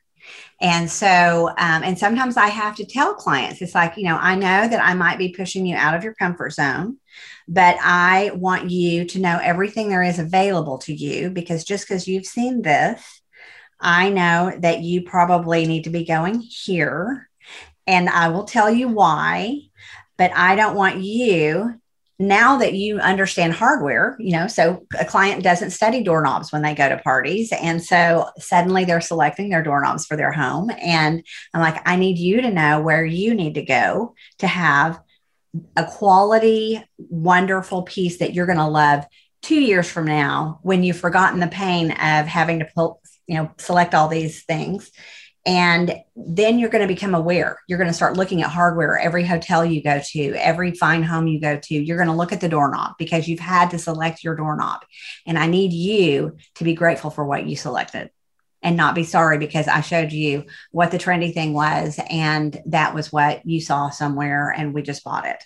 And 0.61 0.91
so, 0.91 1.49
um, 1.59 1.83
and 1.83 1.99
sometimes 1.99 2.37
I 2.37 2.49
have 2.49 2.77
to 2.77 2.87
tell 2.87 3.15
clients, 3.15 3.61
it's 3.61 3.75
like, 3.75 3.97
you 3.97 4.05
know, 4.05 4.17
I 4.17 4.35
know 4.35 4.67
that 4.67 4.83
I 4.83 4.95
might 4.95 5.19
be 5.19 5.35
pushing 5.37 5.67
you 5.67 5.77
out 5.77 5.95
of 5.95 6.03
your 6.03 6.15
comfort 6.15 6.53
zone, 6.55 6.97
but 7.47 7.77
I 7.81 8.31
want 8.35 8.71
you 8.71 9.05
to 9.05 9.19
know 9.19 9.39
everything 9.43 9.89
there 9.89 10.03
is 10.03 10.19
available 10.19 10.79
to 10.79 10.95
you 10.95 11.31
because 11.31 11.65
just 11.65 11.87
because 11.87 12.09
you've 12.09 12.27
seen 12.27 12.63
this, 12.63 13.21
I 13.79 14.09
know 14.09 14.57
that 14.61 14.81
you 14.81 15.03
probably 15.03 15.67
need 15.67 15.85
to 15.85 15.91
be 15.91 16.05
going 16.05 16.41
here. 16.41 17.29
And 17.87 18.09
I 18.09 18.29
will 18.29 18.45
tell 18.45 18.71
you 18.71 18.89
why, 18.89 19.61
but 20.17 20.33
I 20.35 20.57
don't 20.57 20.75
want 20.75 21.03
you 21.03 21.81
now 22.19 22.57
that 22.59 22.73
you 22.73 22.99
understand 22.99 23.53
hardware, 23.53 24.17
you 24.19 24.33
know, 24.33 24.47
so 24.47 24.87
a 24.99 25.05
client 25.05 25.43
doesn't 25.43 25.71
study 25.71 26.03
doorknobs 26.03 26.51
when 26.51 26.63
they 26.63 26.75
go 26.75 26.89
to 26.89 26.97
parties. 26.99 27.53
And 27.53 27.83
so 27.83 28.31
suddenly 28.39 28.85
they're 28.85 29.03
selecting 29.03 29.51
their 29.51 29.63
doorknobs 29.63 30.07
for 30.07 30.17
their 30.17 30.33
home. 30.33 30.71
And 30.83 31.23
I'm 31.53 31.61
like, 31.61 31.87
I 31.87 31.97
need 31.97 32.19
you 32.19 32.41
to 32.41 32.51
know 32.51 32.81
where 32.81 33.05
you 33.05 33.35
need 33.35 33.55
to 33.55 33.63
go 33.63 34.15
to 34.39 34.47
have 34.47 34.99
a 35.77 35.85
quality, 35.85 36.83
wonderful 36.99 37.83
piece 37.83 38.19
that 38.19 38.33
you're 38.33 38.47
going 38.47 38.59
to 38.59 38.67
love 38.67 39.05
two 39.43 39.61
years 39.61 39.89
from 39.89 40.07
now 40.07 40.59
when 40.63 40.83
you've 40.83 40.99
forgotten 40.99 41.41
the 41.41 41.47
pain 41.49 41.91
of 41.91 42.27
having 42.27 42.61
to 42.61 42.69
pull, 42.75 43.01
you 43.27 43.37
know, 43.37 43.51
select 43.59 43.95
all 43.95 44.09
these 44.09 44.43
things 44.45 44.91
and 45.47 45.95
then 46.17 46.59
you're 46.59 46.71
going 46.71 46.87
to 46.87 46.93
become 46.93 47.15
aware. 47.15 47.61
You're 47.69 47.79
going 47.79 47.89
to 47.89 47.95
start 47.95 48.17
looking 48.17 48.43
at 48.43 48.51
hardware, 48.51 48.99
every 48.99 49.25
hotel 49.25 49.65
you 49.65 49.81
go 49.81 50.01
to, 50.05 50.33
every 50.35 50.73
fine 50.73 51.05
home 51.05 51.29
you 51.29 51.41
go 51.41 51.57
to. 51.57 51.75
You're 51.75 51.97
going 51.97 52.09
to 52.09 52.15
look 52.15 52.33
at 52.33 52.41
the 52.41 52.49
doorknob 52.49 52.95
because 52.99 53.29
you've 53.29 53.39
had 53.39 53.71
to 53.71 53.79
select 53.79 54.25
your 54.25 54.35
doorknob. 54.35 54.81
And 55.25 55.39
I 55.39 55.47
need 55.47 55.73
you 55.73 56.37
to 56.57 56.65
be 56.65 56.75
grateful 56.75 57.11
for 57.11 57.25
what 57.25 57.47
you 57.47 57.55
selected 57.55 58.11
and 58.61 58.77
not 58.77 58.97
be 58.97 59.05
sorry 59.05 59.39
because 59.39 59.69
I 59.69 59.83
showed 59.83 60.11
you 60.11 60.47
what 60.73 60.91
the 60.91 60.99
trendy 60.99 61.33
thing 61.33 61.53
was. 61.53 62.01
And 62.11 62.61
that 62.67 62.93
was 62.93 63.13
what 63.13 63.47
you 63.47 63.61
saw 63.61 63.91
somewhere 63.91 64.51
and 64.51 64.75
we 64.75 64.83
just 64.83 65.05
bought 65.05 65.27
it. 65.27 65.43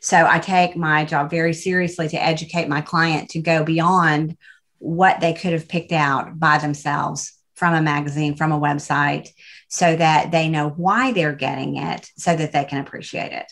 So 0.00 0.26
I 0.26 0.38
take 0.38 0.76
my 0.78 1.04
job 1.04 1.28
very 1.28 1.52
seriously 1.52 2.08
to 2.08 2.22
educate 2.22 2.68
my 2.68 2.80
client 2.80 3.30
to 3.30 3.40
go 3.40 3.64
beyond 3.64 4.38
what 4.78 5.20
they 5.20 5.34
could 5.34 5.52
have 5.52 5.68
picked 5.68 5.92
out 5.92 6.38
by 6.38 6.56
themselves 6.56 7.35
from 7.56 7.74
a 7.74 7.82
magazine, 7.82 8.36
from 8.36 8.52
a 8.52 8.60
website, 8.60 9.28
so 9.68 9.96
that 9.96 10.30
they 10.30 10.48
know 10.48 10.68
why 10.68 11.12
they're 11.12 11.34
getting 11.34 11.76
it 11.76 12.08
so 12.16 12.36
that 12.36 12.52
they 12.52 12.64
can 12.64 12.78
appreciate 12.78 13.32
it. 13.32 13.50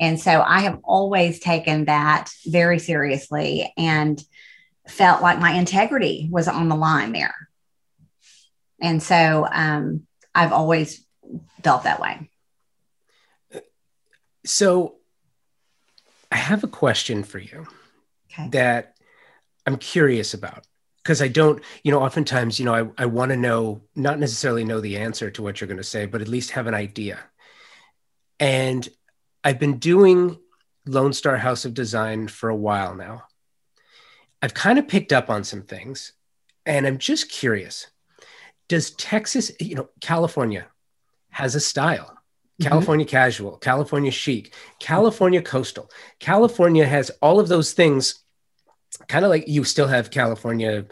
And 0.00 0.18
so 0.18 0.42
I 0.42 0.60
have 0.60 0.80
always 0.82 1.38
taken 1.38 1.84
that 1.84 2.30
very 2.46 2.78
seriously 2.78 3.72
and 3.76 4.20
felt 4.88 5.22
like 5.22 5.38
my 5.38 5.52
integrity 5.52 6.28
was 6.30 6.48
on 6.48 6.68
the 6.68 6.74
line 6.74 7.12
there. 7.12 7.34
And 8.80 9.02
so 9.02 9.46
um, 9.50 10.06
I've 10.34 10.52
always 10.52 11.06
felt 11.62 11.84
that 11.84 12.00
way. 12.00 12.28
So 14.44 14.96
I 16.30 16.36
have 16.36 16.64
a 16.64 16.68
question 16.68 17.22
for 17.22 17.38
you 17.38 17.66
okay. 18.32 18.48
that 18.48 18.96
I'm 19.64 19.76
curious 19.76 20.34
about 20.34 20.66
because 21.04 21.20
I 21.20 21.28
don't, 21.28 21.62
you 21.82 21.92
know, 21.92 22.00
oftentimes, 22.00 22.58
you 22.58 22.64
know, 22.64 22.74
I, 22.74 23.02
I 23.02 23.06
want 23.06 23.30
to 23.30 23.36
know, 23.36 23.82
not 23.94 24.18
necessarily 24.18 24.64
know 24.64 24.80
the 24.80 24.96
answer 24.96 25.30
to 25.30 25.42
what 25.42 25.60
you're 25.60 25.68
going 25.68 25.76
to 25.76 25.84
say, 25.84 26.06
but 26.06 26.22
at 26.22 26.28
least 26.28 26.52
have 26.52 26.66
an 26.66 26.72
idea. 26.72 27.18
And 28.40 28.88
I've 29.44 29.58
been 29.58 29.78
doing 29.78 30.38
Lone 30.86 31.12
Star 31.12 31.36
House 31.36 31.66
of 31.66 31.74
Design 31.74 32.26
for 32.26 32.48
a 32.48 32.56
while 32.56 32.94
now. 32.94 33.24
I've 34.40 34.54
kind 34.54 34.78
of 34.78 34.88
picked 34.88 35.12
up 35.12 35.28
on 35.28 35.44
some 35.44 35.62
things 35.62 36.12
and 36.64 36.86
I'm 36.86 36.98
just 36.98 37.30
curious. 37.30 37.86
Does 38.68 38.92
Texas, 38.92 39.52
you 39.60 39.74
know, 39.74 39.90
California 40.00 40.66
has 41.28 41.54
a 41.54 41.60
style. 41.60 42.06
Mm-hmm. 42.06 42.68
California 42.68 43.04
mm-hmm. 43.04 43.10
casual, 43.10 43.56
California 43.58 44.10
chic, 44.10 44.54
California 44.78 45.42
coastal. 45.42 45.90
California 46.18 46.86
has 46.86 47.10
all 47.20 47.40
of 47.40 47.48
those 47.48 47.74
things 47.74 48.23
kind 48.96 49.24
of 49.24 49.30
like 49.30 49.48
you 49.48 49.64
still 49.64 49.88
have 49.88 50.10
California 50.10 50.86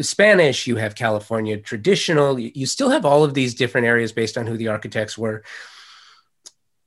Spanish, 0.00 0.66
you 0.66 0.76
have 0.76 0.94
California 0.94 1.58
traditional, 1.58 2.38
you, 2.38 2.50
you 2.54 2.66
still 2.66 2.90
have 2.90 3.04
all 3.04 3.24
of 3.24 3.34
these 3.34 3.54
different 3.54 3.86
areas 3.86 4.12
based 4.12 4.38
on 4.38 4.46
who 4.46 4.56
the 4.56 4.68
architects 4.68 5.18
were. 5.18 5.44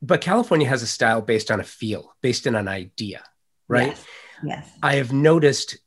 But 0.01 0.21
California 0.21 0.67
has 0.67 0.81
a 0.81 0.87
style 0.87 1.21
based 1.21 1.51
on 1.51 1.59
a 1.59 1.63
feel, 1.63 2.15
based 2.21 2.47
on 2.47 2.55
an 2.55 2.67
idea, 2.67 3.21
right? 3.67 3.89
Yes. 3.89 4.05
yes. 4.43 4.69
I 4.81 4.95
have 4.95 5.13
noticed 5.13 5.77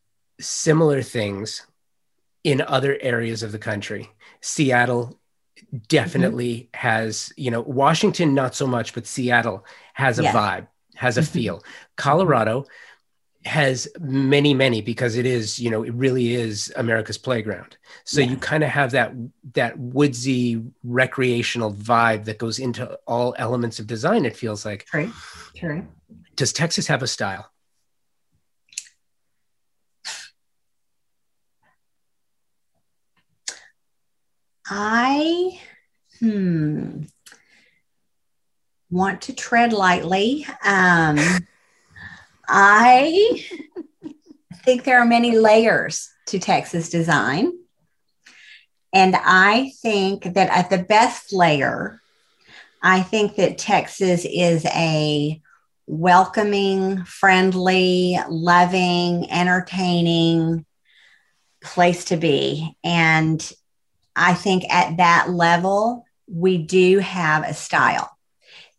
similar 0.40 1.02
things 1.02 1.66
in 2.44 2.60
other 2.60 2.96
areas 3.00 3.42
of 3.42 3.52
the 3.52 3.58
country. 3.58 4.10
Seattle 4.40 5.18
definitely 5.88 6.54
mm-hmm. 6.54 6.86
has, 6.86 7.32
you 7.36 7.50
know, 7.50 7.62
Washington, 7.62 8.34
not 8.34 8.54
so 8.54 8.66
much, 8.66 8.94
but 8.94 9.06
Seattle 9.06 9.64
has 9.94 10.18
a 10.18 10.24
vibe, 10.24 10.66
has 10.94 11.16
a 11.16 11.22
mm-hmm. 11.22 11.32
feel. 11.32 11.64
Colorado, 11.96 12.66
has 13.44 13.88
many 13.98 14.54
many 14.54 14.80
because 14.80 15.16
it 15.16 15.26
is 15.26 15.58
you 15.58 15.68
know 15.68 15.82
it 15.82 15.92
really 15.94 16.34
is 16.34 16.72
america's 16.76 17.18
playground. 17.18 17.76
So 18.04 18.20
yeah. 18.20 18.30
you 18.30 18.36
kind 18.36 18.62
of 18.62 18.70
have 18.70 18.92
that 18.92 19.12
that 19.54 19.78
woodsy 19.78 20.62
recreational 20.84 21.72
vibe 21.72 22.24
that 22.26 22.38
goes 22.38 22.58
into 22.58 22.98
all 23.06 23.34
elements 23.38 23.78
of 23.80 23.86
design 23.86 24.24
it 24.24 24.36
feels 24.36 24.64
like. 24.64 24.86
Right 24.94 25.10
true. 25.56 25.86
Does 26.36 26.52
texas 26.52 26.86
have 26.86 27.02
a 27.02 27.06
style? 27.06 27.50
I 34.68 35.60
hmm 36.20 37.02
want 38.88 39.22
to 39.22 39.32
tread 39.32 39.72
lightly. 39.72 40.46
Um 40.64 41.18
I 42.48 43.44
think 44.64 44.84
there 44.84 45.00
are 45.00 45.06
many 45.06 45.36
layers 45.36 46.10
to 46.26 46.38
Texas 46.38 46.88
design. 46.88 47.52
And 48.92 49.16
I 49.16 49.72
think 49.80 50.34
that 50.34 50.50
at 50.50 50.70
the 50.70 50.84
best 50.84 51.32
layer, 51.32 52.00
I 52.82 53.02
think 53.02 53.36
that 53.36 53.58
Texas 53.58 54.26
is 54.28 54.66
a 54.66 55.40
welcoming, 55.86 57.04
friendly, 57.04 58.18
loving, 58.28 59.30
entertaining 59.30 60.66
place 61.62 62.06
to 62.06 62.16
be. 62.16 62.76
And 62.84 63.52
I 64.14 64.34
think 64.34 64.64
at 64.68 64.98
that 64.98 65.30
level, 65.30 66.04
we 66.26 66.58
do 66.58 66.98
have 66.98 67.44
a 67.44 67.54
style. 67.54 68.10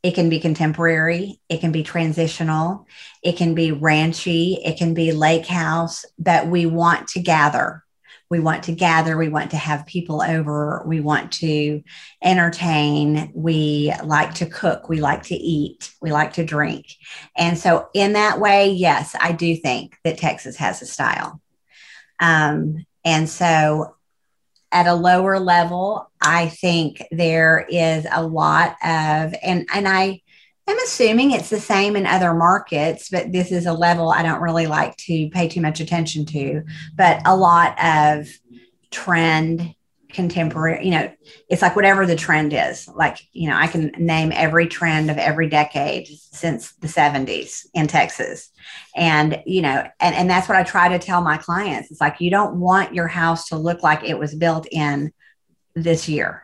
It 0.04 0.16
can 0.16 0.30
be 0.30 0.40
contemporary, 0.42 1.40
it 1.48 1.62
can 1.62 1.72
be 1.72 1.82
transitional, 1.84 2.86
it 3.24 3.38
can 3.38 3.56
be 3.56 3.72
ranchy, 3.72 4.58
it 4.64 4.78
can 4.78 4.94
be 4.94 5.14
lake 5.14 5.46
house, 5.48 6.04
but 6.20 6.48
we 6.48 6.66
want 6.66 7.08
to 7.10 7.22
gather. 7.22 7.84
we 8.30 8.40
want 8.40 8.64
to 8.64 8.72
gather, 8.74 9.16
we 9.16 9.30
want 9.30 9.52
to 9.52 9.58
have 9.58 9.86
people 9.86 10.22
over, 10.22 10.84
we 10.88 11.00
want 11.00 11.32
to 11.32 11.84
entertain, 12.24 13.32
we 13.36 13.94
like 14.04 14.34
to 14.34 14.48
cook, 14.48 14.90
we 14.90 15.00
like 15.00 15.22
to 15.24 15.36
eat, 15.36 15.94
we 16.02 16.12
like 16.12 16.34
to 16.34 16.44
drink. 16.44 16.88
And 17.38 17.58
so, 17.58 17.90
in 17.94 18.14
that 18.14 18.40
way, 18.40 18.72
yes, 18.72 19.16
I 19.20 19.34
do 19.34 19.56
think 19.56 19.98
that 20.04 20.18
Texas 20.18 20.56
has 20.58 20.82
a 20.82 20.88
style. 20.88 21.40
Um, 22.20 22.86
and 23.06 23.30
so, 23.30 23.96
at 24.74 24.88
a 24.88 24.94
lower 24.94 25.40
level, 25.40 26.12
I 26.22 26.50
think 26.50 27.06
there 27.12 27.66
is 27.70 28.06
a 28.12 28.26
lot 28.26 28.72
of, 28.84 29.34
and 29.42 29.68
and 29.74 29.88
I 29.88 30.22
I'm 30.68 30.80
assuming 30.80 31.32
it's 31.32 31.50
the 31.50 31.60
same 31.60 31.96
in 31.98 32.06
other 32.06 32.34
markets, 32.34 33.10
but 33.10 33.32
this 33.34 33.52
is 33.52 33.66
a 33.66 33.74
level 33.74 34.10
I 34.10 34.24
don't 34.24 34.42
really 34.42 34.68
like 34.68 34.96
to 34.98 35.30
pay 35.30 35.50
too 35.50 35.60
much 35.60 35.82
attention 35.82 36.26
to. 36.28 36.64
But 36.96 37.22
a 37.26 37.36
lot 37.36 37.78
of 37.84 38.30
trend, 38.90 39.76
contemporary, 40.14 40.86
you 40.86 40.92
know, 40.92 41.12
it's 41.50 41.62
like 41.62 41.76
whatever 41.76 42.06
the 42.06 42.16
trend 42.16 42.54
is. 42.54 42.88
Like, 42.88 43.20
you 43.32 43.50
know, 43.50 43.58
I 43.58 43.68
can 43.68 43.92
name 43.98 44.32
every 44.34 44.68
trend 44.68 45.12
of 45.12 45.18
every 45.18 45.50
decade 45.50 46.08
since 46.08 46.74
the 46.74 46.88
70s 46.88 47.66
in 47.74 47.88
Texas. 47.88 48.50
And, 48.96 49.42
you 49.46 49.62
know, 49.62 49.86
and, 50.00 50.16
and 50.16 50.30
that's 50.30 50.48
what 50.48 50.58
I 50.58 50.64
try 50.64 50.90
to 50.90 51.00
tell 51.00 51.22
my 51.22 51.38
clients. 51.38 51.92
It's 51.92 52.02
like, 52.02 52.22
you 52.22 52.30
don't 52.30 52.60
want 52.60 52.94
your 52.94 53.08
house 53.08 53.50
to 53.50 53.58
look 53.58 53.84
like 53.84 54.04
it 54.04 54.18
was 54.18 54.36
built 54.36 54.68
in 54.72 55.12
this 55.76 56.08
year 56.08 56.44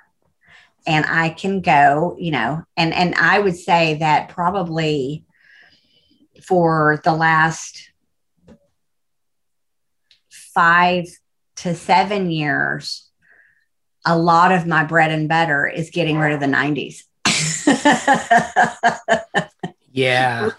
and 0.88 1.05
I 1.05 1.30
can 1.30 1.61
go, 1.61 2.15
you 2.17 2.32
know, 2.32 2.63
and 2.76 2.93
and 2.93 3.15
I 3.15 3.39
would 3.39 3.55
say 3.55 3.95
that 3.95 4.30
probably 4.30 5.26
for 6.41 7.01
the 7.03 7.13
last 7.13 7.91
five 10.30 11.05
to 11.57 11.76
seven 11.76 12.32
years, 12.32 13.09
a 14.05 14.17
lot 14.17 14.51
of 14.51 14.65
my 14.65 14.83
bread 14.83 15.11
and 15.11 15.27
butter 15.27 15.67
is 15.67 15.89
getting 15.89 16.17
rid 16.17 16.33
of 16.33 16.39
the 16.39 16.45
90s. 16.45 17.03
yeah. 19.91 20.51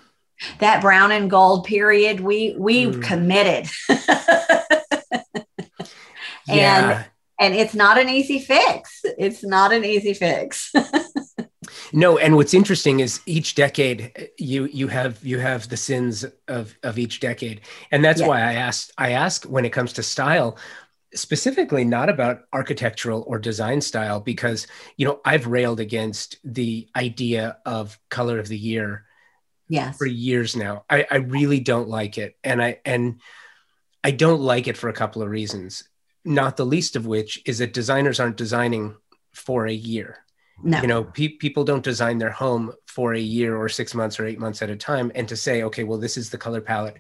That 0.59 0.81
brown 0.81 1.13
and 1.13 1.31
gold 1.31 1.67
period, 1.67 2.21
we 2.21 2.55
we 2.57 2.87
mm. 2.87 3.03
committed. 3.03 3.71
yeah. 6.49 6.49
And 6.49 7.07
and 7.41 7.55
it's 7.55 7.75
not 7.75 7.99
an 7.99 8.09
easy 8.09 8.39
fix. 8.39 9.01
It's 9.19 9.43
not 9.43 9.73
an 9.73 9.85
easy 9.85 10.13
fix. 10.13 10.73
no, 11.93 12.19
and 12.19 12.37
what's 12.37 12.55
interesting 12.55 13.01
is 13.01 13.21
each 13.25 13.55
decade 13.55 14.31
you 14.39 14.67
you 14.67 14.89
have 14.89 15.25
you 15.25 15.39
have 15.39 15.69
the 15.69 15.77
sins 15.77 16.25
of 16.49 16.77
of 16.83 16.99
each 16.99 17.21
decade, 17.21 17.63
and 17.91 18.05
that's 18.05 18.23
why 18.23 18.41
I 18.41 18.55
asked 18.55 18.93
I 18.99 19.13
ask 19.13 19.45
when 19.45 19.65
it 19.65 19.71
comes 19.71 19.95
to 19.95 20.03
style 20.03 20.59
specifically 21.15 21.85
not 21.85 22.09
about 22.09 22.43
architectural 22.53 23.25
or 23.27 23.39
design 23.39 23.81
style 23.81 24.21
because 24.21 24.67
you 24.97 25.07
know 25.07 25.21
I've 25.25 25.47
railed 25.47 25.81
against 25.81 26.37
the 26.45 26.89
idea 26.95 27.59
of 27.67 27.99
color 28.09 28.39
of 28.39 28.49
the 28.49 28.59
year 28.59 29.05
yes. 29.69 29.97
for 29.97 30.07
years 30.07 30.55
now. 30.55 30.85
I, 30.89 31.07
I 31.11 31.17
really 31.17 31.61
don't 31.61 31.89
like 31.89 32.19
it, 32.19 32.37
and 32.45 32.63
I 32.63 32.81
and 32.85 33.21
I 34.05 34.13
don't 34.13 34.41
like 34.41 34.69
it 34.69 34.77
for 34.77 34.89
a 34.89 34.95
couple 34.95 35.23
of 35.23 35.29
reasons 35.29 35.85
not 36.25 36.57
the 36.57 36.67
least 36.67 36.97
of 36.97 37.07
which 37.07 37.43
is 37.47 37.59
that 37.59 37.73
designers 37.73 38.21
aren't 38.21 38.37
designing 38.37 38.97
for 39.33 39.67
a 39.67 39.73
year. 39.73 40.19
No. 40.63 40.81
You 40.83 40.89
know, 40.89 41.05
pe- 41.05 41.29
people 41.29 41.65
don't 41.65 41.85
design 41.85 42.19
their 42.19 42.31
home 42.31 42.73
for 42.87 43.15
a 43.15 43.21
year 43.21 43.57
or 43.57 43.69
six 43.69 43.95
months 43.95 44.21
or 44.21 44.27
eight 44.27 44.39
months 44.39 44.61
at 44.61 44.69
a 44.69 44.77
time. 44.77 45.11
And 45.15 45.27
to 45.29 45.37
say, 45.37 45.63
okay, 45.63 45.85
well, 45.85 45.99
this 45.99 46.19
is 46.19 46.29
the 46.29 46.39
color 46.39 46.61
palette 46.61 46.99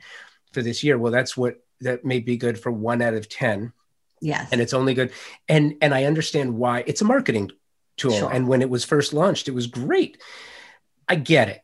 for 0.52 0.62
this 0.62 0.82
year. 0.82 0.96
Well, 0.96 1.12
that's 1.12 1.36
what 1.36 1.56
that 1.80 2.04
may 2.04 2.20
be 2.20 2.38
good 2.38 2.58
for 2.58 2.72
one 2.72 3.02
out 3.02 3.14
of 3.14 3.28
10. 3.28 3.72
Yes. 4.20 4.48
And 4.52 4.60
it's 4.60 4.74
only 4.74 4.94
good. 4.94 5.12
And, 5.48 5.76
and 5.80 5.94
I 5.94 6.04
understand 6.04 6.56
why 6.56 6.84
it's 6.86 7.00
a 7.00 7.04
marketing 7.04 7.50
tool. 7.96 8.12
Sure. 8.12 8.32
And 8.32 8.48
when 8.48 8.62
it 8.62 8.70
was 8.70 8.84
first 8.84 9.12
launched, 9.12 9.48
it 9.48 9.54
was 9.54 9.66
great. 9.66 10.20
I 11.08 11.14
get 11.16 11.48
it. 11.48 11.60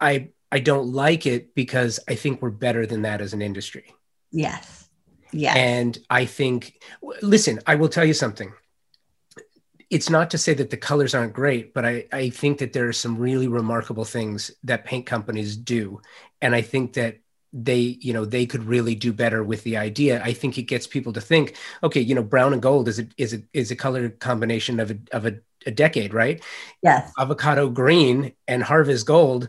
I, 0.00 0.30
I 0.50 0.58
don't 0.58 0.92
like 0.92 1.26
it 1.26 1.54
because 1.54 2.00
I 2.08 2.14
think 2.14 2.42
we're 2.42 2.50
better 2.50 2.86
than 2.86 3.02
that 3.02 3.20
as 3.20 3.32
an 3.32 3.42
industry. 3.42 3.94
Yes. 4.32 4.88
Yeah. 5.32 5.54
And 5.54 5.98
I 6.08 6.24
think, 6.24 6.80
listen, 7.22 7.60
I 7.66 7.74
will 7.74 7.88
tell 7.88 8.04
you 8.04 8.14
something. 8.14 8.52
It's 9.88 10.10
not 10.10 10.30
to 10.30 10.38
say 10.38 10.54
that 10.54 10.70
the 10.70 10.76
colors 10.76 11.14
aren't 11.14 11.32
great, 11.32 11.72
but 11.72 11.84
I, 11.84 12.06
I 12.12 12.30
think 12.30 12.58
that 12.58 12.72
there 12.72 12.88
are 12.88 12.92
some 12.92 13.18
really 13.18 13.46
remarkable 13.46 14.04
things 14.04 14.50
that 14.64 14.84
paint 14.84 15.06
companies 15.06 15.56
do. 15.56 16.00
And 16.40 16.54
I 16.54 16.62
think 16.62 16.94
that 16.94 17.18
they 17.64 17.96
you 18.00 18.12
know 18.12 18.24
they 18.24 18.44
could 18.44 18.64
really 18.64 18.94
do 18.94 19.12
better 19.12 19.42
with 19.42 19.62
the 19.64 19.76
idea 19.76 20.22
i 20.22 20.32
think 20.32 20.58
it 20.58 20.64
gets 20.64 20.86
people 20.86 21.12
to 21.12 21.20
think 21.20 21.56
okay 21.82 22.00
you 22.00 22.14
know 22.14 22.22
brown 22.22 22.52
and 22.52 22.60
gold 22.60 22.86
is 22.86 22.98
a 22.98 23.06
is 23.16 23.32
a 23.32 23.42
is 23.54 23.70
a 23.70 23.76
color 23.76 24.10
combination 24.10 24.78
of 24.78 24.90
a 24.90 24.98
of 25.12 25.24
a, 25.24 25.38
a 25.64 25.70
decade 25.70 26.12
right 26.12 26.42
yes 26.82 27.10
avocado 27.18 27.68
green 27.70 28.32
and 28.46 28.62
harvest 28.62 29.06
gold 29.06 29.48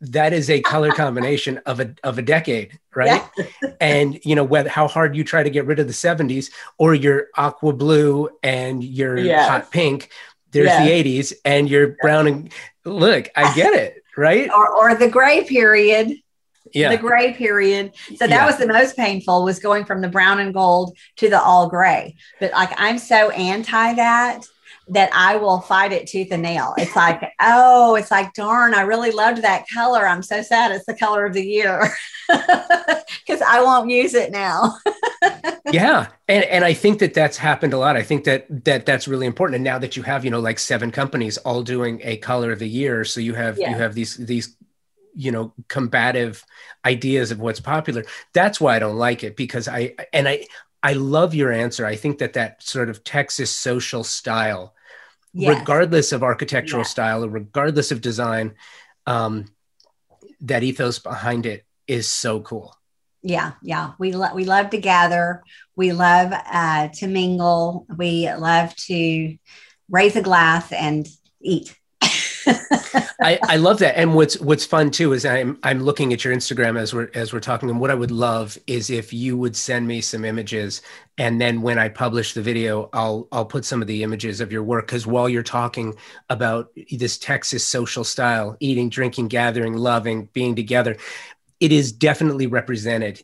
that 0.00 0.32
is 0.32 0.50
a 0.50 0.60
color 0.60 0.90
combination 0.92 1.58
of 1.66 1.80
a 1.80 1.94
of 2.04 2.18
a 2.18 2.22
decade, 2.22 2.78
right? 2.94 3.22
Yeah. 3.36 3.70
and 3.80 4.18
you 4.24 4.34
know 4.34 4.44
whether 4.44 4.68
how 4.68 4.88
hard 4.88 5.16
you 5.16 5.24
try 5.24 5.42
to 5.42 5.50
get 5.50 5.66
rid 5.66 5.78
of 5.78 5.86
the 5.86 5.92
70s 5.92 6.50
or 6.78 6.94
your 6.94 7.28
aqua 7.36 7.72
blue 7.72 8.28
and 8.42 8.82
your 8.84 9.16
yes. 9.16 9.48
hot 9.48 9.70
pink, 9.70 10.10
there's 10.50 10.66
yes. 10.66 10.86
the 10.86 11.18
80s 11.18 11.32
and 11.44 11.68
your 11.68 11.96
brown 12.00 12.26
and 12.26 12.52
look, 12.84 13.28
I 13.34 13.54
get 13.54 13.72
it, 13.72 14.02
right? 14.16 14.50
or 14.50 14.68
or 14.68 14.94
the 14.94 15.08
gray 15.08 15.44
period. 15.44 16.18
Yeah. 16.72 16.90
The 16.90 16.98
gray 16.98 17.32
period. 17.32 17.92
So 18.16 18.26
that 18.26 18.30
yeah. 18.30 18.46
was 18.46 18.58
the 18.58 18.66
most 18.66 18.96
painful 18.96 19.44
was 19.44 19.58
going 19.58 19.84
from 19.84 20.00
the 20.00 20.08
brown 20.08 20.40
and 20.40 20.52
gold 20.52 20.96
to 21.16 21.30
the 21.30 21.40
all 21.40 21.68
gray. 21.68 22.16
But 22.40 22.52
like 22.52 22.72
I'm 22.76 22.98
so 22.98 23.30
anti 23.30 23.94
that 23.94 24.46
that 24.88 25.10
I 25.12 25.36
will 25.36 25.60
fight 25.60 25.92
it 25.92 26.06
tooth 26.06 26.28
and 26.30 26.42
nail. 26.42 26.74
It's 26.78 26.94
like, 26.94 27.20
oh, 27.40 27.96
it's 27.96 28.10
like, 28.10 28.32
darn, 28.34 28.74
I 28.74 28.82
really 28.82 29.10
loved 29.10 29.42
that 29.42 29.64
color. 29.72 30.06
I'm 30.06 30.22
so 30.22 30.42
sad 30.42 30.70
it's 30.70 30.86
the 30.86 30.94
color 30.94 31.26
of 31.26 31.32
the 31.32 31.44
year 31.44 31.90
because 32.28 33.42
I 33.42 33.62
won't 33.62 33.90
use 33.90 34.14
it 34.14 34.30
now. 34.30 34.76
yeah, 35.72 36.08
and 36.28 36.44
and 36.44 36.64
I 36.64 36.72
think 36.72 37.00
that 37.00 37.14
that's 37.14 37.36
happened 37.36 37.72
a 37.72 37.78
lot. 37.78 37.96
I 37.96 38.02
think 38.02 38.24
that 38.24 38.46
that 38.64 38.86
that's 38.86 39.08
really 39.08 39.26
important. 39.26 39.56
And 39.56 39.64
now 39.64 39.78
that 39.78 39.96
you 39.96 40.02
have, 40.04 40.24
you 40.24 40.30
know, 40.30 40.40
like 40.40 40.58
seven 40.58 40.90
companies 40.90 41.36
all 41.38 41.62
doing 41.62 42.00
a 42.04 42.16
color 42.18 42.52
of 42.52 42.58
the 42.58 42.68
year, 42.68 43.04
so 43.04 43.20
you 43.20 43.34
have 43.34 43.58
yeah. 43.58 43.70
you 43.70 43.76
have 43.76 43.94
these 43.94 44.16
these 44.16 44.56
you 45.16 45.32
know 45.32 45.52
combative 45.68 46.44
ideas 46.84 47.30
of 47.30 47.40
what's 47.40 47.60
popular. 47.60 48.04
That's 48.34 48.60
why 48.60 48.76
i 48.76 48.78
don't 48.78 48.96
like 48.96 49.24
it 49.24 49.36
because 49.36 49.66
i 49.66 49.94
and 50.12 50.28
i 50.28 50.44
i 50.82 50.92
love 50.92 51.34
your 51.34 51.50
answer. 51.50 51.84
I 51.86 51.96
think 51.96 52.18
that 52.18 52.34
that 52.34 52.62
sort 52.62 52.90
of 52.90 53.02
texas 53.02 53.50
social 53.50 54.04
style 54.04 54.74
yes. 55.32 55.58
regardless 55.58 56.12
of 56.12 56.22
architectural 56.22 56.80
yeah. 56.80 56.88
style 56.88 57.24
or 57.24 57.28
regardless 57.28 57.90
of 57.90 58.00
design 58.00 58.54
um, 59.06 59.46
that 60.42 60.62
ethos 60.62 60.98
behind 60.98 61.46
it 61.46 61.64
is 61.86 62.06
so 62.06 62.40
cool. 62.40 62.76
Yeah 63.22 63.52
yeah. 63.62 63.92
We 63.98 64.12
love 64.12 64.34
we 64.34 64.44
love 64.44 64.70
to 64.70 64.78
gather. 64.78 65.42
We 65.74 65.92
love 65.92 66.32
uh, 66.32 66.88
to 66.88 67.06
mingle. 67.06 67.86
We 67.96 68.30
love 68.32 68.76
to 68.76 69.36
raise 69.88 70.16
a 70.16 70.22
glass 70.22 70.72
and 70.72 71.08
eat 71.40 71.76
I, 72.46 73.38
I 73.42 73.56
love 73.56 73.78
that. 73.78 73.98
And 73.98 74.14
what's 74.14 74.38
what's 74.40 74.64
fun 74.64 74.90
too 74.90 75.12
is 75.12 75.24
I'm 75.24 75.58
I'm 75.62 75.82
looking 75.82 76.12
at 76.12 76.24
your 76.24 76.34
Instagram 76.34 76.78
as 76.78 76.92
we're 76.94 77.10
as 77.14 77.32
we're 77.32 77.40
talking. 77.40 77.70
And 77.70 77.80
what 77.80 77.90
I 77.90 77.94
would 77.94 78.10
love 78.10 78.56
is 78.66 78.90
if 78.90 79.12
you 79.12 79.36
would 79.36 79.56
send 79.56 79.86
me 79.86 80.00
some 80.00 80.24
images, 80.24 80.82
and 81.18 81.40
then 81.40 81.62
when 81.62 81.78
I 81.78 81.88
publish 81.88 82.34
the 82.34 82.42
video, 82.42 82.88
I'll 82.92 83.26
I'll 83.32 83.46
put 83.46 83.64
some 83.64 83.80
of 83.80 83.88
the 83.88 84.02
images 84.02 84.40
of 84.40 84.52
your 84.52 84.62
work 84.62 84.86
because 84.86 85.06
while 85.06 85.28
you're 85.28 85.42
talking 85.42 85.94
about 86.28 86.70
this 86.90 87.18
Texas 87.18 87.64
social 87.64 88.04
style, 88.04 88.56
eating, 88.60 88.88
drinking, 88.88 89.28
gathering, 89.28 89.74
loving, 89.74 90.28
being 90.32 90.54
together, 90.54 90.96
it 91.60 91.72
is 91.72 91.92
definitely 91.92 92.46
represented 92.46 93.22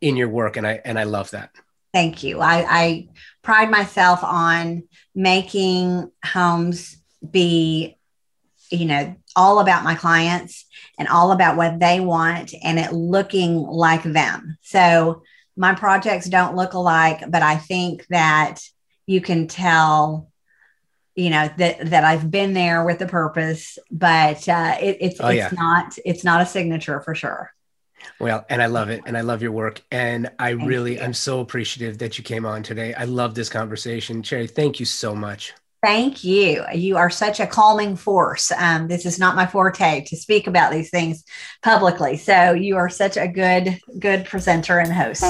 in 0.00 0.16
your 0.16 0.28
work, 0.28 0.56
and 0.56 0.66
I 0.66 0.80
and 0.84 0.98
I 0.98 1.04
love 1.04 1.30
that. 1.32 1.50
Thank 1.92 2.22
you. 2.22 2.40
I, 2.40 2.66
I 2.68 3.08
pride 3.42 3.70
myself 3.70 4.22
on 4.22 4.84
making 5.14 6.10
homes 6.24 6.98
be 7.28 7.97
you 8.70 8.86
know, 8.86 9.16
all 9.36 9.60
about 9.60 9.84
my 9.84 9.94
clients 9.94 10.66
and 10.98 11.08
all 11.08 11.32
about 11.32 11.56
what 11.56 11.78
they 11.78 12.00
want 12.00 12.54
and 12.62 12.78
it 12.78 12.92
looking 12.92 13.56
like 13.56 14.02
them. 14.02 14.58
So 14.62 15.22
my 15.56 15.74
projects 15.74 16.28
don't 16.28 16.56
look 16.56 16.74
alike, 16.74 17.22
but 17.28 17.42
I 17.42 17.56
think 17.56 18.06
that 18.08 18.60
you 19.06 19.20
can 19.20 19.48
tell 19.48 20.30
you 21.18 21.30
know 21.30 21.50
that 21.58 21.90
that 21.90 22.04
I've 22.04 22.30
been 22.30 22.52
there 22.52 22.84
with 22.84 23.00
the 23.00 23.06
purpose, 23.08 23.76
but 23.90 24.48
uh, 24.48 24.76
it, 24.80 24.98
it's 25.00 25.20
oh, 25.20 25.26
it's 25.26 25.36
yeah. 25.36 25.50
not 25.52 25.98
it's 26.04 26.22
not 26.22 26.40
a 26.40 26.46
signature 26.46 27.00
for 27.00 27.12
sure. 27.16 27.52
Well, 28.20 28.46
and 28.48 28.62
I 28.62 28.66
love 28.66 28.88
it, 28.88 29.02
and 29.04 29.18
I 29.18 29.22
love 29.22 29.42
your 29.42 29.50
work, 29.50 29.82
and 29.90 30.30
I 30.38 30.54
thank 30.54 30.68
really 30.68 30.94
you. 30.94 31.00
I'm 31.00 31.14
so 31.14 31.40
appreciative 31.40 31.98
that 31.98 32.18
you 32.18 32.24
came 32.24 32.46
on 32.46 32.62
today. 32.62 32.94
I 32.94 33.02
love 33.02 33.34
this 33.34 33.48
conversation, 33.48 34.22
Sherry. 34.22 34.46
Thank 34.46 34.78
you 34.78 34.86
so 34.86 35.12
much. 35.12 35.54
Thank 35.82 36.24
you. 36.24 36.64
You 36.74 36.96
are 36.96 37.08
such 37.08 37.38
a 37.38 37.46
calming 37.46 37.94
force. 37.94 38.50
Um, 38.50 38.88
this 38.88 39.06
is 39.06 39.18
not 39.18 39.36
my 39.36 39.46
forte 39.46 40.04
to 40.06 40.16
speak 40.16 40.48
about 40.48 40.72
these 40.72 40.90
things 40.90 41.24
publicly. 41.62 42.16
So 42.16 42.52
you 42.52 42.76
are 42.76 42.88
such 42.88 43.16
a 43.16 43.28
good, 43.28 43.78
good 43.98 44.24
presenter 44.24 44.80
and 44.80 44.92
host. 44.92 45.22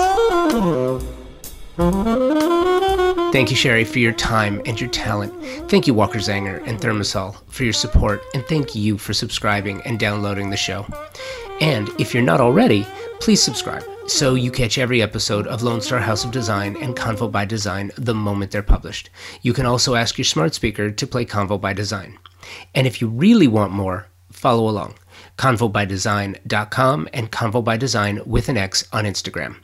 Thank 3.31 3.51
you, 3.51 3.57
Sherry, 3.57 3.85
for 3.85 3.99
your 3.99 4.15
time 4.15 4.63
and 4.65 4.81
your 4.81 4.89
talent. 4.89 5.35
Thank 5.71 5.87
you, 5.87 5.93
Walker 5.93 6.19
Zanger 6.19 6.67
and 6.67 6.81
ThermaSol, 6.81 7.37
for 7.51 7.65
your 7.65 7.75
support. 7.75 8.23
And 8.33 8.43
thank 8.47 8.75
you 8.75 8.97
for 8.97 9.13
subscribing 9.13 9.83
and 9.83 10.01
downloading 10.01 10.49
the 10.49 10.57
show. 10.57 10.87
And 11.61 11.91
if 12.01 12.15
you're 12.15 12.23
not 12.23 12.41
already, 12.41 12.87
please 13.21 13.43
subscribe 13.43 13.85
so 14.09 14.35
you 14.35 14.51
catch 14.51 14.79
every 14.79 15.03
episode 15.03 15.47
of 15.47 15.63
Lone 15.63 15.81
Star 15.81 15.99
House 15.99 16.25
of 16.25 16.31
Design 16.31 16.77
and 16.77 16.97
Convo 16.97 17.31
by 17.31 17.45
Design 17.45 17.93
the 17.97 18.15
moment 18.15 18.51
they're 18.51 18.63
published. 18.63 19.11
You 19.43 19.53
can 19.53 19.67
also 19.67 19.95
ask 19.95 20.17
your 20.17 20.25
smart 20.25 20.55
speaker 20.55 20.91
to 20.91 21.07
play 21.07 21.25
Convo 21.25 21.61
by 21.61 21.73
Design. 21.73 22.19
And 22.75 22.87
if 22.87 23.01
you 23.01 23.09
really 23.09 23.47
want 23.47 23.73
more, 23.73 24.07
follow 24.33 24.69
along. 24.69 24.95
ConvoByDesign.com 25.37 27.09
and 27.13 27.31
Convo 27.31 27.63
by 27.63 27.77
Design 27.77 28.21
with 28.25 28.49
an 28.49 28.57
X 28.57 28.89
on 28.93 29.05
Instagram. 29.05 29.57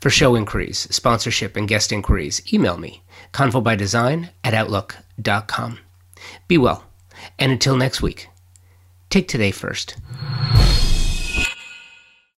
For 0.00 0.10
show 0.10 0.34
inquiries, 0.34 0.88
sponsorship, 0.94 1.56
and 1.56 1.68
guest 1.68 1.92
inquiries, 1.92 2.42
email 2.52 2.76
me, 2.76 3.02
convobydesign 3.32 4.30
at 4.44 4.54
outlook.com. 4.54 5.78
Be 6.48 6.58
well, 6.58 6.84
and 7.38 7.52
until 7.52 7.76
next 7.76 8.02
week, 8.02 8.28
take 9.08 9.28
today 9.28 9.50
first. 9.50 9.96